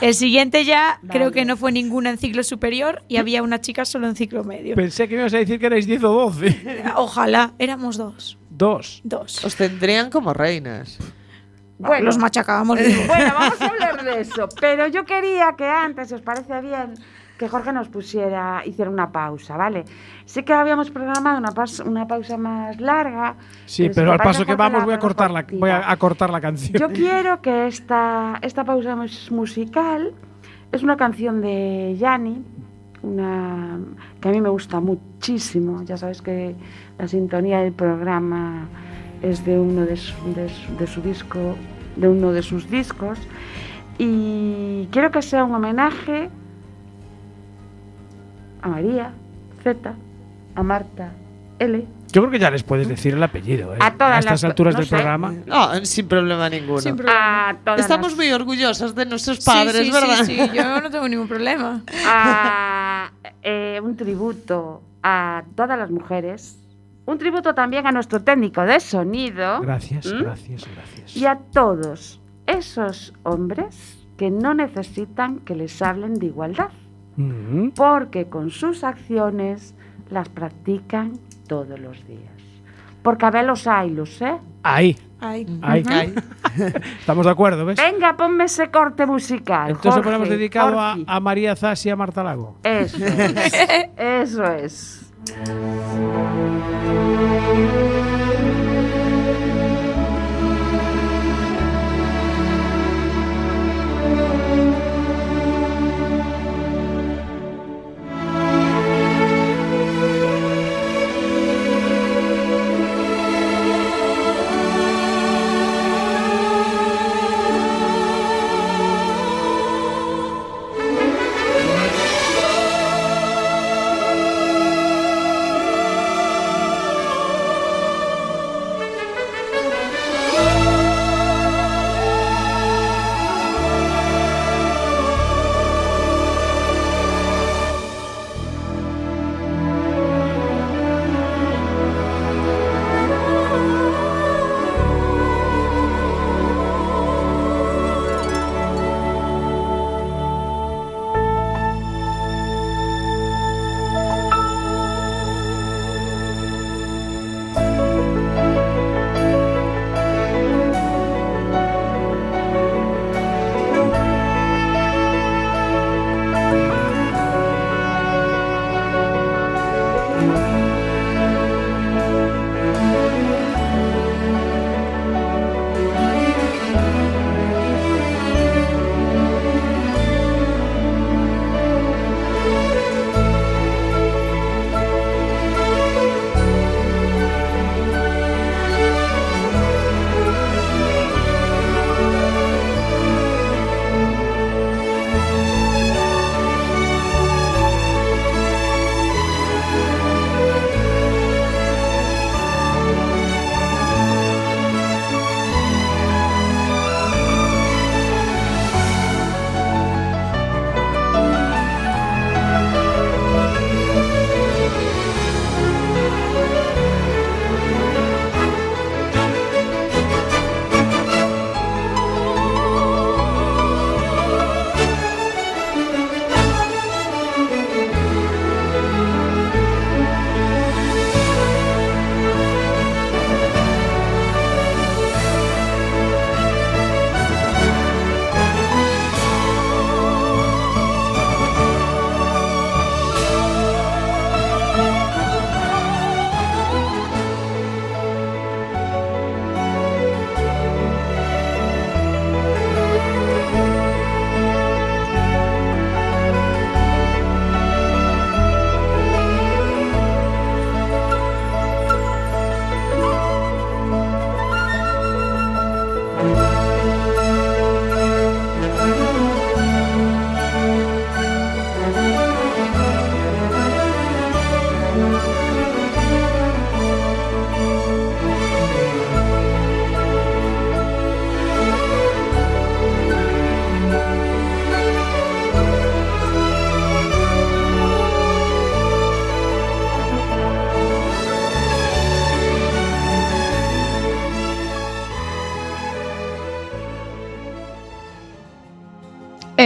El 0.00 0.14
siguiente 0.14 0.64
ya 0.64 0.98
creo 1.10 1.30
que 1.32 1.44
no 1.44 1.56
fue 1.56 1.72
ninguna 1.72 2.10
en 2.10 2.18
ciclo 2.18 2.42
superior 2.42 3.02
y 3.08 3.16
había 3.16 3.42
una 3.42 3.60
chica 3.60 3.84
solo 3.84 4.06
en 4.08 4.16
ciclo 4.16 4.44
medio. 4.44 4.74
Pensé 4.76 5.08
que 5.08 5.14
me 5.14 5.22
ibas 5.22 5.34
a 5.34 5.38
decir 5.38 5.58
que 5.58 5.66
erais 5.66 5.86
10 5.86 6.04
o 6.04 6.12
12. 6.12 6.84
Ojalá, 6.96 7.52
éramos 7.58 7.96
dos. 7.96 8.38
Dos. 8.50 9.00
Dos. 9.04 9.44
Os 9.44 9.56
tendrían 9.56 10.10
como 10.10 10.32
reinas. 10.32 10.98
Bueno. 11.78 12.06
Los 12.06 12.18
machacábamos. 12.18 12.78
Bueno, 13.06 13.32
vamos 13.38 13.60
a 13.60 13.66
hablar 13.66 14.04
de 14.04 14.20
eso. 14.20 14.48
Pero 14.60 14.86
yo 14.88 15.04
quería 15.04 15.54
que 15.56 15.66
antes, 15.66 16.08
si 16.08 16.14
os 16.14 16.22
parece 16.22 16.60
bien, 16.60 16.94
que 17.38 17.48
Jorge 17.48 17.72
nos 17.72 17.88
pusiera, 17.88 18.62
hiciera 18.66 18.90
una 18.90 19.12
pausa, 19.12 19.56
¿vale? 19.56 19.84
Sí 20.24 20.42
que 20.42 20.52
habíamos 20.52 20.90
programado 20.90 21.38
una, 21.38 22.06
pausa 22.06 22.36
más 22.36 22.80
larga. 22.80 23.36
Sí, 23.64 23.90
pero 23.94 24.10
al 24.10 24.18
paso 24.18 24.44
que 24.44 24.56
vamos 24.56 24.84
voy 24.84 24.94
a 24.94 24.98
cortar 24.98 25.30
la, 25.30 25.46
voy 25.52 25.70
a, 25.70 25.88
a 25.88 25.96
cortar 25.96 26.30
la 26.30 26.40
canción. 26.40 26.76
Yo 26.76 26.88
quiero 26.88 27.40
que 27.40 27.68
esta, 27.68 28.38
esta 28.42 28.64
pausa 28.64 28.96
mus- 28.96 29.30
musical 29.30 30.14
es 30.72 30.82
una 30.82 30.96
canción 30.96 31.40
de 31.40 31.94
Yanni, 31.96 32.44
una 33.02 33.78
que 34.20 34.28
a 34.28 34.32
mí 34.32 34.40
me 34.40 34.48
gusta 34.48 34.80
muchísimo. 34.80 35.82
Ya 35.84 35.96
sabes 35.96 36.20
que 36.22 36.56
la 36.98 37.06
sintonía 37.06 37.60
del 37.60 37.72
programa 37.72 38.66
es 39.22 39.44
de 39.44 39.58
uno 39.58 39.84
de 39.86 39.96
su, 39.96 40.14
de 40.34 40.48
su- 40.48 40.76
de 40.76 40.86
su 40.86 41.00
disco, 41.02 41.56
de 41.96 42.08
uno 42.08 42.32
de 42.32 42.42
sus 42.42 42.70
discos. 42.70 43.18
Y 43.98 44.86
quiero 44.92 45.10
que 45.10 45.22
sea 45.22 45.44
un 45.44 45.54
homenaje 45.54 46.30
a 48.62 48.68
María 48.68 49.12
Z, 49.62 49.94
a 50.54 50.62
Marta 50.62 51.12
L, 51.58 51.84
Yo 52.12 52.22
creo 52.22 52.30
que 52.30 52.38
ya 52.38 52.50
les 52.50 52.62
puedes 52.62 52.88
decir 52.88 53.14
el 53.14 53.22
apellido, 53.22 53.74
¿eh? 53.74 53.78
A 53.80 53.92
todas 53.92 54.20
estas 54.20 54.42
las- 54.42 54.44
alturas 54.44 54.74
no 54.74 54.78
del 54.80 54.88
sé. 54.88 54.94
programa. 54.96 55.34
No, 55.46 55.84
sin 55.84 56.06
problema 56.08 56.48
ninguno. 56.48 56.80
Sin 56.80 56.96
problema. 56.96 57.48
a 57.50 57.56
todas 57.58 57.80
Estamos 57.80 58.12
las- 58.12 58.16
muy 58.16 58.30
orgullosas 58.32 58.94
de 58.94 59.04
nuestros 59.06 59.38
Sí, 59.38 59.44
padres, 59.44 59.86
sí, 59.86 59.90
¿verdad? 59.92 60.24
Sí, 60.24 60.36
sí, 60.38 60.50
yo 60.54 60.80
no 60.80 60.90
tengo 60.90 61.08
ningún 61.08 61.28
problema. 61.28 61.82
a 62.06 63.10
eh, 63.42 63.80
un 63.82 63.96
tributo 63.96 64.82
a 65.02 65.42
todas 65.54 65.78
las 65.78 65.90
mujeres, 65.90 66.56
un 67.10 67.18
tributo 67.18 67.54
también 67.54 67.86
a 67.86 67.92
nuestro 67.92 68.22
técnico 68.22 68.62
de 68.62 68.80
sonido 68.80 69.60
Gracias, 69.62 70.06
¿Mm? 70.12 70.22
gracias, 70.22 70.68
gracias. 70.74 71.16
y 71.16 71.26
a 71.26 71.36
todos 71.36 72.20
esos 72.46 73.14
hombres 73.22 74.06
que 74.16 74.30
no 74.30 74.52
necesitan 74.54 75.38
que 75.40 75.54
les 75.54 75.80
hablen 75.82 76.14
de 76.14 76.26
igualdad, 76.26 76.70
Mm, 77.16 77.70
porque 77.70 78.28
con 78.28 78.50
sus 78.50 78.84
acciones 78.84 79.74
las 80.08 80.28
practican 80.28 81.18
todos 81.48 81.78
los 81.80 82.06
días. 82.06 82.30
Porque 83.02 83.26
a 83.26 83.30
ver 83.32 83.44
los 83.44 83.66
haylos, 83.66 84.22
¿eh? 84.22 84.38
Ahí, 84.62 84.96
Ay, 85.20 85.44
ahí. 85.62 85.82
Ay. 85.88 86.14
Estamos 87.00 87.26
de 87.26 87.32
acuerdo, 87.32 87.64
¿ves? 87.66 87.76
Venga, 87.76 88.16
ponme 88.16 88.44
ese 88.44 88.70
corte 88.70 89.04
musical. 89.04 89.70
Entonces 89.70 89.94
Jorge, 89.94 90.04
ponemos 90.04 90.28
dedicado 90.28 90.78
a 90.80 91.20
María 91.20 91.56
Zas 91.56 91.84
y 91.86 91.90
a 91.90 91.96
Marta 91.96 92.22
Lago. 92.22 92.58
Eso 92.62 93.04
es. 93.04 93.52
Eso 93.96 94.44
es. 94.44 95.12
Música 96.88 97.97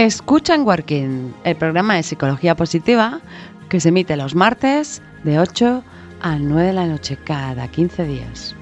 Escuchan 0.03 0.67
Working, 0.67 1.33
el 1.45 1.55
programa 1.55 1.95
de 1.95 2.03
psicología 2.03 2.57
positiva 2.57 3.21
que 3.69 3.79
se 3.79 3.87
emite 3.87 4.17
los 4.17 4.35
martes 4.35 5.01
de 5.23 5.39
8 5.39 5.81
a 6.21 6.37
9 6.37 6.67
de 6.67 6.73
la 6.73 6.87
noche 6.87 7.17
cada 7.23 7.69
15 7.69 8.03
días. 8.03 8.53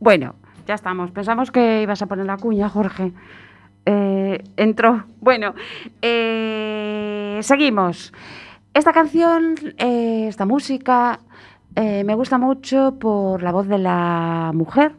Bueno, 0.00 0.34
ya 0.66 0.74
estamos. 0.74 1.10
Pensamos 1.12 1.50
que 1.50 1.80
ibas 1.80 2.02
a 2.02 2.06
poner 2.08 2.26
la 2.26 2.36
cuña, 2.36 2.68
Jorge. 2.68 3.14
Eh, 3.86 4.44
entró. 4.58 5.06
Bueno, 5.22 5.54
eh, 6.02 7.38
seguimos. 7.40 8.12
Esta 8.74 8.92
canción, 8.92 9.54
eh, 9.78 10.26
esta 10.28 10.44
música, 10.44 11.20
eh, 11.74 12.04
me 12.04 12.14
gusta 12.14 12.36
mucho 12.36 12.98
por 12.98 13.42
la 13.42 13.50
voz 13.50 13.66
de 13.66 13.78
la 13.78 14.50
mujer, 14.52 14.92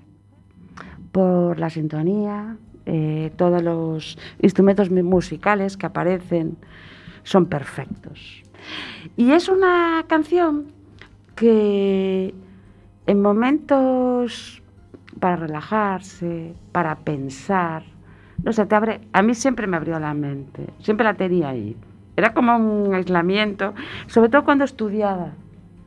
por 1.11 1.59
la 1.59 1.69
sintonía, 1.69 2.57
eh, 2.91 3.31
todos 3.35 3.61
los 3.61 4.17
instrumentos 4.41 4.89
musicales 4.89 5.77
que 5.77 5.85
aparecen 5.85 6.57
son 7.21 7.45
perfectos. 7.45 8.41
Y 9.15 9.31
es 9.31 9.47
una 9.47 10.05
canción 10.07 10.71
que 11.35 12.33
en 13.05 13.21
momentos 13.21 14.63
para 15.19 15.35
relajarse, 15.35 16.55
para 16.71 16.95
pensar, 16.95 17.83
no 18.43 18.53
sé, 18.53 18.65
te 18.65 18.73
abre, 18.73 19.01
a 19.13 19.21
mí 19.21 19.35
siempre 19.35 19.67
me 19.67 19.77
abrió 19.77 19.99
la 19.99 20.15
mente, 20.15 20.65
siempre 20.79 21.03
la 21.03 21.13
tenía 21.13 21.49
ahí. 21.49 21.77
Era 22.15 22.33
como 22.33 22.57
un 22.57 22.95
aislamiento, 22.95 23.75
sobre 24.07 24.29
todo 24.29 24.43
cuando 24.43 24.63
estudiaba, 24.63 25.33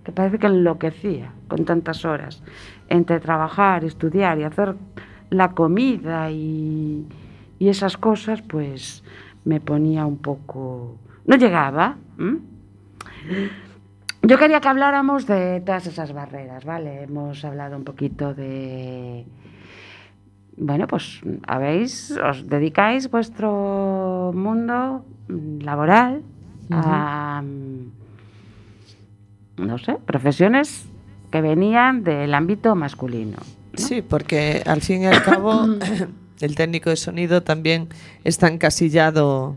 que 0.04 0.12
parece 0.12 0.38
que 0.38 0.46
enloquecía 0.46 1.32
con 1.48 1.64
tantas 1.64 2.04
horas, 2.04 2.44
entre 2.88 3.18
trabajar, 3.18 3.84
estudiar 3.84 4.38
y 4.38 4.44
hacer 4.44 4.76
la 5.32 5.52
comida 5.52 6.30
y, 6.30 7.06
y 7.58 7.68
esas 7.68 7.96
cosas, 7.96 8.42
pues 8.42 9.02
me 9.44 9.60
ponía 9.60 10.06
un 10.06 10.18
poco 10.18 10.98
No 11.26 11.36
llegaba. 11.36 11.96
Yo 14.22 14.38
quería 14.38 14.60
que 14.60 14.68
habláramos 14.68 15.26
de 15.26 15.60
todas 15.60 15.86
esas 15.86 16.12
barreras, 16.12 16.64
¿vale? 16.64 17.04
Hemos 17.04 17.44
hablado 17.44 17.76
un 17.76 17.84
poquito 17.84 18.34
de... 18.34 19.24
Bueno, 20.56 20.86
pues 20.86 21.20
habéis, 21.46 22.16
os 22.18 22.46
dedicáis 22.48 23.10
vuestro 23.10 24.32
mundo 24.34 25.04
laboral 25.60 26.22
a, 26.70 27.42
no 29.56 29.78
sé, 29.78 29.96
profesiones 30.04 30.86
que 31.30 31.40
venían 31.40 32.04
del 32.04 32.34
ámbito 32.34 32.74
masculino. 32.74 33.38
Sí, 33.74 34.02
porque 34.02 34.62
al 34.66 34.80
fin 34.82 35.02
y 35.02 35.06
al 35.06 35.22
cabo 35.22 35.66
el 36.40 36.54
técnico 36.54 36.90
de 36.90 36.96
sonido 36.96 37.42
también 37.42 37.88
está 38.24 38.48
encasillado 38.48 39.56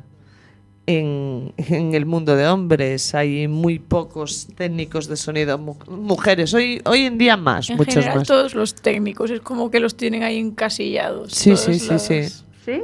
en, 0.88 1.54
en 1.58 1.96
el 1.96 2.06
mundo 2.06 2.36
de 2.36 2.48
hombres. 2.48 3.16
Hay 3.16 3.48
muy 3.48 3.80
pocos 3.80 4.48
técnicos 4.56 5.08
de 5.08 5.18
sonido 5.18 5.58
mu- 5.58 5.76
mujeres. 5.88 6.54
Hoy, 6.54 6.82
hoy 6.86 7.02
en 7.02 7.18
día 7.18 7.38
más, 7.38 7.70
En 7.70 7.78
muchos 7.78 7.96
general, 7.96 8.20
más. 8.20 8.28
todos 8.28 8.54
los 8.56 8.76
técnicos 8.76 9.32
es 9.32 9.42
como 9.42 9.72
que 9.72 9.80
los 9.80 9.98
tienen 9.98 10.24
ahí 10.24 10.38
encasillados. 10.38 11.32
Sí, 11.34 11.56
sí, 11.58 11.80
sí, 11.80 11.90
los- 11.94 12.02
sí. 12.02 12.22
¿Sí? 12.66 12.82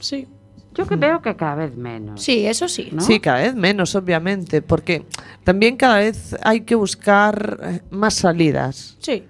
Sí, 0.00 0.26
Yo 0.74 0.86
que 0.86 0.96
veo 0.96 1.22
que 1.22 1.34
cada 1.36 1.54
vez 1.54 1.76
menos. 1.76 2.20
sí, 2.22 2.44
eso 2.46 2.68
sí. 2.68 2.88
¿no? 2.92 3.00
Sí, 3.00 3.20
cada 3.20 3.38
vez 3.42 3.54
menos, 3.54 3.94
obviamente, 3.94 4.60
porque 4.60 5.04
también 5.44 5.76
cada 5.76 5.98
vez 5.98 6.36
hay 6.42 6.62
que 6.62 6.74
buscar 6.74 7.60
eh, 7.62 7.80
más 7.90 8.14
salidas. 8.14 8.96
Sí, 8.98 9.22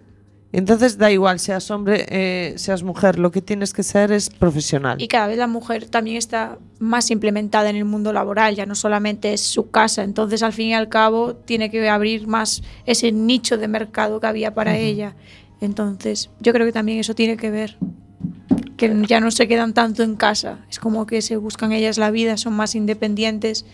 Entonces 0.57 0.99
da 0.99 1.11
igual, 1.11 1.41
seas 1.41 1.69
hombre, 1.73 2.07
eh, 2.09 2.55
seas 2.59 2.85
mujer, 2.85 3.19
lo 3.19 3.33
que 3.33 3.43
tienes 3.43 3.73
que 3.73 3.83
ser 3.83 4.13
es 4.13 4.31
profesional. 4.31 5.03
y 5.03 5.09
cada 5.09 5.27
vez 5.27 5.37
la 5.37 5.49
mujer 5.49 5.87
también 5.87 6.17
está 6.17 6.59
más 6.79 7.11
implementada 7.11 7.71
en 7.71 7.75
el 7.75 7.85
mundo 7.85 8.13
laboral, 8.13 8.55
ya 8.55 8.65
no 8.65 8.77
solamente 8.77 9.33
es 9.33 9.41
su 9.41 9.71
casa, 9.71 10.05
entonces 10.05 10.45
al 10.45 10.53
fin 10.53 10.69
y 10.69 10.75
al 10.75 10.89
cabo 10.89 11.35
tiene 11.35 11.73
que 11.73 11.89
abrir 11.89 12.29
más 12.29 12.63
ese 12.87 13.11
nicho 13.11 13.59
de 13.59 13.67
mercado 13.67 14.21
que 14.21 14.29
había 14.29 14.55
para 14.55 14.77
ella. 14.77 15.17
Entonces, 15.61 16.31
yo 16.39 16.53
creo 16.53 16.67
que 16.67 16.73
también 16.73 17.01
eso 17.01 17.17
tiene 17.17 17.37
que 17.37 17.51
ver, 17.51 17.77
que 18.77 19.03
ya 19.09 19.19
no 19.19 19.33
se 19.33 19.49
quedan 19.49 19.75
tanto 19.75 20.05
en 20.05 20.15
casa, 20.15 20.61
es 20.71 20.79
como 20.79 21.05
que 21.05 21.21
se 21.21 21.37
buscan 21.37 21.73
ellas 21.73 21.99
la 21.99 22.13
vida, 22.13 22.37
son 22.37 22.53
más 22.55 22.77
independientes 22.77 23.67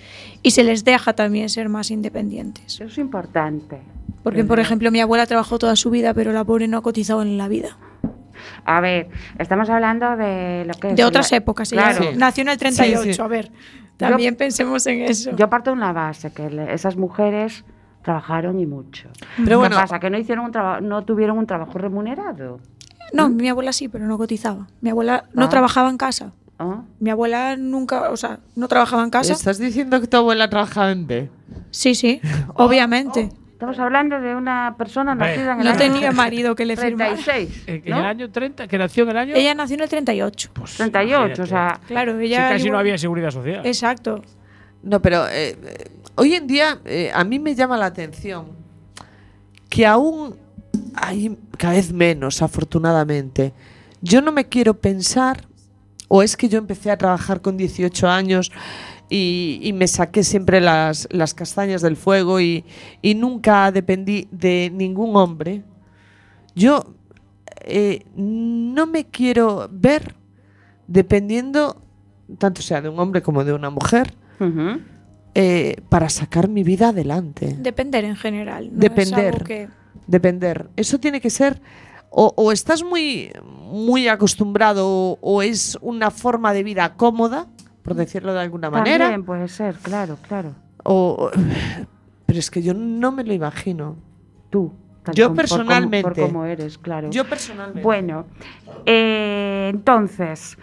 y 0.43 0.53
se 0.53 0.65
les 0.65 0.83
deja 0.85 1.13
también 1.13 1.51
ser 1.51 1.69
más 1.69 1.91
independientes. 1.91 2.77
Eso 2.77 2.85
es 2.85 2.97
importante. 2.97 3.81
Porque, 4.23 4.45
por 4.45 4.61
ejemplo, 4.61 4.91
mi 4.91 5.01
abuela 5.01 5.27
trabajó 5.27 5.59
toda 5.59 5.77
su 5.77 5.91
vida, 5.91 6.13
pero 6.15 6.33
la 6.33 6.45
pobre 6.45 6.69
no 6.69 6.79
ha 6.79 6.83
cotizado 6.83 7.23
en 7.23 7.39
la 7.39 7.49
vida. 7.49 7.77
A 8.65 8.81
ver, 8.81 9.09
estamos 9.39 9.69
hablando 9.71 10.17
de 10.17 10.65
lo 10.67 10.75
que 10.75 10.91
es 10.91 10.97
De 10.97 11.05
otras 11.05 11.31
la- 11.31 11.39
épocas. 11.39 11.73
Ella 11.73 11.83
Claro. 11.91 12.05
Sí. 12.13 12.17
nació 12.17 12.43
en 12.43 12.49
el 12.51 12.59
38, 12.59 13.03
Sí, 13.03 13.15
sí. 13.15 13.23
a 13.23 13.27
ver. 13.27 13.51
También 13.97 14.35
pensemos 14.37 14.87
en 14.87 15.03
eso. 15.03 15.35
Yo 15.37 15.49
parto 15.51 15.71
de 15.71 15.77
una 15.77 15.93
base, 15.93 16.33
que 16.33 16.67
esas 16.73 16.97
mujeres 16.97 17.65
trabajaron 18.03 18.59
y 18.59 18.67
mucho. 18.67 19.09
Pero 19.45 19.59
bueno, 19.59 19.77
¿Qué 19.77 19.83
pasa? 19.83 20.01
Que 20.01 20.09
no 20.09 20.17
hicieron 20.19 20.47
un 20.47 20.53
trabajo, 20.53 20.81
no 20.81 21.05
tuvieron 21.05 21.37
un 21.39 21.47
trabajo 21.47 21.77
remunerado. 21.79 22.61
No, 23.13 23.29
mi 23.29 23.49
abuela 23.49 23.73
sí, 23.73 23.89
pero 23.89 24.07
no 24.07 24.17
cotizaba. 24.17 24.69
Mi 24.81 24.89
abuela 24.91 25.25
no 25.35 25.45
Ah. 25.45 25.49
trabajaba 25.49 25.91
en 25.91 25.97
casa. 25.99 26.33
¿no? 26.59 26.87
Mi 26.99 27.09
abuela 27.11 27.57
nunca, 27.57 28.11
o 28.11 28.17
sea, 28.19 28.41
no 28.55 28.69
trabajaba 28.69 29.03
en 29.03 29.09
casa. 29.11 29.33
¿estás 29.33 29.59
diciendo 29.59 29.99
que 30.01 30.07
tu 30.07 30.19
abuela 30.19 30.49
trabajaba 30.51 30.91
en 30.93 31.07
B? 31.07 31.31
Sí, 31.71 31.95
sí, 31.95 32.21
obviamente. 32.55 33.31
Estamos 33.61 33.79
hablando 33.79 34.19
de 34.19 34.35
una 34.35 34.75
persona 34.79 35.15
nacida 35.15 35.53
en 35.53 35.59
el 35.59 35.65
No 35.67 35.71
año 35.73 35.79
tenía 35.79 36.13
marido 36.13 36.55
que 36.55 36.65
le 36.65 36.79
firmara. 36.79 37.15
36. 37.15 37.65
En, 37.67 37.83
el 37.85 37.93
año 37.93 38.31
30, 38.31 38.67
que 38.67 38.79
nació 38.79 39.03
en 39.03 39.11
el 39.11 39.17
año. 39.19 39.35
Ella 39.37 39.55
nació 39.55 39.75
en 39.75 39.83
el 39.83 39.89
38. 39.91 40.51
Pues, 40.55 40.77
38, 40.79 41.43
o 41.43 41.47
sea, 41.47 41.79
Claro, 41.87 42.19
ella. 42.19 42.49
casi 42.49 42.71
no 42.71 42.79
había 42.79 42.97
seguridad 42.97 43.31
social. 43.31 43.61
Exacto. 43.67 44.23
No, 44.83 45.03
pero 45.03 45.29
eh, 45.29 45.59
eh, 45.63 45.91
hoy 46.15 46.37
en 46.37 46.47
día 46.47 46.81
eh, 46.87 47.11
a 47.13 47.23
mí 47.23 47.39
me 47.39 47.55
llama 47.55 47.77
la 47.77 47.85
atención 47.85 48.47
que 49.69 49.85
aún 49.85 50.37
hay 50.95 51.37
cada 51.59 51.75
vez 51.75 51.93
menos, 51.93 52.41
afortunadamente. 52.41 53.53
Yo 54.01 54.23
no 54.23 54.33
me 54.33 54.47
quiero 54.47 54.81
pensar, 54.81 55.47
o 56.09 56.23
es 56.23 56.35
que 56.35 56.49
yo 56.49 56.57
empecé 56.57 56.91
a 56.91 56.97
trabajar 56.97 57.43
con 57.43 57.59
18 57.59 58.09
años 58.09 58.53
y, 59.11 59.59
y 59.63 59.73
me 59.73 59.87
saqué 59.89 60.23
siempre 60.25 60.61
las, 60.61 61.07
las 61.11 61.35
castañas 61.35 61.83
del 61.83 61.97
fuego 61.97 62.41
y, 62.41 62.65
y 63.03 63.15
nunca 63.17 63.71
dependí 63.73 64.29
de 64.31 64.71
ningún 64.73 65.17
hombre. 65.17 65.63
Yo 66.55 66.95
eh, 67.63 68.07
no 68.17 68.87
me 68.87 69.07
quiero 69.07 69.69
ver 69.71 70.15
dependiendo, 70.87 71.83
tanto 72.39 72.63
sea 72.63 72.81
de 72.81 72.89
un 72.89 72.99
hombre 72.99 73.21
como 73.23 73.45
de 73.45 73.53
una 73.53 73.71
mujer, 73.71 74.15
eh, 75.35 75.77
para 75.89 76.09
sacar 76.09 76.49
mi 76.49 76.63
vida 76.65 76.89
adelante. 76.89 77.57
Depender 77.61 78.05
en 78.05 78.17
general. 78.17 78.67
no 78.67 78.73
es 78.75 78.81
Depender. 78.81 79.35
algo 79.35 79.45
que- 79.45 79.69
Depender. 80.07 80.71
Eso 80.77 80.99
tiene 80.99 81.21
que 81.21 81.31
ser. 81.31 81.61
O, 82.11 82.33
o 82.37 82.51
estás 82.51 82.83
muy, 82.83 83.31
muy 83.71 84.09
acostumbrado 84.09 84.85
o, 84.89 85.19
o 85.21 85.43
es 85.43 85.79
una 85.81 86.11
forma 86.11 86.53
de 86.53 86.65
vida 86.65 86.95
cómoda, 86.97 87.47
por 87.83 87.95
decirlo 87.95 88.33
de 88.35 88.41
alguna 88.41 88.71
manera. 88.71 89.07
También 89.07 89.25
puede 89.25 89.49
ser, 89.49 89.77
claro, 89.77 90.17
claro. 90.29 90.53
O, 90.85 91.31
pero 92.27 92.39
es 92.39 92.51
que 92.51 92.63
yo 92.63 92.75
no 92.75 93.13
me 93.13 93.25
lo 93.25 93.33
imagino. 93.33 93.97
Tú. 94.51 94.73
Yo 95.15 95.29
como- 95.29 95.37
por 95.37 95.49
como- 95.49 95.59
personalmente. 95.65 96.03
Por 96.03 96.15
cómo 96.29 96.45
eres, 96.45 96.79
claro. 96.79 97.11
Yo 97.11 97.25
personalmente. 97.25 97.83
Bueno, 97.83 98.27
eh, 98.87 99.69
entonces, 99.73 100.59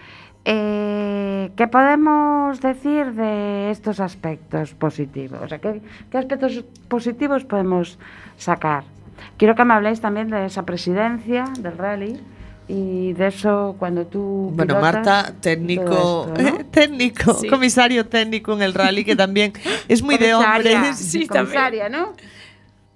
eh, 0.46 1.52
¿qué 1.56 1.68
podemos 1.68 2.62
decir 2.62 3.14
de 3.14 3.72
estos 3.72 4.00
aspectos 4.00 4.74
positivos? 4.76 5.42
O 5.42 5.48
sea, 5.48 5.60
¿qué, 5.60 5.82
qué 6.12 6.18
aspectos 6.18 6.64
positivos 6.88 7.44
podemos 7.46 7.98
sacar? 8.38 8.84
Quiero 9.38 9.56
que 9.56 9.66
me 9.66 9.74
habléis 9.74 10.00
también 10.00 10.30
de 10.30 10.46
esa 10.46 10.64
presidencia 10.64 11.46
del 11.60 11.78
rally 11.78 12.22
y 12.68 13.14
de 13.14 13.28
eso 13.28 13.76
cuando 13.80 14.06
tú. 14.08 14.52
Bueno, 14.54 14.76
pilotas 14.76 14.82
Marta, 14.82 15.34
técnico, 15.40 15.86
todo 15.86 16.34
esto, 16.36 16.58
¿no? 16.58 16.66
técnico, 16.72 17.34
Sí. 17.36 17.48
comisario 17.48 18.06
técnico 18.06 18.54
en 18.54 18.62
el 18.62 18.74
rally, 18.74 19.06
que 19.06 19.16
también 19.16 19.54
es 19.88 20.02
muy 20.02 20.18
de 20.18 20.34
hombres. 20.34 20.98
Sí, 20.98 21.28
comisaria, 21.28 21.88
¿no? 21.90 22.14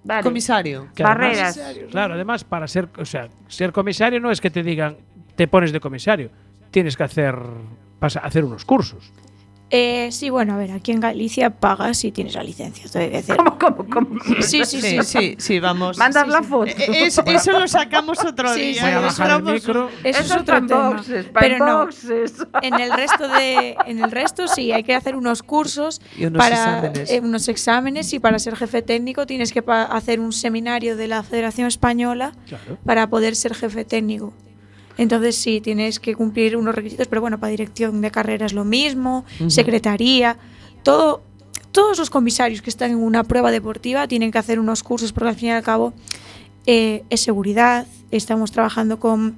Vale. 0.04 0.24
Comisario. 0.24 0.88
Que 0.96 1.04
además- 1.04 1.56
Barreras. 1.58 1.78
Claro, 1.92 2.14
además, 2.16 2.44
para 2.44 2.68
ser, 2.68 2.90
o 2.98 3.06
sea, 3.06 3.30
ser 3.48 3.72
comisario 3.72 4.20
no 4.20 4.32
es 4.32 4.42
que 4.42 4.50
te 4.50 4.64
digan, 4.64 4.98
te 5.36 5.48
pones 5.48 5.72
de 5.72 5.80
comisario. 5.80 6.32
Tienes 6.72 6.98
que 6.98 7.04
hacer, 7.04 7.36
pasa- 8.00 8.20
hacer 8.22 8.44
unos 8.44 8.66
cursos. 8.66 9.12
Eh, 9.74 10.10
sí, 10.12 10.30
bueno, 10.30 10.56
a 10.56 10.58
ver, 10.58 10.72
aquí 10.74 10.92
en 10.92 11.00
Galicia 11.00 11.50
pagas 11.50 11.98
si 11.98 12.12
tienes 12.12 12.34
la 12.36 12.44
licencia. 12.44 12.84
que 12.92 13.10
decir. 13.10 13.38
¿Cómo, 13.38 13.58
cómo, 13.58 13.86
cómo? 13.90 14.20
Sí, 14.42 14.66
sí, 14.66 14.82
sí. 14.82 14.82
Sí, 14.82 15.04
sí, 15.04 15.36
sí, 15.40 15.60
vamos. 15.62 15.98
Mandas 15.98 16.26
Sí, 16.26 16.30
la 16.30 16.44
foto. 16.44 16.66
Eh, 16.72 17.06
es- 17.06 17.18
eso 17.26 17.58
lo 17.58 17.68
sacamos 17.70 18.24
otro 18.26 18.54
Sí, 18.54 18.60
día. 18.74 18.74
sí, 18.74 18.80
Voy 18.82 18.90
a 18.92 19.08
eso 19.08 19.22
bajar 19.24 19.40
el 19.40 19.54
micro. 19.54 19.90
Eso 20.04 20.20
es 20.20 20.32
otro 20.32 20.66
tema. 20.68 20.90
boxes, 20.90 21.26
para 21.28 21.48
Pero 21.48 21.66
no, 21.66 21.78
boxes. 21.86 22.34
en 22.62 22.80
el 22.82 22.92
resto 22.92 23.28
de 23.30 23.78
en 23.86 24.04
el 24.04 24.12
resto 24.12 24.48
sí 24.50 24.74
hay 24.74 24.84
que 24.84 24.94
hacer 24.94 25.16
unos 25.16 25.42
cursos 25.42 26.02
Y 26.18 26.26
unos 26.26 26.38
para 26.40 26.56
exámenes. 26.56 27.10
eh, 27.10 27.22
unos 27.24 27.48
exámenes 27.48 28.12
y 28.14 28.20
para 28.20 28.40
ser 28.40 28.58
jefe 28.58 28.82
técnico 28.82 29.26
tienes 29.26 29.54
que 29.54 29.64
hacer 29.66 30.20
un 30.20 30.34
seminario 30.34 30.98
de 30.98 31.08
la 31.08 31.24
Federación 31.24 31.68
Española 31.68 32.34
Claro. 32.48 32.78
para 32.86 33.08
poder 33.10 33.38
ser 33.38 33.56
jefe 33.56 33.86
técnico. 33.86 34.34
Entonces 35.02 35.36
sí, 35.36 35.62
tienes 35.62 36.00
que 36.00 36.14
cumplir 36.14 36.56
unos 36.56 36.76
requisitos, 36.76 37.08
pero 37.08 37.22
bueno, 37.22 37.40
para 37.40 37.50
dirección 37.50 38.02
de 38.02 38.12
carrera 38.12 38.46
es 38.46 38.54
lo 38.54 38.66
mismo, 38.66 39.26
secretaría, 39.48 40.38
todo, 40.84 41.24
todos 41.72 41.98
los 41.98 42.12
comisarios 42.12 42.62
que 42.62 42.70
están 42.70 42.92
en 42.92 42.98
una 42.98 43.24
prueba 43.24 43.50
deportiva 43.50 44.08
tienen 44.08 44.32
que 44.32 44.38
hacer 44.38 44.60
unos 44.60 44.84
cursos 44.84 45.12
porque 45.12 45.30
al 45.30 45.36
fin 45.36 45.50
y 45.50 45.52
al 45.54 45.64
cabo 45.64 45.94
eh, 46.68 47.04
es 47.10 47.22
seguridad, 47.22 47.88
estamos 48.12 48.52
trabajando 48.52 49.00
con 49.00 49.38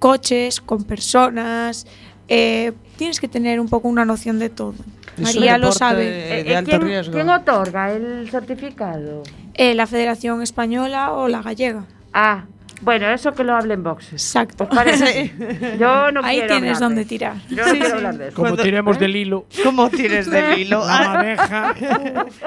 coches, 0.00 0.60
con 0.60 0.82
personas, 0.82 1.86
eh, 2.26 2.72
tienes 2.98 3.20
que 3.20 3.28
tener 3.28 3.60
un 3.60 3.68
poco 3.68 3.86
una 3.86 4.04
noción 4.04 4.40
de 4.40 4.50
todo. 4.50 4.74
Es 5.16 5.22
María 5.22 5.56
lo 5.56 5.70
sabe. 5.70 6.04
de- 6.04 6.40
Eh, 6.40 6.44
de 6.44 6.56
alto 6.56 6.70
¿quién, 6.70 6.82
riesgo. 6.82 7.12
quién 7.14 7.28
otorga 7.30 7.92
el 7.92 8.28
certificado? 8.28 9.22
Eh, 9.54 9.74
la 9.76 9.86
Federación 9.86 10.42
Española 10.42 11.12
o 11.12 11.28
la 11.28 11.42
gallega. 11.42 11.84
Ah, 12.12 12.46
bueno, 12.82 13.08
eso 13.08 13.32
que 13.32 13.42
lo 13.44 13.54
hablen 13.56 13.82
boxes. 13.82 14.12
Exacto. 14.12 14.64
¿Os 14.64 14.70
parece? 14.76 15.32
Yo 15.78 16.10
no 16.12 16.20
Ahí 16.22 16.38
quiero 16.38 16.54
tienes 16.54 16.76
hablar 16.76 16.80
donde 16.80 16.94
de 16.96 17.00
eso. 17.02 17.08
tirar. 17.08 17.36
Yo 17.48 17.56
no 17.56 17.64
Sí, 17.64 17.70
quiero 17.70 17.86
sí. 17.86 17.92
hablar 17.92 18.18
de 18.18 18.28
eso. 18.28 18.36
Como 18.36 18.56
tiremos 18.56 18.98
del 18.98 19.16
hilo, 19.16 19.46
¿Cómo 19.64 19.88
tienes 19.90 20.30
del 20.30 20.58
hilo? 20.58 20.84
la 20.86 20.96
Ah, 20.98 21.14
madeja. 21.14 21.74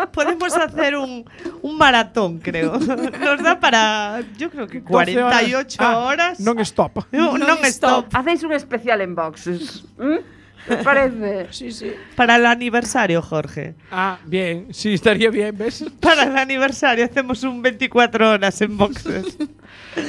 Podemos 0.14 0.56
hacer 0.56 0.96
un, 0.98 1.26
un 1.62 1.78
maratón, 1.78 2.40
creo. 2.40 2.78
Nos 2.80 3.44
da 3.44 3.60
para, 3.60 4.22
yo 4.38 4.50
creo 4.50 4.68
que 4.68 4.82
48 4.84 5.78
Ah, 5.82 5.98
horas. 5.98 6.40
Non-stop. 6.40 7.06
No, 7.12 7.38
non-stop. 7.38 8.08
Hacéis 8.14 8.44
un 8.44 8.54
especial 8.54 9.02
en 9.02 9.16
boxes. 9.16 9.86
¿m? 10.00 10.22
¿Te 10.68 10.78
parece? 10.78 11.48
Sí, 11.52 11.72
sí. 11.72 11.94
Para 12.16 12.36
el 12.36 12.46
aniversario, 12.46 13.22
Jorge. 13.22 13.76
Ah, 13.92 14.20
bien. 14.26 14.68
Sí, 14.72 14.94
estaría 14.94 15.30
bien, 15.30 15.58
¿ves? 15.58 15.86
Para 16.00 16.24
el 16.24 16.38
aniversario 16.38 17.06
hacemos 17.06 17.44
un 17.44 17.62
24 17.62 18.32
horas 18.32 18.62
en 18.62 18.78
boxes. 18.78 19.38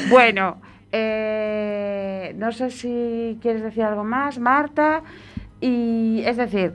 Bueno, 0.09 0.61
eh, 0.93 2.35
no 2.37 2.53
sé 2.53 2.71
si 2.71 3.39
quieres 3.41 3.63
decir 3.63 3.83
algo 3.83 4.05
más, 4.05 4.39
Marta. 4.39 5.03
Y 5.61 6.23
es 6.25 6.37
decir, 6.37 6.75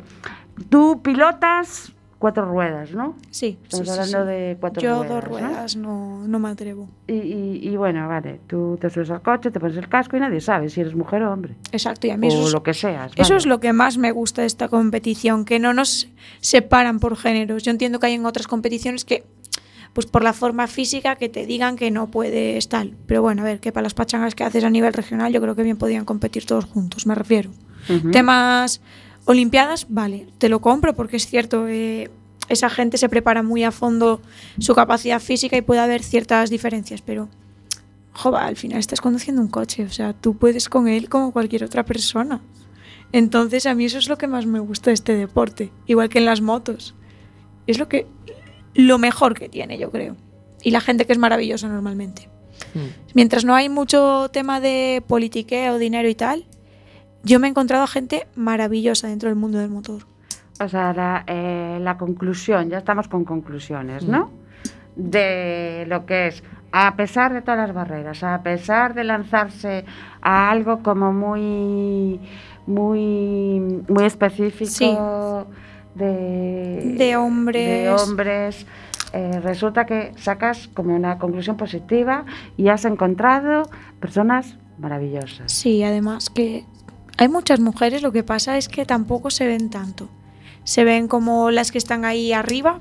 tú 0.70 1.02
pilotas 1.02 1.94
cuatro 2.26 2.44
ruedas, 2.46 2.92
¿no? 2.92 3.16
Sí, 3.30 3.60
Estamos 3.62 3.86
sí, 3.86 3.92
hablando 3.92 4.22
sí. 4.24 4.28
de 4.32 4.58
cuatro 4.60 4.82
Yo 4.82 5.04
ruedas. 5.04 5.10
dos 5.10 5.24
¿no? 5.24 5.30
ruedas 5.30 5.76
no, 5.76 6.28
no 6.28 6.40
me 6.40 6.50
atrevo. 6.50 6.90
Y, 7.08 7.14
y- 7.14 7.60
y 7.70 7.78
bueno, 7.78 8.08
vale, 8.08 8.40
tú 8.48 8.80
te 8.82 8.90
subes 8.90 9.12
al 9.12 9.22
coche, 9.22 9.52
te 9.52 9.60
pones 9.60 9.78
el 9.78 9.88
casco 9.88 10.18
y 10.18 10.20
nadie 10.20 10.42
sabe 10.42 10.70
si 10.70 10.82
eres 10.82 10.96
mujer 10.96 11.22
o 11.22 11.32
hombre. 11.32 11.54
Exacto, 11.72 12.08
y 12.08 12.10
a 12.10 12.18
mí 12.18 12.26
O 12.28 12.32
eso 12.32 12.48
es, 12.48 12.54
lo 12.54 12.64
que 12.64 12.74
seas. 12.74 13.12
eso 13.16 13.22
vale. 13.30 13.38
es 13.38 13.46
lo 13.46 13.60
que 13.60 13.74
más 13.74 14.00
me 14.00 14.12
gusta 14.12 14.42
de 14.42 14.48
esta 14.48 14.68
competición, 14.70 15.46
que 15.46 15.60
no 15.60 15.72
nos 15.76 16.08
separan 16.42 17.00
por 17.00 17.16
géneros. 17.16 17.62
Yo 17.62 17.70
entiendo 17.70 18.00
que 18.00 18.08
hay 18.08 18.14
en 18.14 18.26
otras 18.26 18.48
competiciones 18.48 19.06
que, 19.06 19.24
pues 19.94 20.08
por 20.08 20.24
la 20.24 20.34
forma 20.34 20.66
física, 20.66 21.16
que 21.18 21.30
te 21.30 21.46
digan 21.46 21.76
que 21.76 21.92
no 21.92 22.08
puedes 22.08 22.68
tal. 22.70 22.96
Pero 23.06 23.22
bueno, 23.22 23.44
a 23.44 23.46
ver, 23.46 23.60
que 23.60 23.72
para 23.72 23.84
las 23.84 23.94
pachangas 23.94 24.34
que 24.34 24.44
haces 24.44 24.64
a 24.64 24.72
nivel 24.72 24.94
regional, 24.94 25.32
yo 25.32 25.42
creo 25.42 25.56
que 25.56 25.62
bien 25.62 25.78
podían 25.78 26.06
competir 26.06 26.46
todos 26.48 26.66
juntos, 26.66 27.06
me 27.06 27.14
refiero. 27.14 27.52
Ujú. 27.88 28.10
Temas 28.10 28.82
Olimpiadas, 29.26 29.88
vale, 29.90 30.28
te 30.38 30.50
lo 30.50 30.62
compro 30.62 30.96
porque 30.96 31.18
es 31.18 31.26
cierto, 31.28 31.68
eh, 31.68 32.12
esa 32.48 32.70
gente 32.70 32.98
se 32.98 33.10
prepara 33.10 33.44
muy 33.44 33.64
a 33.64 33.72
fondo 33.72 34.22
su 34.60 34.76
capacidad 34.76 35.20
física 35.20 35.58
y 35.58 35.62
puede 35.62 35.82
haber 35.82 36.04
ciertas 36.04 36.50
diferencias, 36.50 37.02
pero 37.02 37.28
jova, 38.14 38.46
al 38.46 38.56
final 38.56 38.80
estás 38.80 39.02
conduciendo 39.02 39.42
un 39.42 39.48
coche, 39.48 39.84
o 39.84 39.90
sea, 39.90 40.14
tú 40.14 40.38
puedes 40.38 40.70
con 40.70 40.88
él 40.88 41.10
como 41.10 41.32
cualquier 41.32 41.64
otra 41.64 41.84
persona. 41.84 42.42
Entonces, 43.12 43.66
a 43.66 43.76
mí 43.76 43.86
eso 43.86 43.98
es 43.98 44.10
lo 44.10 44.18
que 44.18 44.28
más 44.28 44.46
me 44.46 44.60
gusta 44.60 44.90
de 44.90 44.96
este 44.96 45.16
deporte, 45.16 45.72
igual 45.86 46.10
que 46.10 46.20
en 46.20 46.26
las 46.26 46.42
motos. 46.42 46.96
Es 47.68 47.80
lo 47.80 47.88
que 47.88 48.08
lo 48.74 48.98
mejor 48.98 49.38
que 49.38 49.50
tiene, 49.50 49.78
yo 49.78 49.92
creo. 49.92 50.16
Y 50.64 50.72
la 50.72 50.82
gente 50.82 51.06
que 51.06 51.14
es 51.14 51.20
maravillosa 51.20 51.68
normalmente. 51.68 52.30
Mientras 53.14 53.46
no 53.46 53.56
hay 53.56 53.70
mucho 53.70 54.30
tema 54.32 54.60
de 54.60 55.04
politiqueo, 55.08 55.78
dinero 55.78 56.10
y 56.10 56.16
tal, 56.16 56.46
yo 57.26 57.40
me 57.40 57.48
he 57.48 57.50
encontrado 57.50 57.84
a 57.84 57.88
gente 57.88 58.28
maravillosa 58.36 59.08
dentro 59.08 59.30
del 59.30 59.38
mundo 59.38 59.58
del 59.58 59.70
motor. 59.70 60.04
O 60.62 60.70
sea, 60.70 60.94
la, 60.94 61.24
eh, 61.28 61.80
la 61.82 61.98
conclusión, 61.98 62.70
ya 62.70 62.78
estamos 62.78 63.08
con 63.08 63.26
conclusiones, 63.26 64.04
¿no? 64.08 64.30
De 64.96 65.86
lo 65.88 66.06
que 66.06 66.28
es, 66.28 66.44
a 66.72 66.96
pesar 66.96 67.34
de 67.34 67.42
todas 67.42 67.58
las 67.58 67.74
barreras, 67.74 68.24
a 68.24 68.42
pesar 68.42 68.94
de 68.94 69.04
lanzarse 69.04 69.86
a 70.22 70.50
algo 70.50 70.82
como 70.82 71.12
muy, 71.12 72.22
muy, 72.68 73.84
muy 73.90 74.04
específico 74.06 75.48
de, 75.96 76.94
De 76.96 77.16
hombres. 77.18 77.68
de 77.68 77.90
hombres, 77.92 78.66
eh, 79.14 79.40
resulta 79.42 79.86
que 79.86 80.14
sacas 80.16 80.70
como 80.74 80.96
una 80.96 81.18
conclusión 81.18 81.58
positiva 81.58 82.26
y 82.56 82.70
has 82.70 82.86
encontrado 82.86 83.64
personas 84.00 84.58
maravillosas. 84.78 85.52
Sí, 85.52 85.84
además 85.84 86.30
que 86.30 86.66
hay 87.18 87.28
muchas 87.28 87.60
mujeres, 87.60 88.02
lo 88.02 88.12
que 88.12 88.24
pasa 88.24 88.58
es 88.58 88.68
que 88.68 88.86
tampoco 88.86 89.30
se 89.30 89.48
ven 89.48 89.70
tanto. 89.70 90.10
Se 90.64 90.84
ven 90.84 91.08
como 91.08 91.52
las 91.52 91.72
que 91.72 91.78
están 91.78 92.06
ahí 92.06 92.34
arriba, 92.34 92.80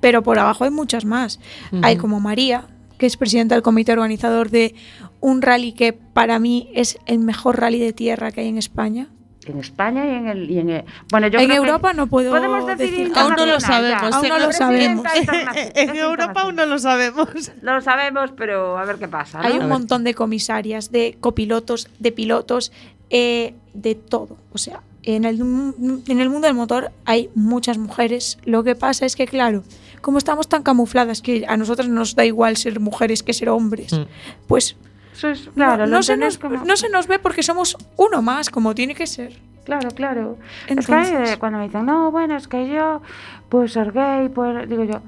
pero 0.00 0.22
por 0.22 0.38
abajo 0.38 0.64
hay 0.64 0.70
muchas 0.70 1.04
más. 1.04 1.38
Hay 1.82 1.96
como 1.96 2.20
María, 2.20 2.66
que 2.98 3.06
es 3.06 3.16
presidenta 3.16 3.54
del 3.54 3.62
comité 3.62 3.92
organizador 3.92 4.50
de 4.50 4.74
un 5.20 5.42
rally 5.42 5.72
que 5.72 5.92
para 5.92 6.38
mí 6.38 6.70
es 6.74 6.98
el 7.06 7.18
mejor 7.18 7.60
rally 7.60 7.78
de 7.78 7.92
tierra 7.92 8.32
que 8.32 8.40
hay 8.42 8.48
en 8.48 8.58
España. 8.58 9.08
En 9.46 9.58
España 9.60 10.04
y 10.04 10.08
en 10.10 10.26
el... 10.26 10.50
y 10.50 10.58
en 10.58 10.70
el- 10.70 10.84
bueno, 11.10 11.28
yo 11.28 11.38
en 11.38 11.46
creo 11.46 11.62
que- 11.62 11.68
Europa 11.68 11.92
no 11.92 12.08
puedo 12.08 12.32
Podemos 12.32 12.66
decir 12.66 13.12
Aún 13.14 13.34
no 13.36 13.46
lo 13.46 13.60
sabemos. 13.60 14.12
Aún 14.14 14.28
no 14.28 14.38
lo 14.40 14.52
sabemos. 14.52 15.06
en 15.74 15.96
Europa 15.96 16.40
aún 16.40 16.56
no 16.56 16.66
lo 16.66 16.78
sabemos. 16.80 17.28
Lo 17.62 17.80
sabemos, 17.80 18.32
pero 18.36 18.76
a 18.76 18.84
ver 18.84 18.96
qué 18.96 19.06
pasa. 19.06 19.40
¿no? 19.40 19.46
Hay 19.46 19.58
un 19.58 19.68
montón 19.68 20.02
de 20.02 20.14
comisarias, 20.14 20.90
de 20.90 21.16
copilotos, 21.20 21.88
de 22.00 22.10
pilotos, 22.10 22.72
eh, 23.10 23.54
de 23.74 23.94
todo. 23.94 24.36
O 24.52 24.58
sea, 24.58 24.82
en 25.02 25.24
el, 25.24 25.40
en 25.40 26.20
el 26.20 26.30
mundo 26.30 26.46
del 26.48 26.56
motor 26.56 26.90
hay 27.04 27.30
muchas 27.34 27.78
mujeres. 27.78 28.38
Lo 28.44 28.64
que 28.64 28.74
pasa 28.74 29.06
es 29.06 29.14
que, 29.16 29.26
claro, 29.26 29.62
como 30.00 30.18
estamos 30.18 30.48
tan 30.48 30.62
camufladas 30.62 31.20
que 31.22 31.44
a 31.48 31.56
nosotros 31.56 31.88
nos 31.88 32.14
da 32.16 32.24
igual 32.24 32.56
ser 32.56 32.80
mujeres 32.80 33.22
que 33.22 33.32
ser 33.32 33.48
hombres, 33.48 33.92
Mm. 33.92 34.02
pues 34.46 34.76
Eso 35.14 35.28
es, 35.30 35.48
claro, 35.54 35.86
no, 35.86 35.96
no 35.96 36.02
se 36.02 36.16
nos, 36.16 36.38
como- 36.38 36.64
no 36.64 36.76
se 36.76 36.88
nos 36.90 37.06
ve 37.06 37.18
porque 37.18 37.42
somos 37.42 37.76
uno 37.96 38.20
más, 38.22 38.50
como 38.50 38.74
tiene 38.74 38.94
que 38.94 39.06
ser. 39.06 39.38
Claro, 39.64 39.88
claro. 39.90 40.36
es 40.68 40.86
que 40.86 40.92
Entonces- 40.92 41.30
eh, 41.30 41.36
cuando 41.38 41.58
me 41.58 41.64
dicen, 41.64 41.86
no, 41.86 42.10
bueno, 42.12 42.36
es 42.36 42.46
que 42.46 42.68
yo 42.68 43.00
puedo 43.48 43.66
ser 43.66 43.92
gay, 43.92 44.28
puedo... 44.28 44.66
digo 44.66 44.84
yo, 44.84 45.00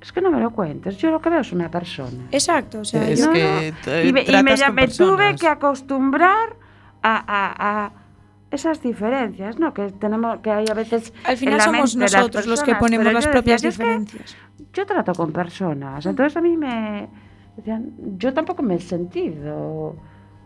es 0.00 0.10
que 0.10 0.20
no 0.20 0.30
me 0.30 0.40
lo 0.40 0.50
cuentes, 0.50 0.96
yo 0.96 1.10
lo 1.10 1.20
que 1.20 1.30
veo 1.30 1.40
es 1.40 1.52
una 1.52 1.70
persona. 1.70 2.26
Exacto, 2.32 2.80
o 2.80 2.84
sea, 2.84 3.08
Es 3.08 3.20
yo- 3.20 3.30
que 3.32 3.74
no. 3.86 4.00
Y 4.02 4.12
me, 4.12 4.22
y 4.22 4.42
me, 4.42 4.56
con 4.56 4.74
me 4.74 4.88
tuve 4.88 5.36
que 5.36 5.46
acostumbrar 5.46 6.56
a, 7.02 7.16
a- 7.26 7.84
a 7.86 7.92
esas 8.50 8.82
diferencias, 8.82 9.58
¿no? 9.58 9.72
Que 9.72 9.90
tenemos, 9.92 10.40
que 10.40 10.50
hay 10.50 10.66
a 10.70 10.74
veces. 10.74 11.12
al 11.24 11.32
en 11.32 11.38
final 11.38 11.58
la 11.58 11.64
somos 11.64 11.96
mente 11.96 12.16
nosotros 12.16 12.46
los 12.46 12.62
que 12.62 12.74
ponemos 12.74 13.12
las 13.12 13.26
propias 13.26 13.62
decía, 13.62 13.62
"Yo 13.62 13.68
es 13.70 13.78
que 13.78 13.84
diferencias. 13.84 14.36
yo 14.74 14.86
trato 14.86 15.12
con 15.14 15.32
personas, 15.32 16.04
entonces 16.06 16.36
a 16.36 16.40
mí 16.42 16.56
me 16.56 17.08
decían, 17.56 17.92
yo 18.18 18.32
tampoco 18.34 18.62
me 18.62 18.74
he 18.76 18.80
sentido 18.80 19.96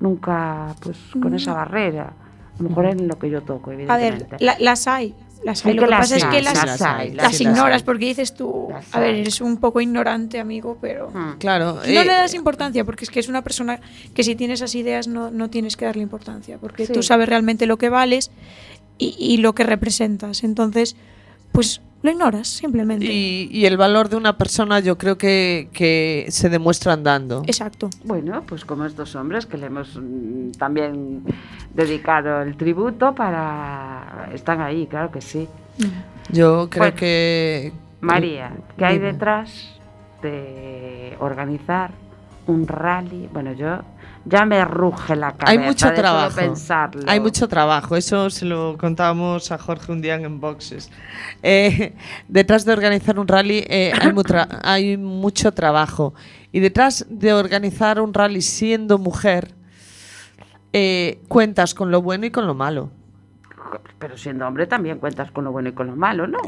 nunca 0.01 0.75
pues 0.83 0.99
con 1.21 1.35
esa 1.35 1.53
barrera, 1.55 2.13
a 2.59 2.63
lo 2.63 2.69
mejor 2.69 2.87
en 2.87 3.09
lo 3.09 3.19
que 3.19 3.29
yo 3.31 3.43
toco, 3.43 3.71
A 3.71 3.75
ver, 3.75 3.81
evidentemente. 3.91 4.45
la- 4.45 4.57
las 4.61 4.87
hay. 4.87 5.15
Las 5.47 5.65
hay. 5.65 5.73
Sí 5.73 5.77
Lo 5.77 5.83
que 5.83 5.87
que 5.87 5.91
las 5.91 6.01
pasa 6.01 6.17
es 6.17 6.25
que 6.25 6.43
las, 6.43 6.55
las 6.67 6.83
hay, 6.83 7.13
las 7.13 7.37
sí 7.37 7.45
las 7.45 7.53
ignoras 7.55 7.81
hay. 7.83 7.85
porque 7.85 8.05
dices 8.07 8.35
tú, 8.35 8.67
Las 8.71 8.95
a 8.95 9.01
ver, 9.01 9.15
eres 9.15 9.41
un 9.41 9.57
poco 9.59 9.81
ignorante, 9.81 10.41
amigo, 10.41 10.77
pero 10.81 11.11
Mm. 11.11 11.39
Claro. 11.39 11.75
no 11.77 11.83
eh, 11.85 12.05
le 12.05 12.13
das 12.13 12.35
importancia 12.35 12.85
porque 12.85 13.05
es 13.05 13.11
que 13.11 13.21
es 13.21 13.29
una 13.29 13.43
persona 13.43 13.81
que 14.15 14.23
si 14.25 14.35
tiene 14.35 14.55
esas 14.55 14.75
ideas 14.75 15.07
no, 15.09 15.31
no 15.31 15.49
tienes 15.49 15.77
que 15.77 15.85
darle 15.85 16.03
importancia 16.03 16.59
porque 16.59 16.87
Sí. 16.87 16.93
tú 16.93 17.03
sabes 17.03 17.29
realmente 17.29 17.67
lo 17.67 17.79
que 17.79 17.89
vales 17.89 18.31
y, 18.99 19.15
y 19.19 19.37
lo 19.39 19.55
que 19.55 19.63
representas. 19.65 20.43
Entonces, 20.45 20.97
pues 21.53 21.81
lo 22.07 22.11
ignoras 22.13 22.49
simplemente. 22.49 23.05
y, 23.05 23.49
y 23.53 23.67
el 23.67 23.77
valor 23.77 24.09
de 24.09 24.17
una 24.17 24.39
persona 24.39 24.81
yo 24.81 24.97
creo 24.97 25.19
que, 25.19 25.69
que 25.73 26.27
se 26.31 26.49
demuestra 26.49 26.95
andando. 26.95 27.43
Exacto. 27.47 27.91
Bueno, 28.05 28.43
pues 28.47 28.65
como 28.65 28.87
estos 28.87 29.15
hombres 29.15 29.45
que 29.45 29.59
le 29.59 29.67
hemos 29.67 29.97
mm, 30.01 30.53
también 30.53 31.23
dedicado 31.75 32.41
el 32.43 32.57
tributo 32.57 33.15
para... 33.15 34.31
Están 34.33 34.61
ahí, 34.63 34.87
claro 34.87 35.11
que 35.11 35.21
sí. 35.21 35.49
Yo 36.31 36.69
creo 36.71 36.85
Bueno. 36.85 36.97
que... 36.97 37.73
María, 38.01 38.53
¿qué 38.79 38.85
hay 38.85 38.95
Dime. 38.99 39.13
detrás 39.13 39.51
de 40.23 41.17
organizar 41.21 41.91
un 42.47 42.67
rally? 42.67 43.29
Bueno, 43.33 43.53
yo 43.53 43.81
ya 44.29 44.45
me 44.45 44.65
ruge 44.65 45.15
la 45.17 45.33
cabeza 45.37 45.51
Hay 45.51 45.59
mucho 45.59 45.89
de 45.89 45.97
trabajo. 45.97 46.37
pensarlo. 46.37 47.03
Hay 47.07 47.21
mucho 47.21 47.49
trabajo, 47.49 47.97
eso 47.97 48.29
se 48.29 48.45
lo 48.45 48.77
contábamos 48.77 49.53
a 49.53 49.59
Jorge 49.59 49.93
un 49.93 50.03
día 50.03 50.17
en 50.17 50.41
Boxes. 50.41 50.91
Eh, 51.43 51.95
detrás 52.29 52.65
de 52.65 52.73
organizar 52.73 53.19
un 53.19 53.29
rally 53.29 53.65
eh, 53.69 53.93
hay, 54.01 54.13
mu- 54.13 54.23
tra- 54.23 54.61
hay 54.63 54.97
mucho 54.97 55.53
trabajo. 55.53 56.13
Y 56.53 56.61
detrás 56.61 57.07
de 57.09 57.33
organizar 57.35 58.01
un 58.01 58.13
rally 58.15 58.43
siendo 58.43 58.99
mujer, 58.99 59.55
eh, 60.73 61.21
cuentas 61.29 61.75
con 61.75 61.91
lo 61.91 62.03
bueno 62.03 62.27
y 62.27 62.31
con 62.31 62.47
lo 62.47 62.55
malo. 62.55 62.91
Pero 63.99 64.17
siendo 64.17 64.47
hombre 64.47 64.67
también 64.67 64.99
cuentas 64.99 65.31
con 65.31 65.45
lo 65.45 65.53
bueno 65.53 65.69
y 65.69 65.73
con 65.73 65.87
lo 65.87 65.97
malo, 65.97 66.27
¿no? 66.27 66.39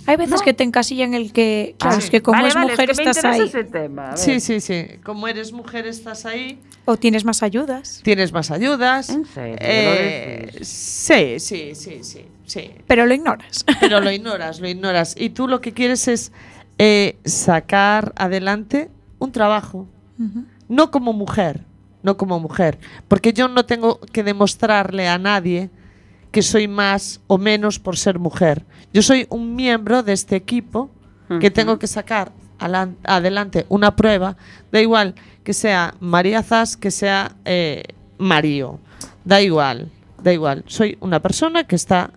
Eh, 0.00 0.02
mm, 0.06 0.10
Hay 0.10 0.16
veces 0.16 0.42
que 0.42 0.52
te 0.54 0.64
encasillan 0.64 1.14
el 1.14 1.32
que, 1.32 1.74
claro, 1.78 1.96
Ah, 1.96 1.98
es 1.98 2.10
que 2.10 2.22
como 2.22 2.36
vale, 2.38 2.48
es 2.48 2.54
vale, 2.54 2.70
mujer 2.70 2.88
que 2.90 2.94
me 3.04 3.10
estás 3.10 3.24
ahí 3.24 3.40
ese 3.42 3.64
tema, 3.64 4.16
sí, 4.16 4.40
sí, 4.40 4.60
sí. 4.60 4.86
Como 5.04 5.28
eres 5.28 5.52
mujer, 5.52 5.86
estás 5.86 6.26
ahí, 6.26 6.58
o 6.84 6.96
tienes 6.96 7.24
más 7.24 7.42
ayudas. 7.42 8.00
tienes 8.02 8.32
más 8.32 8.50
ayudas. 8.50 9.16
Eh, 9.36 10.50
sí, 10.62 11.38
sí, 11.38 11.74
sí, 11.74 11.98
sí, 12.02 12.24
sí. 12.46 12.70
Pero 12.86 13.06
lo 13.06 13.14
ignoras. 13.14 13.64
pero 13.80 14.00
lo 14.00 14.10
ignoras, 14.10 14.60
lo 14.60 14.68
ignoras. 14.68 15.14
Y 15.18 15.30
tú 15.30 15.46
lo 15.48 15.60
que 15.60 15.72
quieres 15.72 16.08
es 16.08 16.32
eh, 16.78 17.16
sacar 17.24 18.12
adelante 18.16 18.90
un 19.18 19.32
trabajo, 19.32 19.86
no 20.68 20.90
como 20.90 21.12
mujer, 21.12 21.64
no 22.02 22.16
como 22.16 22.40
mujer, 22.40 22.78
porque 23.08 23.32
yo 23.32 23.48
no 23.48 23.64
tengo 23.66 24.00
que 24.12 24.22
demostrarle 24.22 25.08
a 25.08 25.18
nadie 25.18 25.70
que 26.30 26.42
soy 26.42 26.68
más 26.68 27.20
o 27.26 27.38
menos 27.38 27.78
por 27.78 27.96
ser 27.96 28.18
mujer. 28.18 28.64
Yo 28.92 29.02
soy 29.02 29.26
un 29.30 29.56
miembro 29.56 30.02
de 30.02 30.12
este 30.12 30.36
equipo 30.36 30.90
que 31.40 31.50
tengo 31.52 31.78
que 31.78 31.86
sacar 31.86 32.32
adelante 32.58 33.64
una 33.68 33.94
prueba, 33.94 34.36
da 34.72 34.80
igual 34.80 35.14
que 35.44 35.52
sea 35.52 35.94
María 36.00 36.42
Zas, 36.42 36.76
que 36.76 36.90
sea 36.90 37.32
eh, 37.44 37.84
Mario, 38.18 38.80
da 39.24 39.40
igual, 39.40 39.90
da 40.22 40.32
igual. 40.32 40.64
Soy 40.66 40.98
una 41.00 41.20
persona 41.20 41.64
que 41.64 41.76
está 41.76 42.10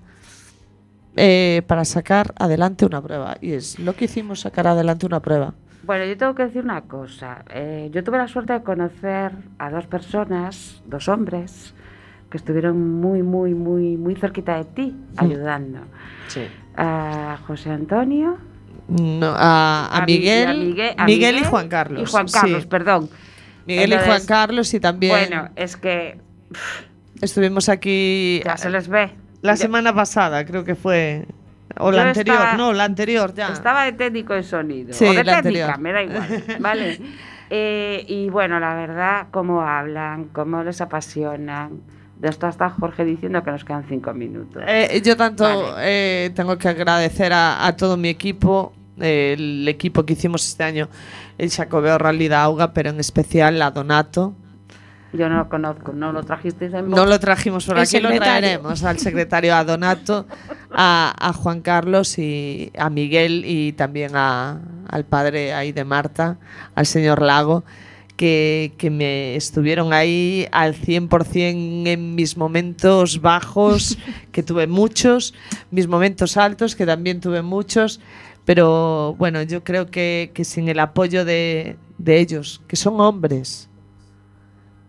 eh, 1.16 1.62
para 1.68 1.86
sacar 1.86 2.34
adelante 2.38 2.86
una 2.86 3.02
prueba. 3.02 3.38
Y 3.40 3.54
es 3.54 3.78
lo 3.78 3.96
que 3.96 4.06
hicimos, 4.06 4.42
sacar 4.42 4.68
adelante 4.68 5.06
una 5.06 5.20
prueba. 5.20 5.54
Bueno, 5.84 6.06
yo 6.06 6.18
tengo 6.18 6.34
que 6.34 6.44
decir 6.44 6.64
una 6.64 6.82
cosa. 6.82 7.44
Eh, 7.50 7.90
yo 7.92 8.04
tuve 8.04 8.18
la 8.18 8.28
suerte 8.28 8.54
de 8.54 8.64
conocer 8.64 9.34
a 9.60 9.70
dos 9.70 9.86
personas, 9.86 10.82
dos 10.86 11.08
hombres, 11.10 11.74
que 12.34 12.38
estuvieron 12.38 13.00
muy, 13.00 13.22
muy, 13.22 13.54
muy, 13.54 13.96
muy 13.96 14.16
cerquita 14.16 14.56
de 14.58 14.66
ti, 14.66 14.96
ayudando. 15.18 15.82
A 16.76 17.38
José 17.46 17.70
Antonio, 17.70 18.38
No, 18.88 19.36
a, 19.38 20.04
Miguel, 20.08 20.48
a 20.50 20.54
Migue- 20.56 20.96
a 20.98 21.06
Miguel 21.06 21.38
y 21.38 21.44
Juan 21.44 21.70
Carlos. 21.70 22.02
Y 22.02 22.12
Juan 22.12 22.28
sí. 22.28 22.34
Carlos, 22.42 22.66
perdón. 22.66 23.08
Miguel 23.68 23.94
y 23.94 23.98
Juan 24.04 24.26
Carlos 24.26 24.74
y 24.74 24.80
también 24.80 25.12
Bueno, 25.14 25.50
es 25.56 25.78
que 25.78 26.18
estuvimos 27.22 27.70
aquí 27.70 28.42
ya 28.44 28.58
se 28.58 28.72
les 28.72 28.88
ve. 28.88 29.12
la 29.44 29.56
semana 29.56 29.94
pasada, 29.94 30.44
creo 30.44 30.64
que 30.64 30.74
fue 30.74 31.28
O 31.78 31.92
Yo 31.92 31.98
la 31.98 32.08
anterior, 32.08 32.36
estaba- 32.38 32.58
no, 32.58 32.74
la 32.74 32.84
anterior 32.86 33.32
ya. 33.36 33.50
Estaba 33.50 33.84
de 33.86 33.94
técnico 33.94 34.34
de 34.34 34.42
sonido. 34.42 34.92
Sí, 34.94 35.06
o 35.06 35.14
de 35.14 35.24
la 35.24 35.42
técnica, 35.44 35.74
anterior. 35.76 35.80
me 35.80 35.92
da 35.94 36.02
igual. 36.04 36.44
¿Vale? 36.60 37.00
Eh, 37.52 38.06
y 38.08 38.30
bueno, 38.30 38.60
la 38.60 38.74
verdad, 38.74 39.28
cómo 39.30 39.62
hablan, 39.62 40.26
cómo 40.30 40.64
les 40.64 40.82
apasionan. 40.82 41.82
De 42.24 42.30
esto 42.30 42.48
está 42.48 42.70
Jorge 42.70 43.04
diciendo 43.04 43.44
que 43.44 43.52
nos 43.52 43.66
quedan 43.66 43.84
cinco 43.90 44.14
minutos. 44.14 44.64
Eh, 44.66 45.02
yo 45.04 45.18
tanto 45.18 45.44
Vale. 45.44 45.74
eh, 45.80 46.30
tengo 46.34 46.58
que 46.58 46.70
agradecer 46.70 47.34
a, 47.34 47.68
a 47.68 47.76
todo 47.76 47.98
mi 47.98 48.08
equipo, 48.08 48.72
eh, 48.98 49.36
el 49.38 49.68
equipo 49.68 50.06
que 50.06 50.14
hicimos 50.14 50.48
este 50.48 50.64
año, 50.64 50.88
el 51.38 51.50
Xacobeo 51.52 51.98
Rally 51.98 52.30
da 52.30 52.44
Auga, 52.44 52.72
pero 52.72 52.92
en 52.92 53.00
especial 53.02 53.62
a 53.62 53.72
Donato. 53.72 54.34
Yo 55.12 55.28
no 55.28 55.36
lo 55.36 55.50
conozco, 55.50 55.92
no 55.92 56.14
lo 56.14 56.24
trajisteis 56.24 56.74
en 56.74 56.90
No 56.90 57.06
lo 57.06 57.20
trajimos 57.20 57.66
por 57.66 57.76
El 57.76 57.84
aquí, 57.84 58.00
lo 58.00 58.10
traeremos 58.16 58.84
al 58.86 58.98
secretario, 59.00 59.54
a 59.54 59.64
Donato, 59.66 60.26
a, 60.72 61.14
a 61.20 61.34
Juan 61.34 61.60
Carlos 61.62 62.18
y 62.18 62.72
a 62.78 62.90
Miguel 62.90 63.44
y 63.46 63.74
también 63.74 64.16
a- 64.16 64.60
al 64.90 65.04
padre 65.04 65.54
ahí 65.54 65.72
de 65.74 65.84
Marta, 65.84 66.38
al 66.74 66.86
señor 66.86 67.22
Lago, 67.22 67.64
que, 68.16 68.74
que 68.78 68.90
me 68.90 69.36
estuvieron 69.36 69.94
ahí 69.94 70.48
al 70.52 70.76
100% 70.76 71.88
en 71.88 72.16
mis 72.16 72.38
momentos 72.38 73.22
bajos, 73.22 73.98
que 74.32 74.44
tuve 74.44 74.68
muchos, 74.68 75.34
mis 75.72 75.88
momentos 75.88 76.38
altos, 76.38 76.76
que 76.76 76.86
también 76.86 77.20
tuve 77.20 77.42
muchos. 77.42 78.00
Pero 78.46 79.16
bueno, 79.18 79.42
yo 79.44 79.64
creo 79.64 79.88
que, 79.88 80.32
que 80.34 80.44
sin 80.44 80.68
el 80.68 80.80
apoyo 80.80 81.24
de, 81.26 81.78
de 81.98 82.20
ellos, 82.20 82.62
que 82.68 82.76
son 82.76 83.00
hombres, 83.00 83.70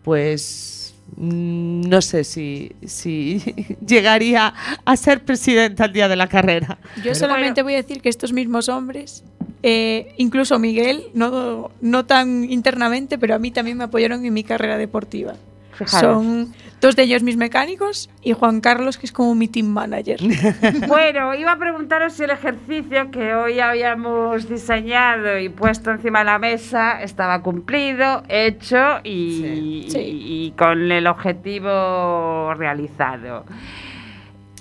pues 0.03 0.95
mm, 1.17 1.89
no 1.89 2.03
sé 2.03 2.25
si, 2.25 2.73
si 2.85 3.39
llegaría 3.87 4.53
a 4.85 4.97
ser 4.97 5.25
presidenta 5.25 5.85
el 5.85 5.93
día 5.93 6.09
de 6.09 6.17
la 6.17 6.29
carrera. 6.29 6.79
Yo 7.05 7.15
solamente 7.15 7.63
voy 7.63 7.75
a 7.75 7.77
decir 7.77 8.03
que 8.03 8.09
estos 8.09 8.33
mismos 8.33 8.69
hombres, 8.69 9.25
eh, 9.67 10.13
incluso 10.19 10.59
Miguel, 10.59 11.05
no, 11.15 11.71
no 11.81 12.05
tan 12.05 12.45
internamente, 12.45 13.17
pero 13.17 13.35
a 13.35 13.39
mí 13.39 13.51
también 13.51 13.79
me 13.79 13.85
apoyaron 13.85 14.23
en 14.27 14.35
mi 14.35 14.45
carrera 14.45 14.77
deportiva. 14.77 15.33
Fijaros. 15.73 16.01
Son 16.23 16.55
dos 16.81 16.95
de 16.97 17.03
ellos 17.05 17.23
mis 17.23 17.37
mecánicos 17.39 18.09
y 18.23 18.33
Juan 18.35 18.61
Carlos, 18.61 18.99
que 18.99 19.07
es 19.07 19.13
como 19.13 19.35
mi 19.35 19.49
team 19.49 19.67
manager. 19.67 20.21
Bueno, 20.87 21.35
iba 21.35 21.53
a 21.53 21.59
preguntaros 21.59 22.13
si 22.13 22.25
el 22.25 22.31
ejercicio 22.31 23.11
que 23.11 23.35
hoy 23.35 23.59
habíamos 23.59 24.49
diseñado 24.49 25.39
y 25.39 25.49
puesto 25.49 25.91
encima 25.91 26.19
de 26.21 26.27
la 26.27 26.39
mesa 26.39 27.03
estaba 27.03 27.41
cumplido, 27.43 28.23
hecho 28.29 29.01
y, 29.03 29.41
Sí. 29.41 29.87
Sí. 29.89 29.99
y- 29.99 30.47
y 30.47 30.51
con 30.53 30.93
el 30.93 31.07
objetivo 31.07 32.53
realizado. 32.55 33.45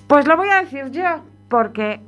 Pues 0.07 0.25
lo 0.27 0.37
voy 0.37 0.49
a 0.49 0.61
decir 0.63 0.89
yo, 0.91 1.23
porque 1.49 1.99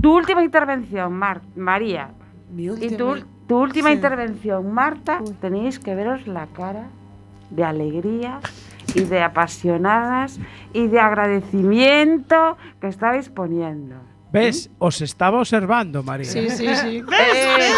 tu 0.00 0.16
última 0.16 0.42
intervención, 0.42 1.12
Mar- 1.12 1.42
María, 1.56 2.10
y 2.56 2.96
tu, 2.96 3.16
tu 3.46 3.58
última 3.62 3.88
Sí. 3.90 3.94
intervención, 3.96 4.72
Marta, 4.72 5.20
tenéis 5.40 5.78
que 5.78 5.94
veros 5.94 6.26
la 6.26 6.46
cara 6.48 6.86
de 7.50 7.64
alegría 7.64 8.40
y 8.94 9.00
de 9.04 9.22
apasionadas 9.22 10.38
y 10.72 10.86
de 10.88 11.00
agradecimiento 11.00 12.56
que 12.80 12.88
estabais 12.88 13.28
poniendo. 13.28 13.96
¿Ves? 14.32 14.70
Os 14.78 15.00
estaba 15.02 15.38
observando, 15.40 16.04
María. 16.04 16.24
Sí, 16.26 16.48
sí, 16.50 16.72
sí. 16.76 16.98
Eh, 16.98 17.68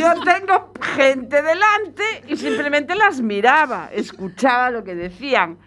Yo 0.00 0.08
tengo 0.24 0.72
gente 0.96 1.36
delante 1.42 2.02
y 2.26 2.36
simplemente 2.36 2.96
las 2.96 3.20
miraba, 3.20 3.88
escuchaba 3.92 4.70
lo 4.70 4.82
que 4.82 4.96
decían. 4.96 5.58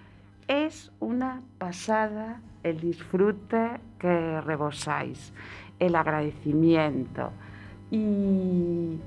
Es 0.47 0.91
una 0.99 1.41
pasada 1.57 2.41
el 2.63 2.79
disfrute 2.81 3.79
que 3.97 4.41
rebosáis, 4.41 5.31
el 5.85 5.95
agradecimiento 5.95 7.31
y 7.91 8.97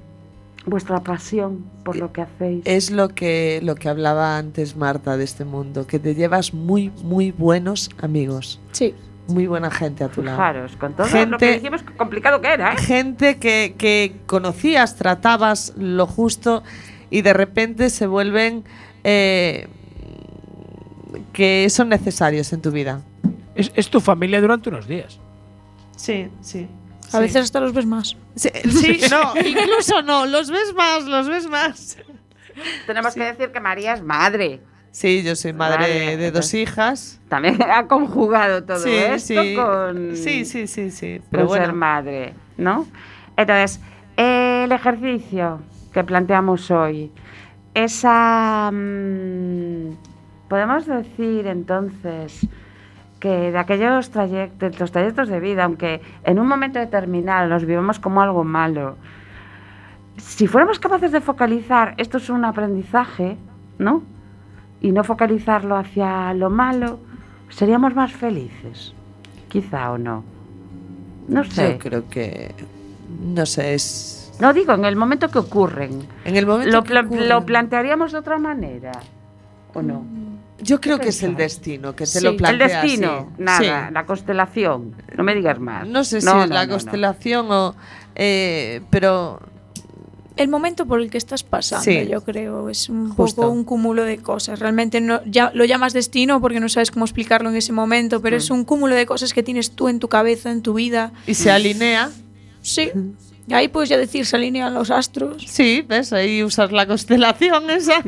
vuestra 0.66 1.00
pasión 1.00 1.64
por 1.84 1.96
lo 1.96 2.12
que 2.12 2.22
hacéis. 2.22 2.62
Es 2.66 2.90
lo 2.90 3.08
que, 3.08 3.60
lo 3.62 3.74
que 3.74 3.88
hablaba 3.88 4.36
antes 4.36 4.76
Marta 4.76 5.16
de 5.16 5.24
este 5.24 5.44
mundo, 5.44 5.86
que 5.86 5.98
te 5.98 6.14
llevas 6.14 6.52
muy, 6.54 6.90
muy 7.02 7.32
buenos 7.32 7.90
amigos, 8.00 8.60
Sí. 8.72 8.94
muy 9.28 9.46
buena 9.46 9.70
gente 9.70 10.04
a 10.04 10.08
tu 10.08 10.22
lado. 10.22 10.36
Fijaros, 10.36 10.76
con 10.76 10.94
todo 10.94 11.06
lo 11.06 11.12
Gente- 11.12 11.36
que 11.38 11.52
dijimos, 11.54 11.82
complicado 11.96 12.40
que 12.40 12.48
era, 12.52 12.72
¿eh? 12.74 12.76
Gente 12.78 13.38
que, 13.38 13.74
que 13.78 14.16
conocías, 14.26 14.96
tratabas 14.96 15.72
lo 15.76 16.06
justo 16.06 16.62
y 17.10 17.22
de 17.22 17.32
repente 17.32 17.88
se 17.90 18.06
vuelven 18.06 18.64
eh, 19.04 19.68
que 21.32 21.68
son 21.70 21.88
necesarios 21.88 22.52
en 22.52 22.60
tu 22.62 22.70
vida. 22.70 23.02
Es, 23.54 23.72
es 23.74 23.88
tu 23.90 24.00
familia 24.00 24.40
durante 24.40 24.68
unos 24.68 24.86
días. 24.86 25.18
Sí, 25.98 26.28
sí. 26.40 26.68
A 27.12 27.18
veces 27.18 27.42
hasta 27.44 27.60
los 27.60 27.72
ves 27.72 27.86
más. 27.86 28.16
Sí, 28.36 28.48
sí, 28.70 29.00
no, 29.10 29.34
incluso 29.46 30.00
no, 30.02 30.26
los 30.26 30.50
ves 30.50 30.74
más, 30.74 31.04
los 31.04 31.28
ves 31.28 31.48
más. 31.48 31.98
Tenemos 32.86 33.14
que 33.14 33.24
decir 33.24 33.50
que 33.50 33.60
María 33.60 33.94
es 33.94 34.02
madre. 34.02 34.60
Sí, 34.90 35.22
yo 35.22 35.36
soy 35.36 35.52
madre 35.52 35.78
Madre, 35.78 36.16
de, 36.16 36.30
dos 36.30 36.52
entonces- 36.52 36.54
hijas. 36.54 37.20
También 37.28 37.58
ha 37.70 37.86
conjugado 37.86 38.64
todo 38.64 38.78
sí, 38.78 38.90
esto 38.94 39.42
sí. 39.42 39.54
con, 39.54 40.16
sí, 40.16 40.44
sí, 40.44 40.66
sí, 40.66 40.90
sí. 40.90 41.18
con 41.18 41.28
Pero 41.30 41.48
ser 41.50 41.72
madre, 41.72 42.34
¿no? 42.56 42.86
Entonces, 43.36 43.80
el 44.16 44.72
ejercicio 44.72 45.60
que 45.92 46.04
planteamos 46.04 46.70
hoy, 46.70 47.12
esa... 47.74 48.70
mm, 48.72 49.92
podemos 50.48 50.86
decir 50.86 51.46
entonces 51.46 52.46
que 53.20 53.50
de 53.50 53.58
aquellos 53.58 54.10
trayectos, 54.10 54.78
los 54.78 54.92
trayectos 54.92 55.28
de 55.28 55.40
vida, 55.40 55.64
aunque 55.64 56.00
en 56.24 56.38
un 56.38 56.46
momento 56.46 56.78
determinado 56.78 57.48
los 57.48 57.64
vivamos 57.64 57.98
como 57.98 58.20
algo 58.22 58.44
malo, 58.44 58.96
si 60.16 60.46
fuéramos 60.46 60.78
capaces 60.78 61.12
de 61.12 61.20
focalizar 61.20 61.94
esto 61.96 62.18
es 62.18 62.28
un 62.30 62.44
aprendizaje, 62.44 63.36
¿no? 63.78 64.02
Y 64.80 64.92
no 64.92 65.02
focalizarlo 65.04 65.76
hacia 65.76 66.32
lo 66.34 66.50
malo, 66.50 67.00
seríamos 67.48 67.94
más 67.94 68.12
felices, 68.12 68.94
quizá 69.48 69.90
o 69.92 69.98
no. 69.98 70.22
No 71.28 71.44
sé. 71.44 71.72
yo 71.72 71.78
creo 71.78 72.08
que 72.08 72.54
no 73.34 73.44
sé, 73.46 73.74
es 73.74 74.36
No 74.40 74.52
digo, 74.52 74.72
en 74.74 74.84
el 74.84 74.96
momento 74.96 75.28
que 75.28 75.38
ocurren. 75.40 76.06
en 76.24 76.36
el 76.36 76.46
momento 76.46 76.70
¿Lo, 76.72 76.82
que 76.84 76.90
pla- 76.90 77.00
ocurre, 77.00 77.26
lo 77.28 77.44
plantearíamos 77.44 78.12
de 78.12 78.18
otra 78.18 78.38
manera? 78.38 78.92
¿O 79.74 79.82
no? 79.82 80.04
Yo 80.60 80.80
creo 80.80 80.98
que 80.98 81.10
es 81.10 81.22
el 81.22 81.36
destino, 81.36 81.94
que 81.94 82.04
te 82.04 82.18
sí. 82.18 82.20
lo 82.24 82.36
plantea 82.36 82.66
El 82.66 82.72
destino, 82.72 83.28
así. 83.32 83.42
nada, 83.42 83.88
sí. 83.88 83.94
la 83.94 84.06
constelación, 84.06 84.94
no 85.16 85.24
me 85.24 85.34
digas 85.34 85.58
más. 85.60 85.86
No 85.86 86.04
sé 86.04 86.16
no, 86.16 86.20
si 86.20 86.26
es 86.26 86.48
no, 86.48 86.54
la 86.54 86.66
no, 86.66 86.72
constelación 86.72 87.46
o... 87.50 87.74
Eh, 88.14 88.80
pero... 88.90 89.40
El 90.36 90.48
momento 90.48 90.86
por 90.86 91.00
el 91.00 91.10
que 91.10 91.18
estás 91.18 91.42
pasando, 91.42 91.84
sí. 91.84 92.06
yo 92.08 92.22
creo, 92.22 92.68
es 92.68 92.88
un 92.88 93.10
Justo. 93.10 93.42
poco 93.42 93.52
un 93.52 93.64
cúmulo 93.64 94.04
de 94.04 94.18
cosas. 94.18 94.60
Realmente 94.60 95.00
no, 95.00 95.20
ya, 95.24 95.50
lo 95.52 95.64
llamas 95.64 95.92
destino 95.92 96.40
porque 96.40 96.60
no 96.60 96.68
sabes 96.68 96.92
cómo 96.92 97.04
explicarlo 97.04 97.50
en 97.50 97.56
ese 97.56 97.72
momento, 97.72 98.22
pero 98.22 98.36
mm. 98.36 98.38
es 98.38 98.50
un 98.50 98.64
cúmulo 98.64 98.94
de 98.94 99.04
cosas 99.04 99.32
que 99.32 99.42
tienes 99.42 99.72
tú 99.72 99.88
en 99.88 99.98
tu 99.98 100.08
cabeza, 100.08 100.52
en 100.52 100.62
tu 100.62 100.74
vida. 100.74 101.12
Y 101.26 101.34
se 101.34 101.50
alinea. 101.50 102.10
Sí. 102.62 102.92
Y 103.48 103.54
ahí 103.54 103.68
puedes 103.68 103.88
ya 103.88 103.96
decir, 103.96 104.26
se 104.26 104.36
alinean 104.36 104.74
los 104.74 104.90
astros. 104.90 105.42
Sí, 105.46 105.84
ves, 105.88 106.12
ahí 106.12 106.42
usas 106.42 106.70
la 106.70 106.86
constelación 106.86 107.70
esa. 107.70 108.02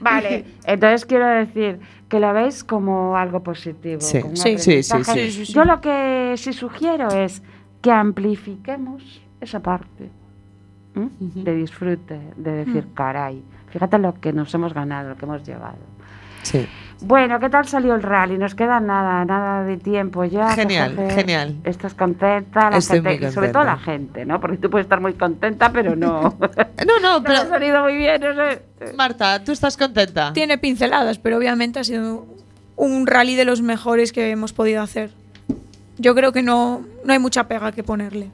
Vale, 0.00 0.44
entonces 0.64 1.06
quiero 1.06 1.26
decir 1.26 1.78
que 2.08 2.18
lo 2.18 2.32
veis 2.32 2.64
como 2.64 3.16
algo 3.16 3.42
positivo. 3.42 4.00
Sí. 4.00 4.20
como 4.20 4.34
Sí. 4.34 4.58
Sí, 4.58 4.82
sí. 4.82 5.44
Yo 5.52 5.64
lo 5.64 5.80
que 5.80 6.34
sí 6.36 6.52
sugiero 6.52 7.08
es 7.08 7.42
que 7.80 7.92
amplifiquemos 7.92 9.22
esa 9.40 9.60
parte 9.60 10.10
de 10.94 11.54
disfrute, 11.54 12.18
de 12.36 12.50
decir, 12.64 12.86
caray, 12.94 13.42
fíjate 13.68 13.98
lo 13.98 14.18
que 14.18 14.32
nos 14.32 14.52
hemos 14.54 14.72
ganado, 14.72 15.10
lo 15.10 15.16
que 15.16 15.26
hemos 15.26 15.46
llevado. 15.46 15.76
Sí. 16.42 16.66
Bueno, 17.00 17.38
¿qué 17.38 17.50
tal 17.50 17.68
salió 17.68 17.94
el 17.94 18.02
rally? 18.02 18.38
Nos 18.38 18.54
queda 18.54 18.80
nada, 18.80 19.24
nada 19.24 19.64
de 19.64 19.76
tiempo 19.76 20.24
ya. 20.24 20.54
Genial, 20.54 20.96
Jorge, 20.96 21.14
genial. 21.14 21.56
¿Estás 21.64 21.94
contenta? 21.94 22.70
La 22.70 22.78
Estoy 22.78 23.02
gente, 23.02 23.18
muy 23.18 23.28
y 23.28 23.32
sobre 23.32 23.48
todo 23.50 23.64
la 23.64 23.76
gente, 23.76 24.24
¿no? 24.24 24.40
Porque 24.40 24.56
tú 24.56 24.70
puedes 24.70 24.86
estar 24.86 25.00
muy 25.00 25.12
contenta, 25.14 25.70
pero 25.72 25.94
no. 25.94 26.36
No, 26.86 27.00
no, 27.00 27.22
pero 27.22 27.38
ha 27.38 27.46
salido 27.46 27.82
muy 27.82 27.96
bien, 27.96 28.20
no 28.20 28.34
sé. 28.34 28.62
Marta, 28.96 29.42
¿tú 29.42 29.50
estás 29.50 29.76
contenta? 29.76 30.32
Tiene 30.32 30.56
pinceladas, 30.56 31.18
pero 31.18 31.36
obviamente 31.36 31.80
ha 31.80 31.84
sido 31.84 32.26
un 32.76 33.06
rally 33.06 33.34
de 33.34 33.44
los 33.44 33.60
mejores 33.60 34.12
que 34.12 34.30
hemos 34.30 34.52
podido 34.52 34.82
hacer. 34.82 35.10
Yo 35.98 36.14
creo 36.14 36.32
que 36.32 36.42
no, 36.42 36.84
no 37.04 37.12
hay 37.12 37.18
mucha 37.18 37.48
pega 37.48 37.72
que 37.72 37.82
ponerle. 37.82 38.30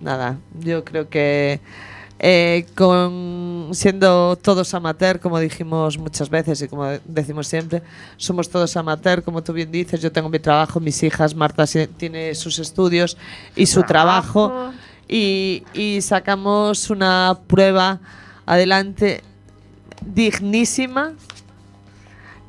Nada, 0.00 0.36
yo 0.60 0.84
creo 0.84 1.08
que 1.08 1.60
eh, 2.26 2.64
con 2.74 3.68
siendo 3.72 4.36
todos 4.36 4.72
amateur, 4.72 5.20
como 5.20 5.38
dijimos 5.38 5.98
muchas 5.98 6.30
veces 6.30 6.62
y 6.62 6.68
como 6.68 6.86
decimos 7.04 7.46
siempre, 7.46 7.82
somos 8.16 8.48
todos 8.48 8.74
amateur, 8.78 9.22
como 9.22 9.42
tú 9.42 9.52
bien 9.52 9.70
dices, 9.70 10.00
yo 10.00 10.10
tengo 10.10 10.30
mi 10.30 10.38
trabajo, 10.38 10.80
mis 10.80 11.02
hijas, 11.02 11.34
Marta 11.34 11.66
tiene 11.98 12.34
sus 12.34 12.58
estudios 12.58 13.18
y 13.54 13.66
su 13.66 13.82
trabajo, 13.82 14.48
trabajo. 14.48 14.74
y, 15.06 15.64
y 15.74 16.00
sacamos 16.00 16.88
una 16.88 17.38
prueba 17.46 18.00
adelante 18.46 19.22
dignísima 20.00 21.12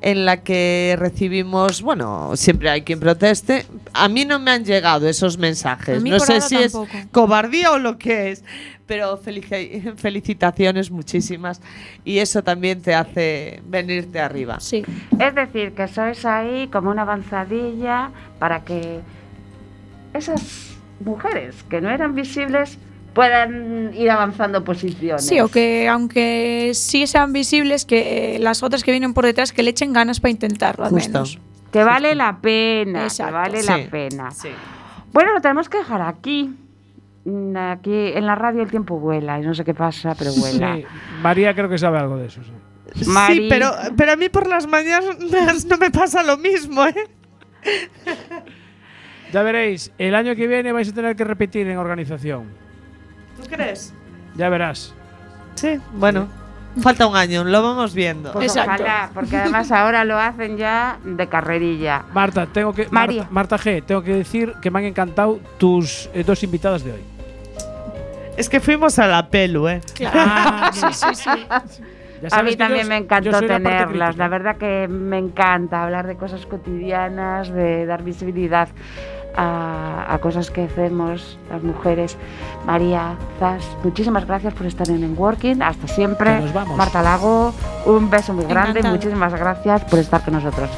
en 0.01 0.25
la 0.25 0.43
que 0.43 0.95
recibimos, 0.99 1.81
bueno, 1.81 2.31
siempre 2.35 2.69
hay 2.69 2.81
quien 2.83 2.99
proteste. 2.99 3.65
A 3.93 4.07
mí 4.07 4.25
no 4.25 4.39
me 4.39 4.51
han 4.51 4.63
llegado 4.63 5.07
esos 5.09 5.37
mensajes. 5.37 6.03
No 6.03 6.19
sé 6.19 6.41
si 6.41 6.57
es 6.57 6.77
cobardía 7.11 7.71
o 7.71 7.79
lo 7.79 7.97
que 7.97 8.31
es, 8.31 8.43
pero 8.85 9.19
felici- 9.19 9.95
felicitaciones 9.95 10.91
muchísimas 10.91 11.59
y 12.03 12.19
eso 12.19 12.43
también 12.43 12.81
te 12.81 12.93
hace 12.93 13.61
venirte 13.67 14.19
arriba. 14.19 14.59
Sí. 14.59 14.83
Es 15.19 15.33
decir, 15.33 15.71
que 15.73 15.87
sois 15.87 16.23
ahí 16.25 16.67
como 16.67 16.91
una 16.91 17.01
avanzadilla 17.01 18.11
para 18.37 18.63
que 18.63 18.99
esas 20.13 20.75
mujeres 20.99 21.55
que 21.69 21.81
no 21.81 21.89
eran 21.89 22.13
visibles 22.15 22.77
puedan 23.15 23.91
ir 23.95 24.11
avanzando 24.11 24.63
posiciones. 24.63 25.25
Sí, 25.25 25.39
o 25.39 25.47
que 25.47 25.87
aunque 25.87 26.71
sí 26.75 27.07
sean 27.07 27.33
visibles, 27.33 27.85
que 27.85 28.35
eh, 28.35 28.39
las 28.39 28.61
otras 28.61 28.83
que 28.83 28.91
vienen 28.91 29.15
por 29.15 29.25
detrás 29.25 29.51
que 29.53 29.63
le 29.63 29.71
echen 29.71 29.93
ganas 29.93 30.19
para 30.19 30.29
intentarlo 30.31 30.85
al 30.85 30.91
Justo. 30.91 31.09
menos. 31.11 31.39
Que 31.71 31.83
vale 31.83 32.13
la 32.13 32.37
pena, 32.39 33.03
Exacto. 33.03 33.31
que 33.31 33.39
vale 33.39 33.61
Sí. 33.61 33.67
la 33.67 33.89
pena. 33.89 34.31
Sí. 34.31 34.49
Bueno, 35.11 35.33
lo 35.33 35.41
tenemos 35.41 35.67
que 35.69 35.79
dejar 35.79 36.01
aquí. 36.03 36.53
Mm, 37.23 37.55
Aquí 37.57 38.11
en 38.13 38.25
la 38.27 38.35
radio 38.35 38.61
el 38.61 38.69
tiempo 38.69 38.99
vuela 38.99 39.39
y 39.39 39.43
no 39.43 39.55
sé 39.55 39.63
qué 39.65 39.73
pasa, 39.73 40.13
pero 40.15 40.31
vuela. 40.33 40.75
Sí, 40.75 40.85
María 41.23 41.55
creo 41.55 41.67
que 41.69 41.77
sabe 41.79 41.97
algo 41.97 42.17
de 42.17 42.27
eso. 42.27 42.41
sí. 42.43 43.09
Mari. 43.09 43.35
Sí, 43.35 43.47
pero, 43.49 43.71
pero 43.97 44.11
a 44.11 44.15
mí 44.15 44.29
por 44.29 44.45
las 44.47 44.67
mañanas 44.67 45.65
no 45.69 45.77
me 45.77 45.89
pasa 45.89 46.21
lo 46.21 46.37
mismo, 46.37 46.85
¿eh? 46.85 46.93
Ya 49.33 49.41
veréis, 49.41 49.91
el 49.97 50.15
año 50.15 50.35
que 50.35 50.47
viene 50.47 50.71
vais 50.71 50.87
a 50.89 50.93
tener 50.93 51.15
que 51.15 51.23
repetir 51.23 51.67
en 51.67 51.77
organización. 51.77 52.64
¿Tú 53.37 53.43
crees? 53.49 53.93
Ya 54.35 54.49
verás. 54.49 54.93
Sí, 55.55 55.79
bueno, 55.93 56.27
falta 56.81 57.07
un 57.07 57.15
año, 57.15 57.43
lo 57.45 57.63
vamos 57.63 57.93
viendo. 57.93 58.33
Pues 58.33 58.55
Exacto. 58.55 58.83
ojalá, 58.83 59.09
porque 59.13 59.37
además 59.37 59.71
ahora 59.71 60.03
lo 60.03 60.17
hacen 60.19 60.57
ya 60.57 60.97
de 61.03 61.27
carrerilla. 61.27 62.03
Marta, 62.13 62.45
tengo 62.47 62.73
que 62.73 62.87
María. 62.91 63.27
Marta, 63.29 63.55
Marta 63.55 63.57
G, 63.57 63.83
tengo 63.85 64.03
que 64.03 64.13
decir 64.15 64.53
que 64.61 64.69
me 64.71 64.79
han 64.79 64.85
encantado 64.85 65.39
tus 65.57 66.09
eh, 66.13 66.23
dos 66.25 66.43
invitadas 66.43 66.83
de 66.83 66.91
hoy. 66.93 67.01
Es 68.37 68.49
que 68.49 68.59
fuimos 68.59 68.99
a 68.99 69.07
la 69.07 69.29
pelu, 69.29 69.67
¿eh? 69.69 69.81
Ah, 70.07 70.69
Sí, 70.73 70.85
sí, 70.91 71.15
sí. 71.15 71.29
A 72.31 72.43
mí 72.43 72.55
también 72.57 72.83
yo- 72.83 72.89
me 72.89 72.97
encantó 72.97 73.31
la 73.31 73.39
tenerlas. 73.39 73.85
crítica. 73.87 74.11
La 74.17 74.27
verdad 74.27 74.57
que 74.57 74.87
me 74.89 75.17
encanta 75.17 75.83
hablar 75.83 76.07
de 76.07 76.17
cosas 76.17 76.45
cotidianas, 76.45 77.49
de 77.49 77.85
dar 77.85 78.03
visibilidad 78.03 78.67
a, 79.37 80.05
a 80.13 80.17
cosas 80.19 80.51
que 80.51 80.63
hacemos 80.63 81.37
las 81.49 81.63
mujeres. 81.63 82.17
María, 82.65 83.15
Zas, 83.39 83.63
muchísimas 83.83 84.25
gracias 84.25 84.53
por 84.53 84.65
estar 84.65 84.89
en 84.89 85.03
Enworking. 85.03 85.61
Hasta 85.61 85.87
siempre. 85.87 86.35
Que 86.35 86.41
nos 86.41 86.53
vamos. 86.53 86.77
Marta 86.77 87.01
Lago, 87.01 87.53
un 87.85 88.09
beso 88.09 88.33
muy 88.33 88.45
grande. 88.45 88.79
Encantada. 88.79 88.95
Muchísimas 88.95 89.33
gracias 89.33 89.83
por 89.85 89.99
estar 89.99 90.23
con 90.23 90.33
nosotros. 90.33 90.69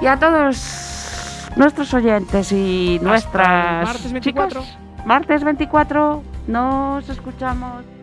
Y 0.00 0.06
a 0.06 0.18
todos 0.18 1.48
nuestros 1.56 1.94
oyentes 1.94 2.52
y 2.52 2.98
nuestras 3.02 3.86
martes 3.86 4.12
24. 4.12 4.60
chicas, 4.60 4.78
martes 5.06 5.44
24, 5.44 6.22
nos 6.48 7.08
escuchamos. 7.08 7.93